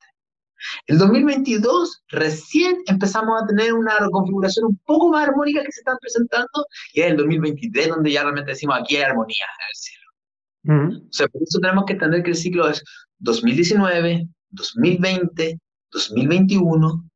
El 0.85 0.97
2022 0.97 2.03
recién 2.09 2.77
empezamos 2.87 3.41
a 3.41 3.47
tener 3.47 3.73
una 3.73 3.95
configuración 4.11 4.65
un 4.65 4.77
poco 4.85 5.09
más 5.09 5.27
armónica 5.27 5.63
que 5.63 5.71
se 5.71 5.81
están 5.81 5.97
presentando 5.99 6.65
y 6.93 7.01
es 7.01 7.07
el 7.07 7.17
2023 7.17 7.89
donde 7.89 8.11
ya 8.11 8.23
realmente 8.23 8.51
decimos 8.51 8.77
aquí 8.79 8.97
hay 8.97 9.03
armonía 9.03 9.45
en 9.59 9.65
el 9.67 9.75
cielo. 9.75 10.99
O 11.09 11.13
sea, 11.13 11.27
por 11.27 11.41
eso 11.43 11.59
tenemos 11.59 11.85
que 11.85 11.93
entender 11.93 12.23
que 12.23 12.31
el 12.31 12.35
ciclo 12.35 12.69
es 12.69 12.83
2019, 13.19 14.27
2020, 14.51 15.59
2021, 15.91 17.09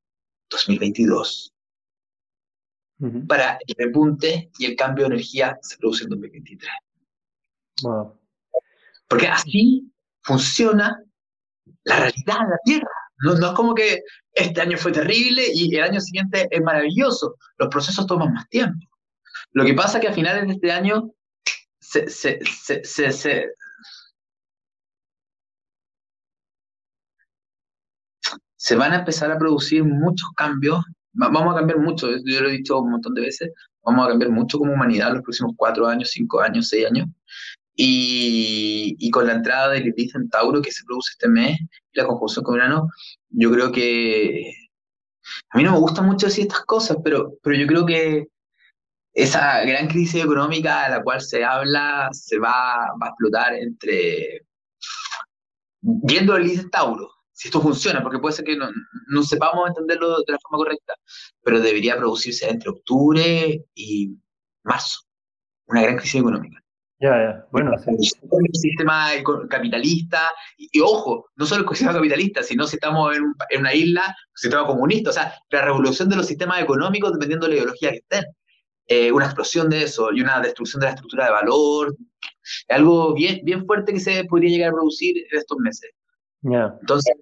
2022 0.49 1.52
para 3.28 3.58
el 3.66 3.76
repunte 3.78 4.52
y 4.60 4.66
el 4.66 4.76
cambio 4.76 5.06
de 5.06 5.16
energía 5.16 5.58
se 5.62 5.78
produce 5.78 6.04
en 6.04 6.12
2023. 6.12 6.72
Porque 9.08 9.28
así 9.28 9.91
funciona 10.22 11.04
la 11.84 11.95
realidad 11.95 12.39
de 12.39 12.49
la 12.49 12.60
Tierra. 12.64 13.01
No, 13.22 13.34
es 13.34 13.53
como 13.53 13.76
que 13.76 14.01
este 14.34 14.61
año 14.61 14.78
fue 14.78 14.91
terrible 14.91 15.43
y 15.53 15.76
el 15.76 15.84
año 15.84 15.99
siguiente 15.99 16.47
es 16.49 16.61
maravilloso. 16.61 17.36
Los 17.57 17.69
procesos 17.69 18.07
toman 18.07 18.34
más 18.34 18.47
tiempo. 18.49 18.86
Lo 19.53 19.65
que 19.65 19.74
pasa 19.74 19.97
es 19.97 20.01
que 20.01 20.09
a 20.09 20.13
finales 20.13 20.47
de 20.47 20.53
este 20.53 20.72
año 20.72 21.11
se, 21.80 22.09
se, 22.09 22.39
se, 22.84 23.53
se 28.55 28.76
van 28.76 28.93
a 28.93 28.99
empezar 28.99 29.32
a 29.32 29.38
producir 29.38 29.84
muchos 29.84 30.30
cambios 30.36 30.84
vamos 31.13 31.53
a 31.53 31.57
cambiar 31.57 31.80
mucho, 31.80 32.09
yo 32.09 32.41
lo 32.41 32.49
he 32.49 32.53
dicho 32.53 32.80
un 32.80 32.91
montón 32.91 33.13
de 33.13 33.22
veces, 33.22 33.51
vamos 33.84 34.05
a 34.05 34.09
cambiar 34.09 34.32
mucho 34.32 34.57
como 34.57 34.74
humanidad 34.74 35.13
los 35.13 35.24
próximos 35.24 35.53
cuatro 35.55 35.88
años, 35.88 36.09
cinco 36.11 36.41
años, 36.41 36.69
seis 36.69 36.86
años. 36.86 37.07
Y, 37.76 39.09
con 39.11 39.28
la 39.28 39.34
entrada 39.34 39.69
del 39.69 39.93
en 39.97 40.30
Tauro 40.30 40.61
que 40.61 40.72
se 40.72 40.84
produce 40.86 41.11
este 41.13 41.28
mes 41.28 41.59
la 41.93 42.05
conjunción 42.05 42.43
con 42.43 42.55
Urano, 42.55 42.88
yo 43.30 43.51
creo 43.51 43.72
que 43.72 44.53
a 45.49 45.57
mí 45.57 45.63
no 45.63 45.74
me 45.74 45.80
gusta 45.80 46.01
mucho 46.01 46.28
decir 46.28 46.43
estas 46.43 46.65
cosas, 46.65 46.97
pero, 47.03 47.34
pero 47.43 47.57
yo 47.57 47.67
creo 47.67 47.86
que 47.86 48.28
esa 49.13 49.63
gran 49.65 49.88
crisis 49.88 50.24
económica 50.24 50.86
a 50.86 50.89
la 50.89 51.03
cual 51.03 51.22
se 51.22 51.43
habla 51.43 52.09
se 52.13 52.39
va, 52.39 52.78
va 53.01 53.07
a 53.07 53.09
explotar 53.09 53.53
entre 53.55 54.45
viendo 55.82 56.36
el 56.36 56.43
Eclipse 56.43 56.69
Tauro, 56.69 57.09
si 57.32 57.47
esto 57.47 57.61
funciona, 57.61 58.01
porque 58.01 58.19
puede 58.19 58.36
ser 58.36 58.45
que 58.45 58.55
no, 58.55 58.69
no, 59.09 59.24
sepamos 59.24 59.67
entenderlo 59.67 60.19
de 60.19 60.32
la 60.32 60.39
forma 60.39 60.57
correcta, 60.63 60.93
pero 61.43 61.59
debería 61.59 61.97
producirse 61.97 62.47
entre 62.49 62.69
octubre 62.69 63.63
y 63.74 64.15
marzo, 64.63 65.01
una 65.65 65.82
gran 65.82 65.97
crisis 65.97 66.22
económica. 66.22 66.61
Ya, 67.02 67.18
ya, 67.18 67.47
bueno, 67.52 67.72
sí. 67.80 67.89
El 67.89 68.54
sistema 68.54 69.08
capitalista, 69.49 70.20
y, 70.56 70.80
ojo, 70.82 71.26
no 71.36 71.47
solo 71.47 71.64
el 71.64 71.76
sistema 71.76 71.95
capitalista, 71.95 72.43
sino 72.43 72.68
si 72.68 72.76
estamos 72.76 73.18
en, 73.18 73.24
en, 73.49 73.60
una 73.62 73.74
isla, 73.74 74.04
un 74.08 74.38
sistema 74.38 74.68
comunista, 74.68 75.10
o 75.10 75.14
sea, 75.14 75.34
la 75.49 75.64
revolución 75.64 76.10
de 76.10 76.18
los 76.18 76.28
sistemas 76.28 76.62
económicos 76.62 77.14
dependiendo 77.14 77.47
de 77.47 77.54
la 77.54 77.58
ideología 77.58 77.89
que 77.89 77.97
estén. 77.97 78.26
Eh, 78.88 79.12
una 79.12 79.26
explosión 79.26 79.68
de 79.70 79.84
eso 79.84 80.12
y 80.14 80.22
una 80.22 80.41
destrucción 80.41 80.80
de 80.82 80.88
la 80.88 80.91
estructura 80.91 81.26
de 81.26 81.32
valor, 81.32 81.95
algo 82.70 83.16
bien, 83.16 83.39
bien 83.43 83.66
fuerte 83.66 83.93
que 83.93 83.99
se 83.99 84.24
podría 84.26 84.49
llegar 84.49 84.70
a 84.70 84.74
producir 84.74 85.18
en 85.18 85.39
estos 85.39 85.58
meses. 85.58 85.91
Entonces. 86.43 87.16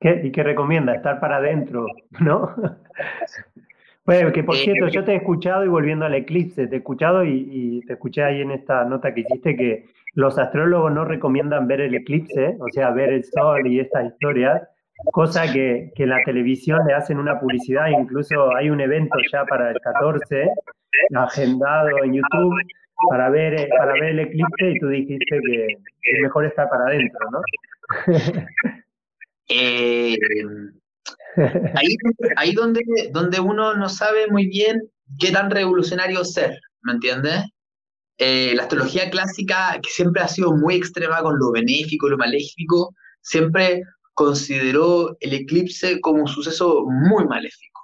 ¿Qué, 0.00 0.20
¿Y 0.24 0.32
qué 0.32 0.42
recomienda? 0.42 0.94
Estar 0.94 1.20
para 1.20 1.36
adentro, 1.36 1.86
¿no? 2.20 2.54
bueno, 4.06 4.32
que 4.32 4.44
por 4.44 4.56
eh, 4.56 4.58
cierto, 4.58 4.88
yo 4.88 5.04
te 5.04 5.12
he 5.12 5.16
escuchado 5.16 5.64
y 5.64 5.68
volviendo 5.68 6.04
al 6.04 6.14
eclipse, 6.14 6.66
te 6.66 6.76
he 6.76 6.78
escuchado 6.78 7.24
y, 7.24 7.80
te 7.86 7.94
escuché 7.94 8.22
ahí 8.22 8.40
en 8.40 8.50
esta 8.50 8.84
nota 8.84 9.14
que 9.14 9.20
hiciste 9.20 9.56
que 9.56 9.86
los 10.14 10.38
astrólogos 10.38 10.92
no 10.92 11.04
recomiendan 11.04 11.66
ver 11.66 11.80
el 11.80 11.94
eclipse, 11.94 12.56
o 12.60 12.66
sea, 12.72 12.90
ver 12.90 13.10
el 13.10 13.24
sol 13.24 13.66
y 13.66 13.80
estas 13.80 14.06
historias, 14.12 14.62
cosa 15.12 15.52
que, 15.52 15.92
que 15.94 16.04
en 16.04 16.10
la 16.10 16.22
televisión 16.24 16.80
le 16.86 16.94
hacen 16.94 17.18
una 17.18 17.38
publicidad, 17.40 17.88
incluso 17.88 18.54
hay 18.54 18.70
un 18.70 18.80
evento 18.80 19.16
ya 19.32 19.44
para 19.44 19.70
el 19.70 19.80
14, 19.80 20.48
agendado 21.14 22.04
en 22.04 22.14
YouTube, 22.14 22.54
para 23.08 23.28
ver, 23.30 23.54
eh, 23.54 23.68
para 23.76 23.92
ver 23.94 24.04
el 24.04 24.20
eclipse 24.20 24.70
y 24.70 24.78
tú 24.78 24.88
dijiste 24.88 25.40
que 25.40 25.66
es 25.66 26.22
mejor 26.22 26.46
estar 26.46 26.68
para 26.68 26.84
adentro, 26.84 27.30
¿no? 27.30 27.40
Eh, 29.46 30.16
ahí 31.74 31.96
ahí 32.36 32.52
donde, 32.52 32.82
donde 33.12 33.40
uno 33.40 33.74
no 33.74 33.88
sabe 33.88 34.26
muy 34.28 34.46
bien 34.46 34.80
qué 35.18 35.32
tan 35.32 35.50
revolucionario 35.50 36.24
ser, 36.24 36.58
¿me 36.82 36.92
entiendes? 36.92 37.44
Eh, 38.18 38.52
la 38.54 38.62
astrología 38.62 39.10
clásica, 39.10 39.78
que 39.82 39.90
siempre 39.90 40.22
ha 40.22 40.28
sido 40.28 40.56
muy 40.56 40.76
extrema 40.76 41.20
con 41.22 41.38
lo 41.38 41.50
benéfico 41.50 42.08
lo 42.08 42.16
maléfico, 42.16 42.94
siempre 43.20 43.82
consideró 44.14 45.16
el 45.20 45.34
eclipse 45.34 46.00
como 46.00 46.22
un 46.22 46.28
suceso 46.28 46.84
muy 46.86 47.26
maléfico. 47.26 47.80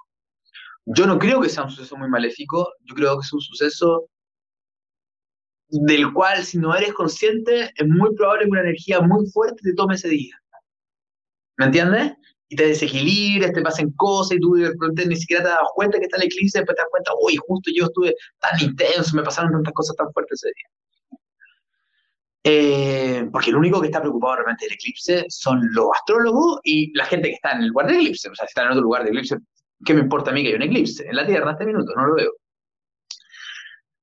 Yo 0.85 1.05
no 1.05 1.19
creo 1.19 1.41
que 1.41 1.49
sea 1.49 1.63
un 1.63 1.71
suceso 1.71 1.97
muy 1.97 2.09
maléfico, 2.09 2.73
yo 2.85 2.95
creo 2.95 3.19
que 3.19 3.25
es 3.25 3.33
un 3.33 3.41
suceso 3.41 4.07
del 5.67 6.11
cual 6.13 6.43
si 6.43 6.57
no 6.57 6.75
eres 6.75 6.93
consciente, 6.93 7.71
es 7.75 7.87
muy 7.87 8.15
probable 8.15 8.45
que 8.45 8.51
una 8.51 8.61
energía 8.61 9.01
muy 9.01 9.25
fuerte 9.27 9.61
te 9.63 9.73
tome 9.73 9.95
ese 9.95 10.09
día. 10.09 10.35
¿Me 11.57 11.65
entiendes? 11.65 12.13
Y 12.51 12.55
te 12.57 12.67
desequilibres, 12.67 13.53
te 13.53 13.61
pasen 13.61 13.91
cosas 13.93 14.35
y 14.35 14.41
tú 14.41 14.55
de 14.55 14.67
repente 14.67 15.05
ni 15.05 15.15
siquiera 15.15 15.41
te 15.41 15.49
das 15.49 15.59
cuenta 15.73 15.97
que 15.97 16.03
está 16.03 16.17
el 16.17 16.23
eclipse, 16.23 16.59
después 16.59 16.75
te 16.75 16.81
das 16.81 16.89
cuenta, 16.91 17.11
uy, 17.21 17.37
justo 17.47 17.71
yo 17.73 17.85
estuve 17.85 18.13
tan 18.39 18.59
intenso, 18.61 19.15
me 19.15 19.23
pasaron 19.23 19.53
tantas 19.53 19.73
cosas 19.73 19.95
tan 19.95 20.11
fuertes 20.11 20.43
ese 20.43 20.53
día. 20.53 20.67
Eh, 22.43 23.29
porque 23.31 23.51
el 23.51 23.55
único 23.55 23.79
que 23.79 23.87
está 23.87 24.01
preocupado 24.01 24.35
realmente 24.35 24.65
del 24.65 24.73
eclipse 24.73 25.25
son 25.29 25.61
los 25.71 25.87
astrólogos 25.95 26.59
y 26.63 26.91
la 26.97 27.05
gente 27.05 27.29
que 27.29 27.35
está 27.35 27.51
en 27.53 27.61
el 27.61 27.67
lugar 27.69 27.87
del 27.87 28.01
eclipse. 28.01 28.29
O 28.29 28.35
sea, 28.35 28.45
si 28.47 28.49
está 28.49 28.63
en 28.63 28.71
otro 28.71 28.81
lugar 28.81 29.03
del 29.03 29.13
eclipse, 29.13 29.37
¿qué 29.85 29.93
me 29.93 30.01
importa 30.01 30.31
a 30.31 30.33
mí 30.33 30.41
que 30.41 30.49
haya 30.49 30.57
un 30.57 30.63
eclipse? 30.63 31.07
En 31.07 31.15
la 31.15 31.25
Tierra, 31.25 31.51
este 31.51 31.65
minuto, 31.65 31.93
no 31.95 32.07
lo 32.07 32.15
veo. 32.15 32.31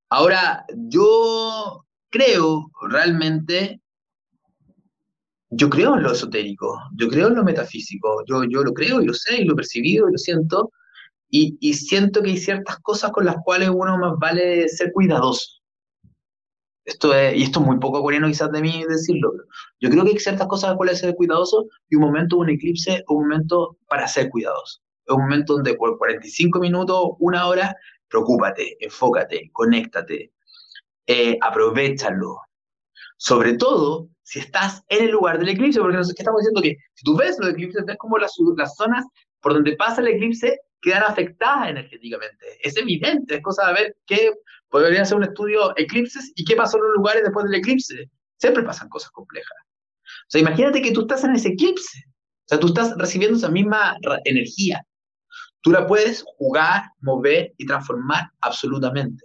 Ahora, 0.09 0.65
yo 0.75 1.85
creo 2.11 2.71
realmente, 2.89 3.83
yo 5.51 5.71
creo 5.71 5.97
en 5.97 6.03
lo 6.03 6.13
esotérico, 6.13 6.79
yo 6.95 7.09
creo 7.09 7.29
en 7.29 7.37
lo 7.37 7.45
metafísico, 7.45 8.23
yo, 8.27 8.45
yo 8.45 8.63
lo 8.63 8.73
creo 8.73 9.01
y 9.01 9.07
lo 9.07 9.15
sé 9.15 9.41
y 9.41 9.45
lo 9.45 9.55
he 9.55 9.57
percibido 9.57 10.09
y 10.09 10.13
lo 10.13 10.19
siento, 10.19 10.73
y, 11.31 11.57
y 11.61 11.75
siento 11.75 12.23
que 12.23 12.31
hay 12.31 12.39
ciertas 12.39 12.79
cosas 12.81 13.11
con 13.13 13.25
las 13.25 13.37
cuales 13.45 13.71
uno 13.71 13.99
más 13.99 14.19
vale 14.19 14.69
ser 14.69 14.93
cuidadoso. 14.93 15.59
Esto 16.85 17.15
es, 17.15 17.37
y 17.37 17.43
esto 17.43 17.61
es 17.61 17.67
muy 17.67 17.79
poco 17.79 18.01
coreano 18.01 18.29
quizás 18.29 18.51
de 18.51 18.63
mí 18.63 18.83
decirlo, 18.89 19.31
yo 19.79 19.91
creo 19.91 20.05
que 20.05 20.11
hay 20.11 20.19
ciertas 20.19 20.47
cosas 20.47 20.69
con 20.69 20.71
las 20.71 20.77
cuales 20.77 20.99
ser 21.01 21.15
cuidadoso 21.15 21.67
y 21.91 21.97
un 21.97 22.03
momento, 22.03 22.39
un 22.39 22.49
eclipse, 22.49 23.05
un 23.09 23.29
momento 23.29 23.77
para 23.89 24.09
ser 24.09 24.31
cuidadoso. 24.31 24.81
Es 25.05 25.15
un 25.15 25.23
momento 25.23 25.55
donde 25.55 25.75
por 25.75 25.99
45 25.99 26.59
minutos, 26.61 27.11
una 27.19 27.47
hora, 27.47 27.75
preocúpate, 28.09 28.77
enfócate, 28.81 29.51
conéctate, 29.53 30.33
eh, 31.07 31.39
aprovechalo. 31.41 32.39
Sobre 33.19 33.55
todo 33.55 34.09
si 34.29 34.41
estás 34.41 34.83
en 34.91 35.07
el 35.07 35.11
lugar 35.13 35.39
del 35.39 35.49
eclipse, 35.49 35.81
porque 35.81 35.97
nos 35.97 36.11
estamos 36.11 36.41
diciendo 36.43 36.61
que 36.61 36.77
si 36.93 37.03
tú 37.03 37.17
ves 37.17 37.39
los 37.39 37.49
eclipses, 37.49 37.83
ves 37.87 37.97
como 37.97 38.19
las, 38.19 38.37
las 38.59 38.77
zonas 38.77 39.07
por 39.41 39.55
donde 39.55 39.75
pasa 39.77 40.03
el 40.03 40.09
eclipse 40.09 40.61
quedan 40.83 41.05
afectadas 41.05 41.71
energéticamente. 41.71 42.45
Es 42.63 42.77
evidente, 42.77 43.37
es 43.37 43.43
cosa 43.43 43.69
de 43.69 43.73
ver 43.73 43.97
qué 44.07 44.35
podría 44.69 45.03
ser 45.07 45.17
un 45.17 45.25
estudio 45.25 45.73
eclipses 45.79 46.31
y 46.37 46.45
qué 46.45 46.57
pasó 46.57 46.77
en 46.77 46.83
los 46.83 46.97
lugares 46.97 47.23
después 47.23 47.47
del 47.47 47.55
eclipse. 47.55 48.11
Siempre 48.37 48.65
pasan 48.65 48.91
cosas 48.91 49.11
complejas. 49.13 49.57
O 50.05 50.31
sea, 50.31 50.43
imagínate 50.43 50.83
que 50.83 50.93
tú 50.93 51.01
estás 51.03 51.25
en 51.25 51.35
ese 51.35 51.49
eclipse. 51.49 52.05
O 52.07 52.49
sea, 52.49 52.61
tú 52.61 52.67
estás 52.67 52.99
recibiendo 52.99 53.39
esa 53.39 53.49
misma 53.49 53.97
energía. 54.25 54.85
Tú 55.63 55.71
la 55.71 55.87
puedes 55.87 56.23
jugar, 56.37 56.83
mover 57.01 57.55
y 57.57 57.65
transformar 57.65 58.25
absolutamente. 58.43 59.25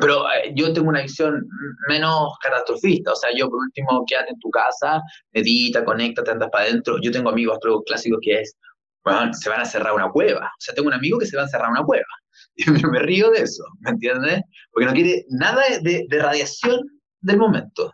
Pero 0.00 0.24
eh, 0.30 0.52
yo 0.54 0.72
tengo 0.72 0.88
una 0.88 1.02
visión 1.02 1.46
menos 1.88 2.30
catastrofista, 2.42 3.12
o 3.12 3.16
sea, 3.16 3.30
yo 3.36 3.48
por 3.48 3.60
último, 3.60 4.04
quédate 4.06 4.30
en 4.32 4.38
tu 4.40 4.50
casa, 4.50 5.00
medita, 5.32 5.84
conecta, 5.84 6.24
te 6.24 6.30
andas 6.30 6.48
para 6.50 6.64
adentro. 6.64 6.96
Yo 7.02 7.10
tengo 7.10 7.30
amigos 7.30 7.58
clásicos 7.86 8.18
que 8.22 8.40
es, 8.40 8.56
bueno, 9.04 9.32
se 9.34 9.50
van 9.50 9.60
a 9.60 9.64
cerrar 9.64 9.94
una 9.94 10.10
cueva. 10.10 10.46
O 10.46 10.60
sea, 10.60 10.74
tengo 10.74 10.88
un 10.88 10.94
amigo 10.94 11.18
que 11.18 11.26
se 11.26 11.36
va 11.36 11.44
a 11.44 11.48
cerrar 11.48 11.70
una 11.70 11.84
cueva. 11.84 12.04
Y 12.56 12.70
me 12.70 13.00
río 13.00 13.30
de 13.30 13.42
eso, 13.42 13.64
¿me 13.80 13.90
entiendes? 13.90 14.40
Porque 14.70 14.86
no 14.86 14.92
quiere 14.92 15.24
nada 15.28 15.62
de, 15.82 16.04
de 16.08 16.18
radiación 16.18 16.80
del 17.20 17.38
momento. 17.38 17.92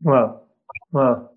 Wow, 0.00 0.46
wow. 0.90 1.30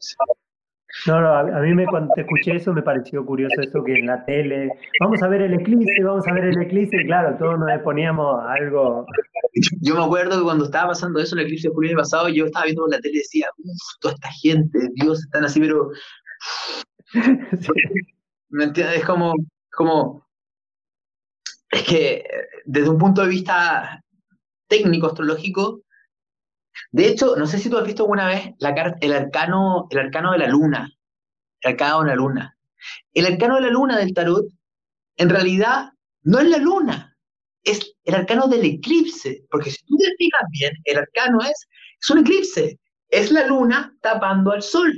No, 1.06 1.22
no, 1.22 1.34
a, 1.34 1.62
mí 1.62 1.74
me, 1.74 1.86
cuando 1.86 2.14
te 2.16 2.22
escuché 2.22 2.56
eso 2.56 2.74
me 2.74 2.82
pareció 2.82 3.26
curioso 3.26 3.62
eso 3.62 3.84
que 3.84 3.94
en 4.00 4.08
la 4.08 4.26
tele, 4.26 4.70
vamos 5.00 5.22
a 5.22 5.28
ver 5.28 5.44
el 5.44 5.54
eclipse, 5.54 6.04
vamos 6.04 6.28
a 6.28 6.34
ver 6.34 6.46
el 6.46 6.62
eclipse, 6.62 6.98
claro, 7.06 7.38
todos 7.38 7.60
nos 7.60 7.82
poníamos 7.82 8.44
algo. 8.48 9.06
Yo 9.82 9.96
me 9.96 10.04
acuerdo 10.04 10.40
que 10.40 10.44
cuando 10.44 10.66
estaba 10.66 10.90
pasando 10.90 11.20
eso, 11.20 11.36
el 11.36 11.42
eclipse 11.42 11.70
de 11.70 11.74
julio 11.74 11.98
pasado, 11.98 12.30
yo 12.30 12.46
estaba 12.46 12.66
viendo 12.66 12.88
la 12.88 13.00
tele 13.00 13.16
y 13.16 13.20
decía, 13.20 13.48
uff, 13.58 14.00
toda 14.02 14.16
esta 14.16 14.30
gente, 14.42 14.80
Dios, 14.96 15.20
están 15.20 15.46
así, 15.46 15.60
pero... 15.60 15.90
¿Me 18.50 18.64
entiendes? 18.64 18.98
Es 18.98 19.06
como, 19.06 19.34
como... 19.72 20.26
Es 21.70 21.84
que 21.84 22.24
desde 22.66 22.90
un 22.90 22.98
punto 22.98 23.22
de 23.22 23.28
vista 23.28 24.02
técnico, 24.68 25.08
astrológico, 25.08 25.82
de 26.92 27.08
hecho, 27.08 27.36
no 27.36 27.48
sé 27.48 27.60
si 27.60 27.70
tú 27.70 27.78
has 27.78 27.86
visto 27.86 28.04
alguna 28.04 28.28
vez 28.28 28.52
la 28.60 28.70
el, 29.02 29.14
arcano, 29.14 29.88
el 29.90 30.00
arcano 30.00 30.32
de 30.32 30.38
la 30.40 30.48
luna, 30.48 30.90
el 31.62 31.72
arcano 31.72 32.02
de 32.02 32.08
la 32.08 32.16
luna. 32.16 32.58
El 33.14 33.26
arcano 33.26 33.56
de 33.56 33.62
la 33.62 33.70
luna 33.70 33.98
del 33.98 34.14
tarot, 34.14 34.46
en 35.18 35.30
realidad, 35.30 35.90
no 36.24 36.40
es 36.40 36.48
la 36.48 36.58
luna, 36.58 37.18
es 37.64 37.96
el 38.04 38.16
arcano 38.16 38.48
del 38.48 38.66
eclipse, 38.66 39.44
porque 39.50 39.72
si 39.72 39.84
tú 39.86 39.98
te 39.98 40.14
fijas 40.18 40.42
bien, 40.52 40.74
el 40.86 40.98
arcano 40.98 41.40
es, 41.42 41.68
es 42.02 42.10
un 42.10 42.20
eclipse, 42.20 42.80
es 43.10 43.32
la 43.32 43.48
luna 43.48 43.96
tapando 44.02 44.52
al 44.52 44.62
sol. 44.62 44.94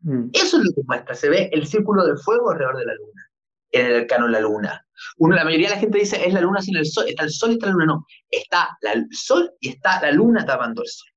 Mm. 0.00 0.30
Eso 0.32 0.58
es 0.58 0.64
lo 0.64 0.70
que 0.74 0.82
muestra, 0.86 1.14
se 1.14 1.28
ve 1.28 1.50
el 1.52 1.66
círculo 1.66 2.04
de 2.06 2.16
fuego 2.16 2.50
alrededor 2.50 2.78
de 2.78 2.86
la 2.86 2.94
luna, 2.94 3.30
en 3.74 3.86
el 3.86 3.96
arcano 3.96 4.28
la 4.28 4.40
luna. 4.40 4.86
Uno, 5.18 5.34
la 5.34 5.44
mayoría 5.44 5.68
de 5.68 5.74
la 5.74 5.80
gente 5.80 5.98
dice, 5.98 6.26
es 6.26 6.32
la 6.32 6.40
luna 6.40 6.62
sin 6.62 6.76
el 6.76 6.86
sol, 6.86 7.06
está 7.08 7.24
el 7.24 7.30
sol 7.30 7.50
y 7.50 7.54
está 7.54 7.66
la 7.66 7.72
luna, 7.72 7.86
no, 7.86 8.06
está 8.30 8.78
el 8.82 9.06
sol 9.10 9.50
y 9.60 9.68
está 9.70 10.00
la 10.00 10.12
luna 10.12 10.44
tapando 10.46 10.82
el 10.82 10.88
sol. 10.88 11.08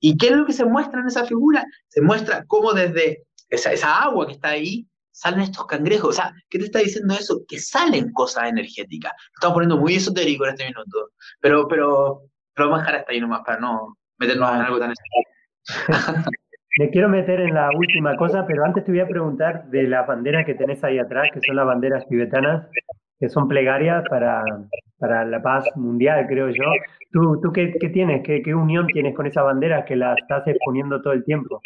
¿Y 0.00 0.16
qué 0.16 0.28
es 0.28 0.32
lo 0.32 0.46
que 0.46 0.52
se 0.52 0.64
muestra 0.64 1.00
en 1.00 1.08
esa 1.08 1.24
figura? 1.24 1.64
Se 1.88 2.00
muestra 2.00 2.44
cómo 2.46 2.72
desde 2.72 3.24
esa, 3.48 3.72
esa 3.72 4.02
agua 4.02 4.26
que 4.26 4.32
está 4.34 4.50
ahí 4.50 4.86
salen 5.12 5.40
estos 5.40 5.66
cangrejos. 5.66 6.10
O 6.10 6.12
sea, 6.12 6.32
¿qué 6.48 6.58
te 6.58 6.66
está 6.66 6.78
diciendo 6.78 7.14
eso? 7.14 7.40
Que 7.48 7.58
salen 7.58 8.12
cosas 8.12 8.48
energéticas. 8.48 9.12
Estamos 9.34 9.54
poniendo 9.54 9.76
muy 9.76 9.96
esotérico 9.96 10.44
en 10.44 10.50
este 10.50 10.66
minuto, 10.66 11.10
pero, 11.40 11.66
pero, 11.68 12.22
pero 12.54 12.68
vamos 12.68 12.78
a 12.78 12.82
dejar 12.82 13.00
hasta 13.00 13.12
ahí 13.12 13.20
nomás 13.20 13.42
para 13.44 13.60
no 13.60 13.98
meternos 14.18 14.54
en 14.54 14.60
algo 14.60 14.78
tan 14.78 14.94
Me 16.76 16.90
quiero 16.90 17.08
meter 17.08 17.40
en 17.40 17.54
la 17.54 17.70
última 17.74 18.16
cosa, 18.16 18.44
pero 18.46 18.64
antes 18.64 18.84
te 18.84 18.92
voy 18.92 19.00
a 19.00 19.08
preguntar 19.08 19.68
de 19.70 19.84
las 19.84 20.06
banderas 20.06 20.44
que 20.44 20.54
tenés 20.54 20.84
ahí 20.84 20.98
atrás, 20.98 21.28
que 21.32 21.40
son 21.40 21.56
las 21.56 21.66
banderas 21.66 22.06
tibetanas, 22.06 22.68
que 23.18 23.28
son 23.28 23.48
plegarias 23.48 24.04
para, 24.08 24.44
para 24.98 25.24
la 25.24 25.42
paz 25.42 25.64
mundial, 25.76 26.26
creo 26.28 26.50
yo. 26.50 26.64
¿Tú, 27.10 27.40
tú 27.40 27.52
qué, 27.52 27.72
qué 27.80 27.88
tienes? 27.88 28.22
¿Qué, 28.22 28.42
¿Qué, 28.42 28.54
unión 28.54 28.86
tienes 28.86 29.14
con 29.16 29.26
esas 29.26 29.44
banderas 29.44 29.84
que 29.86 29.96
las 29.96 30.18
estás 30.18 30.46
exponiendo 30.46 31.00
todo 31.00 31.14
el 31.14 31.24
tiempo? 31.24 31.60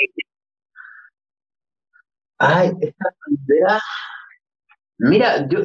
Ay, 2.38 2.70
esta 2.80 3.10
bandera. 3.26 3.80
Mira, 4.98 5.48
yo, 5.48 5.60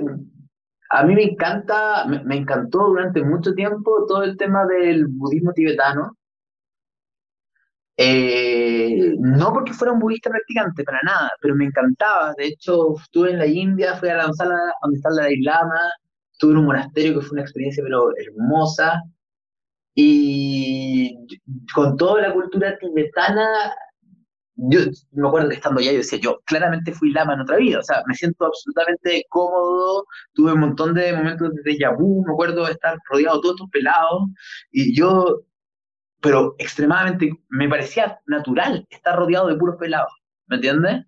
a 0.89 1.03
mí 1.03 1.15
me 1.15 1.23
encanta, 1.23 2.05
me, 2.05 2.37
encantó 2.37 2.87
durante 2.87 3.23
mucho 3.23 3.53
tiempo 3.53 4.05
todo 4.07 4.23
el 4.23 4.37
tema 4.37 4.65
del 4.65 5.07
budismo 5.07 5.51
tibetano. 5.53 6.15
Eh, 7.97 9.15
no 9.19 9.51
porque 9.53 9.73
fuera 9.73 9.93
un 9.93 9.99
budista 9.99 10.29
practicante, 10.29 10.83
para 10.83 10.99
nada, 11.03 11.31
pero 11.41 11.55
me 11.55 11.65
encantaba. 11.65 12.33
De 12.37 12.47
hecho, 12.47 12.95
estuve 13.01 13.31
en 13.31 13.39
la 13.39 13.47
India, 13.47 13.95
fui 13.97 14.09
a 14.09 14.17
la 14.17 14.33
sala 14.33 14.55
donde 14.81 14.97
está 14.97 15.09
la 15.11 15.27
Lama, 15.41 15.81
estuve 16.31 16.51
en 16.53 16.57
un 16.59 16.65
monasterio 16.67 17.15
que 17.15 17.25
fue 17.25 17.35
una 17.35 17.41
experiencia 17.41 17.83
pero 17.83 18.09
hermosa. 18.17 19.01
Y 19.95 21.17
con 21.73 21.97
toda 21.97 22.21
la 22.21 22.33
cultura 22.33 22.77
tibetana, 22.77 23.73
yo 24.57 24.79
me 25.11 25.27
acuerdo 25.27 25.49
que 25.49 25.55
estando 25.55 25.79
allá 25.79 25.91
yo 25.91 25.97
decía, 25.99 26.19
yo 26.19 26.39
claramente 26.45 26.91
fui 26.91 27.11
lama 27.11 27.33
en 27.33 27.41
otra 27.41 27.57
vida, 27.57 27.79
o 27.79 27.83
sea, 27.83 28.03
me 28.07 28.15
siento 28.15 28.45
absolutamente 28.45 29.23
cómodo, 29.29 30.05
tuve 30.33 30.53
un 30.53 30.61
montón 30.61 30.93
de 30.93 31.13
momentos 31.13 31.53
de 31.53 31.61
déjà 31.63 31.95
vu, 31.97 32.23
me 32.25 32.33
acuerdo 32.33 32.65
de 32.65 32.71
estar 32.73 32.97
rodeado 33.09 33.37
de 33.37 33.41
todos 33.41 33.55
estos 33.55 33.69
pelados, 33.71 34.23
y 34.71 34.95
yo, 34.95 35.41
pero 36.27 36.55
extremadamente, 36.57 37.31
me 37.47 37.69
parecía 37.69 38.19
natural 38.25 38.85
estar 38.89 39.15
rodeado 39.15 39.47
de 39.47 39.55
puros 39.55 39.77
pelados, 39.79 40.11
¿me 40.47 40.57
entiendes? 40.57 41.05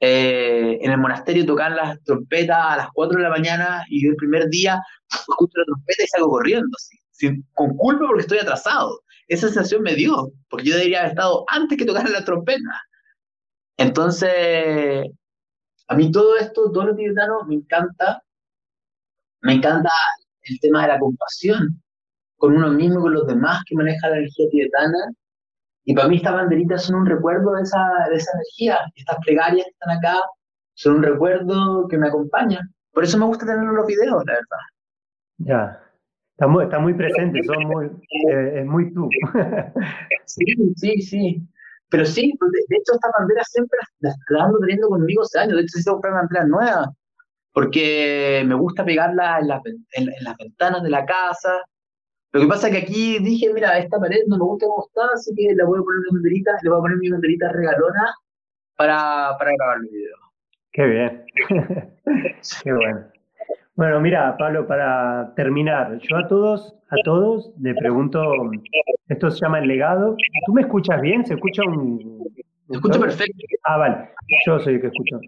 Eh, 0.00 0.78
en 0.82 0.90
el 0.90 0.98
monasterio 0.98 1.46
tocan 1.46 1.74
las 1.74 1.98
trompetas 2.04 2.58
a 2.60 2.76
las 2.76 2.88
4 2.92 3.16
de 3.16 3.22
la 3.22 3.30
mañana 3.30 3.86
y 3.88 4.04
yo 4.04 4.10
el 4.10 4.16
primer 4.16 4.50
día 4.50 4.78
escucho 5.10 5.60
la 5.60 5.64
trompeta 5.64 6.02
y 6.02 6.06
salgo 6.08 6.28
corriendo, 6.28 6.76
sin, 7.10 7.42
con 7.54 7.74
culpa 7.78 8.04
porque 8.06 8.20
estoy 8.20 8.36
atrasado. 8.36 9.00
Esa 9.28 9.46
sensación 9.46 9.80
me 9.80 9.94
dio, 9.94 10.30
porque 10.50 10.66
yo 10.66 10.74
debería 10.74 10.98
haber 10.98 11.12
estado 11.12 11.46
antes 11.48 11.78
que 11.78 11.86
tocar 11.86 12.10
la 12.10 12.22
trompeta. 12.22 12.82
Entonces, 13.78 15.06
a 15.88 15.94
mí 15.94 16.12
todo 16.12 16.36
esto, 16.36 16.70
todo 16.70 16.84
lo 16.84 16.94
tibetano, 16.94 17.44
me 17.48 17.54
encanta. 17.54 18.22
Me 19.40 19.54
encanta 19.54 19.90
el 20.42 20.60
tema 20.60 20.82
de 20.82 20.88
la 20.88 20.98
compasión 20.98 21.82
con 22.44 22.56
uno 22.56 22.70
mismo 22.72 22.98
y 22.98 23.02
con 23.02 23.14
los 23.14 23.26
demás 23.26 23.62
que 23.66 23.74
maneja 23.74 24.10
la 24.10 24.18
energía 24.18 24.46
tibetana. 24.50 24.98
Y 25.84 25.94
para 25.94 26.08
mí 26.08 26.16
estas 26.16 26.34
banderitas 26.34 26.84
son 26.84 26.96
un 26.96 27.06
recuerdo 27.06 27.54
de 27.54 27.62
esa, 27.62 27.82
de 28.10 28.16
esa 28.16 28.32
energía. 28.34 28.78
Estas 28.94 29.16
plegarias 29.24 29.64
que 29.64 29.70
están 29.70 29.96
acá 29.96 30.20
son 30.74 30.96
un 30.96 31.02
recuerdo 31.04 31.88
que 31.88 31.96
me 31.96 32.08
acompaña. 32.08 32.60
Por 32.92 33.04
eso 33.04 33.16
me 33.16 33.24
gusta 33.24 33.46
tener 33.46 33.64
los 33.64 33.86
videos, 33.86 34.22
la 34.26 34.34
verdad. 34.34 34.64
Ya, 35.38 35.80
Está 36.32 36.48
muy, 36.48 36.64
está 36.64 36.78
muy 36.80 36.92
presente, 36.92 37.42
son 37.44 37.64
muy, 37.64 37.86
eh, 38.28 38.60
es 38.60 38.66
muy 38.66 38.92
tú. 38.92 39.08
sí, 40.26 40.44
sí, 40.76 41.00
sí. 41.00 41.48
Pero 41.88 42.04
sí, 42.04 42.22
de, 42.22 42.76
hecho 42.76 42.92
estas 42.92 43.12
banderas 43.18 43.48
siempre 43.50 43.78
las, 44.00 44.16
las, 44.28 44.42
ando 44.42 44.58
teniendo 44.58 44.88
conmigo 44.88 45.22
hace 45.22 45.38
años. 45.38 45.54
De 45.54 45.62
hecho, 45.62 45.76
necesito 45.76 45.92
comprar 45.92 46.14
banderas 46.14 46.48
nuevas 46.48 46.88
porque 47.52 48.42
me 48.46 48.54
gusta 48.56 48.84
pegarlas 48.84 49.40
en, 49.64 49.86
en, 49.92 50.24
las 50.24 50.36
ventanas 50.36 50.82
de 50.82 50.90
la 50.90 51.06
casa. 51.06 51.56
Lo 52.34 52.40
que 52.40 52.48
pasa 52.48 52.66
es 52.66 52.74
que 52.74 52.82
aquí 52.82 53.18
dije, 53.20 53.52
mira, 53.54 53.78
esta 53.78 53.96
pared 53.96 54.22
no 54.26 54.36
me 54.36 54.44
gusta 54.44 54.66
cómo 54.66 54.84
está, 54.88 55.02
así 55.14 55.32
que 55.36 55.54
le 55.54 55.64
voy 55.64 55.78
a 55.78 55.82
poner 55.84 56.00
mi 56.00 56.16
banderita, 56.16 56.50
le 56.64 56.68
voy 56.68 56.78
a 56.78 56.82
poner 56.82 56.98
mi 56.98 57.08
banderita 57.08 57.52
regalona 57.52 58.12
para, 58.76 59.38
para 59.38 59.52
grabar 59.56 59.76
el 59.76 59.88
video. 59.88 60.16
Qué 60.72 60.84
bien. 60.84 61.24
Qué 62.64 62.72
bueno. 62.72 63.06
Bueno, 63.76 64.00
mira, 64.00 64.36
Pablo, 64.36 64.66
para 64.66 65.32
terminar, 65.36 65.96
yo 66.00 66.16
a 66.16 66.26
todos, 66.26 66.74
a 66.90 66.96
todos 67.04 67.52
le 67.60 67.72
pregunto, 67.76 68.20
esto 69.06 69.30
se 69.30 69.38
llama 69.38 69.60
el 69.60 69.68
legado. 69.68 70.16
¿Tú 70.46 70.54
me 70.54 70.62
escuchas 70.62 71.00
bien? 71.00 71.24
¿Se 71.24 71.34
escucha 71.34 71.62
un...? 71.64 72.18
Me 72.66 72.76
escucho 72.76 72.98
perfecto. 72.98 73.46
Ah, 73.62 73.76
vale, 73.76 74.10
yo 74.44 74.58
soy 74.58 74.74
el 74.74 74.80
que 74.80 74.88
escucho. 74.88 75.20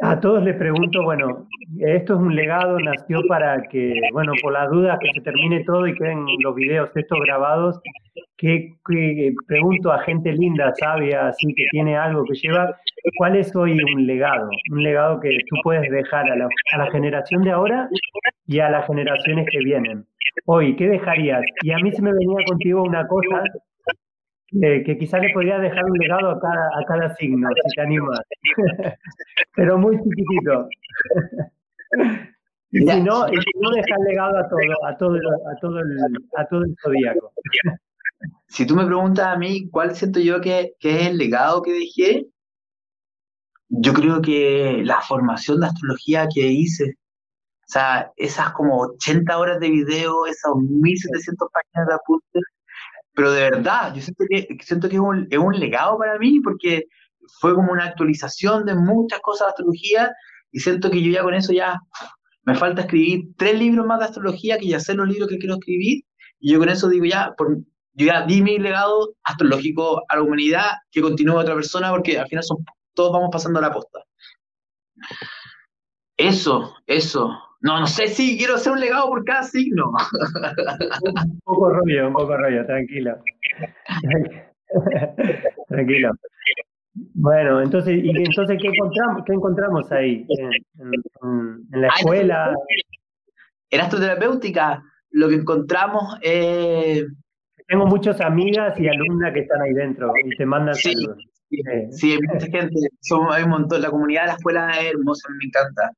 A 0.00 0.18
todos 0.18 0.42
les 0.42 0.56
pregunto, 0.56 1.02
bueno, 1.04 1.46
esto 1.78 2.14
es 2.14 2.20
un 2.20 2.34
legado, 2.34 2.78
nació 2.80 3.20
para 3.28 3.62
que, 3.70 4.00
bueno, 4.12 4.32
por 4.42 4.52
las 4.52 4.68
dudas 4.68 4.98
que 5.00 5.12
se 5.14 5.20
termine 5.20 5.62
todo 5.64 5.86
y 5.86 5.94
queden 5.94 6.26
los 6.42 6.54
videos 6.54 6.90
estos 6.96 7.18
grabados, 7.20 7.80
que, 8.36 8.74
pregunto 9.46 9.92
a 9.92 10.02
gente 10.02 10.32
linda, 10.32 10.72
sabia, 10.74 11.28
así 11.28 11.46
que 11.54 11.64
tiene 11.70 11.96
algo 11.96 12.24
que 12.24 12.34
llevar, 12.34 12.74
¿cuál 13.16 13.36
es 13.36 13.54
hoy 13.54 13.78
un 13.94 14.06
legado? 14.06 14.50
Un 14.72 14.82
legado 14.82 15.20
que 15.20 15.30
tú 15.48 15.56
puedes 15.62 15.88
dejar 15.90 16.30
a 16.30 16.36
la, 16.36 16.48
a 16.72 16.78
la 16.78 16.90
generación 16.90 17.42
de 17.42 17.52
ahora 17.52 17.88
y 18.46 18.58
a 18.58 18.70
las 18.70 18.86
generaciones 18.86 19.46
que 19.50 19.58
vienen. 19.58 20.04
Hoy, 20.46 20.74
¿qué 20.76 20.88
dejarías? 20.88 21.42
Y 21.62 21.70
a 21.70 21.78
mí 21.78 21.92
se 21.92 22.02
me 22.02 22.12
venía 22.12 22.44
contigo 22.46 22.82
una 22.82 23.06
cosa 23.06 23.44
que 24.60 24.96
quizás 24.98 25.20
le 25.20 25.32
podría 25.32 25.58
dejar 25.58 25.84
un 25.84 25.98
legado 25.98 26.30
a 26.30 26.40
cada, 26.40 26.66
a 26.66 26.84
cada 26.86 27.14
signo, 27.16 27.48
si 27.48 27.74
te 27.74 27.82
animas. 27.82 28.20
Pero 29.54 29.78
muy 29.78 29.96
chiquitito. 29.96 30.68
y 32.70 32.78
si 32.78 33.02
no, 33.02 33.28
y 33.28 33.36
si 33.36 33.50
no 33.60 33.70
dejar 33.70 33.98
legado 34.06 34.38
a 34.38 34.48
todo, 34.48 34.86
a 34.86 34.96
todo, 34.96 35.16
a 35.16 35.60
todo 35.60 35.80
el, 35.80 35.98
a 36.36 36.46
todo 36.46 36.62
el 36.62 36.74
zodíaco. 36.82 37.32
Si 38.48 38.66
tú 38.66 38.76
me 38.76 38.86
preguntas 38.86 39.26
a 39.26 39.36
mí 39.36 39.68
cuál 39.70 39.94
siento 39.94 40.20
yo 40.20 40.40
que, 40.40 40.74
que 40.78 41.00
es 41.00 41.06
el 41.08 41.18
legado 41.18 41.62
que 41.62 41.72
dejé, 41.72 42.26
yo 43.68 43.92
creo 43.92 44.22
que 44.22 44.82
la 44.84 45.00
formación 45.00 45.60
de 45.60 45.66
astrología 45.66 46.28
que 46.32 46.46
hice, 46.46 46.94
o 46.94 47.66
sea, 47.66 48.12
esas 48.16 48.52
como 48.52 48.78
80 48.78 49.36
horas 49.36 49.58
de 49.58 49.70
video, 49.70 50.26
esas 50.26 50.52
1700 50.54 51.48
páginas 51.50 51.88
de 51.88 51.94
apuntes, 51.94 52.42
pero 53.14 53.32
de 53.32 53.42
verdad, 53.42 53.94
yo 53.94 54.02
siento 54.02 54.24
que, 54.28 54.46
siento 54.62 54.88
que 54.88 54.96
es, 54.96 55.00
un, 55.00 55.26
es 55.30 55.38
un 55.38 55.58
legado 55.58 55.98
para 55.98 56.18
mí 56.18 56.40
porque 56.40 56.84
fue 57.40 57.54
como 57.54 57.72
una 57.72 57.86
actualización 57.86 58.64
de 58.64 58.74
muchas 58.74 59.20
cosas 59.20 59.46
de 59.46 59.50
astrología 59.50 60.12
y 60.50 60.60
siento 60.60 60.90
que 60.90 61.02
yo 61.02 61.10
ya 61.10 61.22
con 61.22 61.34
eso 61.34 61.52
ya 61.52 61.80
me 62.42 62.54
falta 62.54 62.82
escribir 62.82 63.28
tres 63.36 63.58
libros 63.58 63.86
más 63.86 64.00
de 64.00 64.06
astrología 64.06 64.58
que 64.58 64.68
ya 64.68 64.80
sé 64.80 64.94
los 64.94 65.08
libros 65.08 65.28
que 65.28 65.38
quiero 65.38 65.54
escribir 65.54 66.04
y 66.40 66.52
yo 66.52 66.58
con 66.58 66.68
eso 66.68 66.88
digo 66.88 67.06
ya, 67.06 67.34
yo 67.94 68.06
ya 68.06 68.26
di 68.26 68.42
mi 68.42 68.58
legado 68.58 69.14
astrológico 69.22 70.02
a 70.08 70.16
la 70.16 70.22
humanidad 70.22 70.70
que 70.90 71.00
continúe 71.00 71.36
otra 71.36 71.54
persona 71.54 71.90
porque 71.90 72.18
al 72.18 72.28
final 72.28 72.44
son, 72.44 72.58
todos 72.94 73.12
vamos 73.12 73.30
pasando 73.32 73.60
la 73.60 73.72
posta. 73.72 74.00
Eso, 76.16 76.74
eso, 76.86 77.36
no, 77.64 77.80
no 77.80 77.86
sé 77.86 78.08
si 78.08 78.36
quiero 78.36 78.56
hacer 78.56 78.74
un 78.74 78.80
legado 78.80 79.08
por 79.08 79.24
cada 79.24 79.42
signo. 79.42 79.90
Un 81.24 81.40
poco 81.44 81.70
rollo, 81.70 82.08
un 82.08 82.12
poco 82.12 82.36
rollo, 82.36 82.66
tranquilo. 82.66 83.16
tranquilo. 85.68 86.10
Bueno, 87.14 87.62
entonces, 87.62 88.04
¿y 88.04 88.10
entonces 88.10 88.58
qué 88.60 88.68
encontramos, 88.68 89.22
qué 89.24 89.32
encontramos 89.32 89.90
ahí? 89.92 90.26
En, 91.22 91.80
la 91.80 91.88
escuela. 91.88 92.54
En 93.70 93.80
astroterapéutica, 93.80 94.82
lo 95.12 95.30
que 95.30 95.36
encontramos 95.36 96.18
es. 96.20 97.06
Tengo 97.66 97.86
muchas 97.86 98.20
amigas 98.20 98.78
y 98.78 98.88
alumnas 98.88 99.32
que 99.32 99.40
están 99.40 99.62
ahí 99.62 99.72
dentro 99.72 100.12
y 100.22 100.36
te 100.36 100.44
mandan 100.44 100.74
sí, 100.74 100.92
Sí, 101.92 102.12
hay 102.12 102.18
mucha 102.30 102.46
gente, 102.46 102.74
hay 103.30 103.42
un 103.42 103.50
montón. 103.50 103.80
La 103.80 103.88
comunidad 103.88 104.24
de 104.24 104.26
la 104.26 104.34
escuela 104.34 104.70
es 104.78 104.90
hermosa, 104.92 105.28
me 105.30 105.46
encanta. 105.46 105.90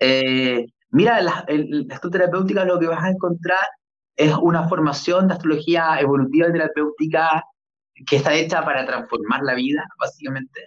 Eh, 0.00 0.66
mira, 0.96 1.20
la, 1.20 1.44
la 1.48 1.94
astroterapéutica 1.94 2.64
lo 2.64 2.78
que 2.80 2.86
vas 2.86 3.04
a 3.04 3.10
encontrar 3.10 3.64
es 4.16 4.34
una 4.40 4.68
formación 4.68 5.28
de 5.28 5.34
astrología 5.34 6.00
evolutiva 6.00 6.48
y 6.48 6.52
terapéutica 6.52 7.44
que 8.06 8.16
está 8.16 8.34
hecha 8.34 8.64
para 8.64 8.86
transformar 8.86 9.42
la 9.42 9.54
vida, 9.54 9.84
básicamente. 9.98 10.60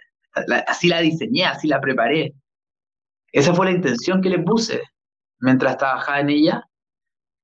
así 0.67 0.88
la 0.88 0.99
diseñé, 1.01 1.45
así 1.45 1.67
la 1.67 1.82
preparé. 1.82 2.34
Esa 3.32 3.53
fue 3.53 3.65
la 3.67 3.71
intención 3.71 4.21
que 4.21 4.30
le 4.30 4.39
puse 4.39 4.82
mientras 5.39 5.77
trabajaba 5.77 6.19
en 6.19 6.30
ella. 6.30 6.63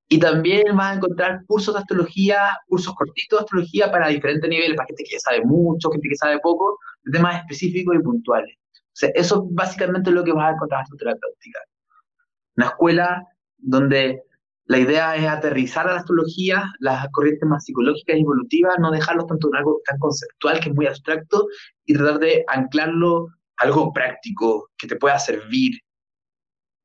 Y 0.07 0.19
también 0.19 0.75
vas 0.75 0.91
a 0.91 0.95
encontrar 0.95 1.43
cursos 1.47 1.73
de 1.73 1.79
astrología, 1.79 2.55
cursos 2.67 2.93
cortitos 2.93 3.39
de 3.39 3.43
astrología 3.43 3.91
para 3.91 4.09
diferentes 4.09 4.47
niveles, 4.47 4.77
para 4.77 4.87
gente 4.87 5.03
que 5.09 5.19
sabe 5.19 5.41
mucho, 5.43 5.89
gente 5.89 6.07
que 6.09 6.15
sabe 6.15 6.39
poco, 6.39 6.77
temas 7.11 7.41
específicos 7.41 7.95
y 7.95 8.03
puntuales. 8.03 8.55
O 8.73 8.97
sea, 8.97 9.09
eso 9.15 9.47
básicamente 9.51 10.11
es 10.11 10.15
lo 10.15 10.23
que 10.23 10.33
vas 10.33 10.49
a 10.49 10.53
encontrar 10.53 10.79
en 10.79 10.83
astroterapéutica. 10.83 11.59
Una 12.57 12.67
escuela 12.67 13.27
donde 13.57 14.21
la 14.67 14.79
idea 14.79 15.15
es 15.15 15.27
aterrizar 15.27 15.87
a 15.87 15.93
la 15.93 15.99
astrología, 15.99 16.73
las 16.79 17.07
corrientes 17.11 17.47
más 17.47 17.63
psicológicas 17.65 18.17
y 18.17 18.21
evolutivas, 18.21 18.75
no 18.79 18.91
dejarlo 18.91 19.25
tanto 19.25 19.49
en 19.49 19.57
algo 19.57 19.81
tan 19.85 19.99
conceptual 19.99 20.59
que 20.59 20.69
es 20.69 20.75
muy 20.75 20.87
abstracto 20.87 21.47
y 21.85 21.93
tratar 21.93 22.19
de 22.19 22.43
anclarlo 22.47 23.27
a 23.57 23.65
algo 23.65 23.93
práctico 23.93 24.69
que 24.77 24.87
te 24.87 24.95
pueda 24.95 25.19
servir. 25.19 25.79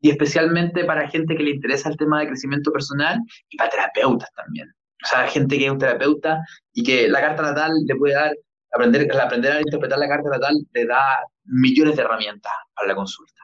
Y 0.02 0.10
especialmente 0.10 0.84
para 0.84 1.08
gente 1.08 1.36
que 1.36 1.42
le 1.42 1.50
interesa 1.52 1.88
el 1.88 1.96
tema 1.96 2.20
de 2.20 2.28
crecimiento 2.28 2.70
personal 2.70 3.18
y 3.48 3.56
para 3.56 3.70
terapeutas 3.70 4.30
también. 4.34 4.68
O 5.02 5.06
sea, 5.06 5.26
gente 5.28 5.56
que 5.56 5.66
es 5.66 5.70
un 5.70 5.78
terapeuta 5.78 6.40
y 6.74 6.82
que 6.82 7.08
la 7.08 7.20
carta 7.20 7.42
natal 7.42 7.72
le 7.86 7.96
puede 7.96 8.14
dar, 8.14 8.36
aprender, 8.72 9.08
aprender 9.18 9.52
a 9.52 9.60
interpretar 9.60 9.98
la 9.98 10.08
carta 10.08 10.28
natal 10.28 10.54
le 10.72 10.86
da 10.86 11.02
millones 11.44 11.96
de 11.96 12.02
herramientas 12.02 12.52
para 12.74 12.88
la 12.88 12.94
consulta. 12.94 13.40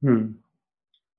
Hmm. 0.00 0.40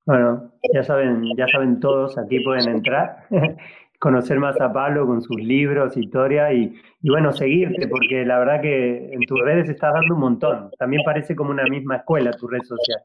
Bueno, 0.10 0.52
ya 0.74 0.82
saben, 0.82 1.24
ya 1.38 1.48
saben 1.48 1.80
todos, 1.80 2.18
aquí 2.18 2.40
pueden 2.40 2.68
entrar, 2.68 3.28
conocer 4.00 4.40
más 4.40 4.60
a 4.60 4.74
Pablo 4.74 5.06
con 5.06 5.22
sus 5.22 5.38
libros, 5.38 5.96
historia 5.96 6.52
y, 6.52 6.74
y, 7.04 7.10
bueno, 7.12 7.32
seguirte, 7.32 7.88
porque 7.88 8.26
la 8.26 8.40
verdad 8.40 8.60
que 8.60 9.14
en 9.14 9.20
tus 9.28 9.40
redes 9.42 9.70
estás 9.70 9.94
dando 9.94 10.16
un 10.16 10.22
montón. 10.22 10.72
También 10.80 11.04
parece 11.06 11.36
como 11.36 11.52
una 11.52 11.66
misma 11.66 11.98
escuela 11.98 12.32
tu 12.32 12.48
red 12.48 12.64
social. 12.64 13.04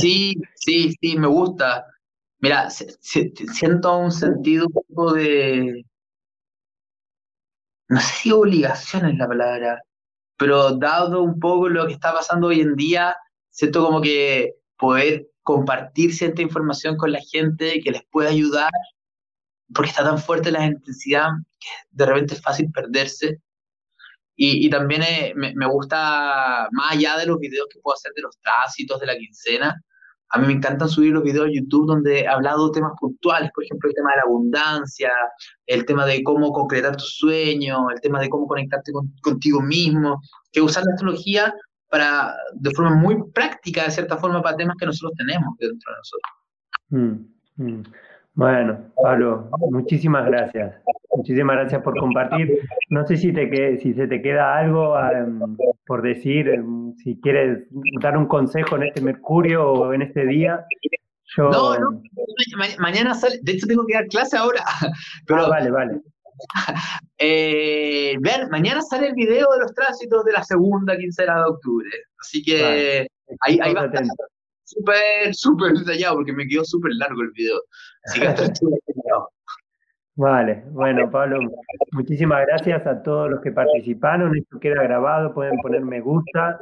Sí, 0.00 0.34
sí, 0.54 0.94
sí, 0.98 1.18
me 1.18 1.26
gusta. 1.26 1.84
Mira, 2.40 2.70
siento 2.70 3.98
un 3.98 4.10
sentido 4.10 4.66
un 4.66 4.72
poco 4.72 5.12
de, 5.12 5.84
no 7.88 8.00
sé 8.00 8.14
si 8.14 8.32
obligación 8.32 9.04
es 9.04 9.18
la 9.18 9.28
palabra, 9.28 9.82
pero 10.38 10.72
dado 10.72 11.22
un 11.22 11.38
poco 11.38 11.68
lo 11.68 11.86
que 11.86 11.92
está 11.92 12.14
pasando 12.14 12.46
hoy 12.46 12.62
en 12.62 12.76
día, 12.76 13.14
siento 13.50 13.84
como 13.84 14.00
que 14.00 14.54
poder 14.78 15.26
compartir 15.48 16.12
cierta 16.12 16.42
información 16.42 16.98
con 16.98 17.10
la 17.10 17.20
gente 17.20 17.80
que 17.82 17.90
les 17.90 18.02
pueda 18.10 18.28
ayudar, 18.28 18.70
porque 19.74 19.88
está 19.88 20.04
tan 20.04 20.18
fuerte 20.18 20.52
la 20.52 20.66
intensidad 20.66 21.28
que 21.58 21.68
de 21.90 22.04
repente 22.04 22.34
es 22.34 22.42
fácil 22.42 22.70
perderse. 22.70 23.40
Y, 24.36 24.66
y 24.66 24.68
también 24.68 25.02
eh, 25.04 25.32
me, 25.34 25.54
me, 25.54 25.66
gusta, 25.66 26.68
más 26.70 26.92
allá 26.92 27.16
de 27.16 27.24
los 27.24 27.38
videos 27.38 27.66
que 27.72 27.80
puedo 27.80 27.94
hacer 27.94 28.12
de 28.14 28.22
los 28.22 28.38
tránsitos 28.42 29.00
de 29.00 29.06
la 29.06 29.16
quincena, 29.16 29.74
a 30.28 30.38
mí 30.38 30.48
me 30.48 30.52
encantan 30.52 30.86
subir 30.86 31.14
los 31.14 31.22
videos 31.22 31.46
a 31.46 31.50
YouTube 31.50 31.86
donde 31.86 32.20
he 32.20 32.28
hablado 32.28 32.70
temas 32.70 32.92
puntuales, 33.00 33.50
por 33.54 33.64
ejemplo, 33.64 33.88
el 33.88 33.94
tema 33.94 34.10
de 34.10 34.16
la 34.16 34.22
abundancia, 34.24 35.10
el 35.64 35.86
tema 35.86 36.04
de 36.04 36.22
cómo 36.24 36.52
concretar 36.52 36.94
tus 36.94 37.16
sueños, 37.16 37.80
el 37.94 38.02
tema 38.02 38.20
de 38.20 38.28
cómo 38.28 38.46
conectarte 38.46 38.92
contigo 39.22 39.62
mismo, 39.62 40.20
que 40.52 40.60
usar 40.60 40.84
la 40.84 40.92
astrología 40.92 41.54
para, 41.90 42.34
de 42.54 42.70
forma 42.70 42.96
muy 42.96 43.16
práctica, 43.32 43.84
de 43.84 43.90
cierta 43.90 44.16
forma, 44.16 44.42
para 44.42 44.56
temas 44.56 44.76
que 44.78 44.86
nosotros 44.86 45.12
tenemos 45.16 45.56
dentro 45.58 45.92
de 45.92 45.98
nosotros. 45.98 46.32
Mm, 46.90 47.78
mm. 47.78 47.82
Bueno, 48.38 48.78
Pablo, 49.02 49.50
muchísimas 49.70 50.24
gracias. 50.26 50.76
Muchísimas 51.16 51.56
gracias 51.56 51.82
por 51.82 51.98
compartir. 51.98 52.60
No 52.88 53.04
sé 53.04 53.16
si, 53.16 53.32
te, 53.32 53.78
si 53.78 53.94
se 53.94 54.06
te 54.06 54.22
queda 54.22 54.56
algo 54.56 54.96
em, 55.10 55.56
por 55.84 56.02
decir, 56.02 56.48
em, 56.48 56.94
si 56.94 57.18
quieres 57.20 57.66
dar 58.00 58.16
un 58.16 58.26
consejo 58.26 58.76
en 58.76 58.84
este 58.84 59.00
Mercurio 59.00 59.72
o 59.72 59.92
en 59.92 60.02
este 60.02 60.24
día. 60.24 60.64
Yo... 61.36 61.50
No, 61.50 61.78
no, 61.78 62.02
mañana 62.78 63.12
sale, 63.14 63.40
de 63.42 63.52
hecho 63.52 63.66
tengo 63.66 63.84
que 63.86 63.94
dar 63.94 64.06
clase 64.06 64.36
ahora. 64.36 64.62
Pero, 65.26 65.46
ah, 65.46 65.48
vale, 65.48 65.70
vale. 65.72 66.00
Eh, 67.20 68.16
ver, 68.20 68.48
mañana 68.48 68.80
sale 68.80 69.08
el 69.08 69.14
video 69.14 69.50
de 69.50 69.58
los 69.58 69.74
tránsitos 69.74 70.24
de 70.24 70.30
la 70.30 70.44
segunda 70.44 70.96
quincena 70.96 71.34
de 71.38 71.50
octubre. 71.50 71.90
Así 72.20 72.44
que 72.44 73.08
ahí, 73.40 73.58
ahí 73.60 73.74
va 73.74 73.82
a 73.82 73.86
estar 73.86 74.04
súper, 74.62 75.34
súper 75.34 75.72
detallado 75.72 76.16
porque 76.16 76.32
me 76.32 76.46
quedó 76.46 76.64
súper 76.64 76.92
largo 76.94 77.22
el 77.22 77.32
video. 77.32 77.60
Así 78.04 78.20
que 78.20 78.26
Vale, 80.14 80.64
bueno, 80.70 81.08
Pablo, 81.08 81.38
muchísimas 81.92 82.44
gracias 82.44 82.84
a 82.88 83.00
todos 83.04 83.30
los 83.30 83.40
que 83.40 83.52
participaron. 83.52 84.36
Esto 84.36 84.58
queda 84.58 84.82
grabado, 84.82 85.32
pueden 85.32 85.56
poner 85.58 85.82
me 85.82 86.00
gusta. 86.00 86.58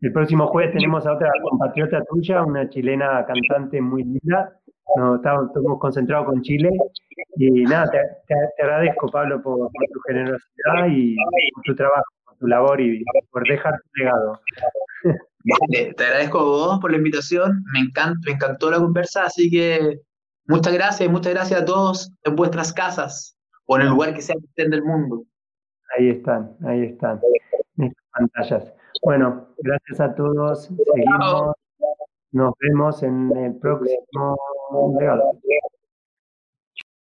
El 0.00 0.12
próximo 0.12 0.46
jueves 0.46 0.74
tenemos 0.74 1.04
a 1.04 1.14
otra 1.14 1.28
compatriota 1.42 2.04
tuya, 2.04 2.44
una 2.44 2.68
chilena 2.68 3.26
cantante 3.26 3.80
muy 3.80 4.04
linda. 4.04 4.60
Nos 4.96 5.16
estamos, 5.16 5.78
concentrados 5.80 6.26
con 6.26 6.42
Chile. 6.42 6.70
Y 7.36 7.64
nada, 7.64 7.90
te, 7.90 8.62
agradezco, 8.62 9.08
Pablo, 9.08 9.42
por, 9.42 9.68
tu 9.68 10.00
generosidad 10.06 10.86
y 10.88 11.16
por 11.54 11.62
tu 11.64 11.74
trabajo, 11.74 12.04
por 12.24 12.36
tu 12.38 12.46
labor 12.46 12.80
y 12.80 13.04
por 13.30 13.46
dejar 13.48 13.74
tu 13.74 14.02
legado. 14.02 14.40
te 15.70 16.04
agradezco 16.04 16.38
a 16.38 16.44
vos 16.44 16.80
por 16.80 16.90
la 16.90 16.98
invitación. 16.98 17.62
Me, 17.72 17.80
encantó, 17.80 18.20
me 18.26 18.32
encantó 18.32 18.70
la 18.70 18.78
conversa, 18.78 19.24
así 19.24 19.50
que 19.50 20.00
muchas 20.46 20.72
gracias 20.72 21.08
y 21.08 21.12
muchas 21.12 21.34
gracias 21.34 21.62
a 21.62 21.64
todos 21.64 22.12
en 22.24 22.36
vuestras 22.36 22.72
casas 22.72 23.36
o 23.66 23.76
en 23.76 23.82
el 23.82 23.88
lugar 23.88 24.14
que 24.14 24.22
sea 24.22 24.36
que 24.36 24.46
estén 24.46 24.70
del 24.70 24.84
mundo. 24.84 25.24
Ahí 25.96 26.10
están, 26.10 26.56
ahí 26.66 26.82
están, 26.82 27.20
en 27.78 27.84
estas 27.84 28.04
pantallas. 28.12 28.72
Bueno, 29.02 29.48
gracias 29.58 30.00
a 30.00 30.14
todos. 30.14 30.64
Seguimos. 30.64 31.54
Nos 32.34 32.52
vemos 32.58 33.00
en 33.04 33.30
el 33.36 33.54
próximo 33.60 34.36
legado. 34.98 35.22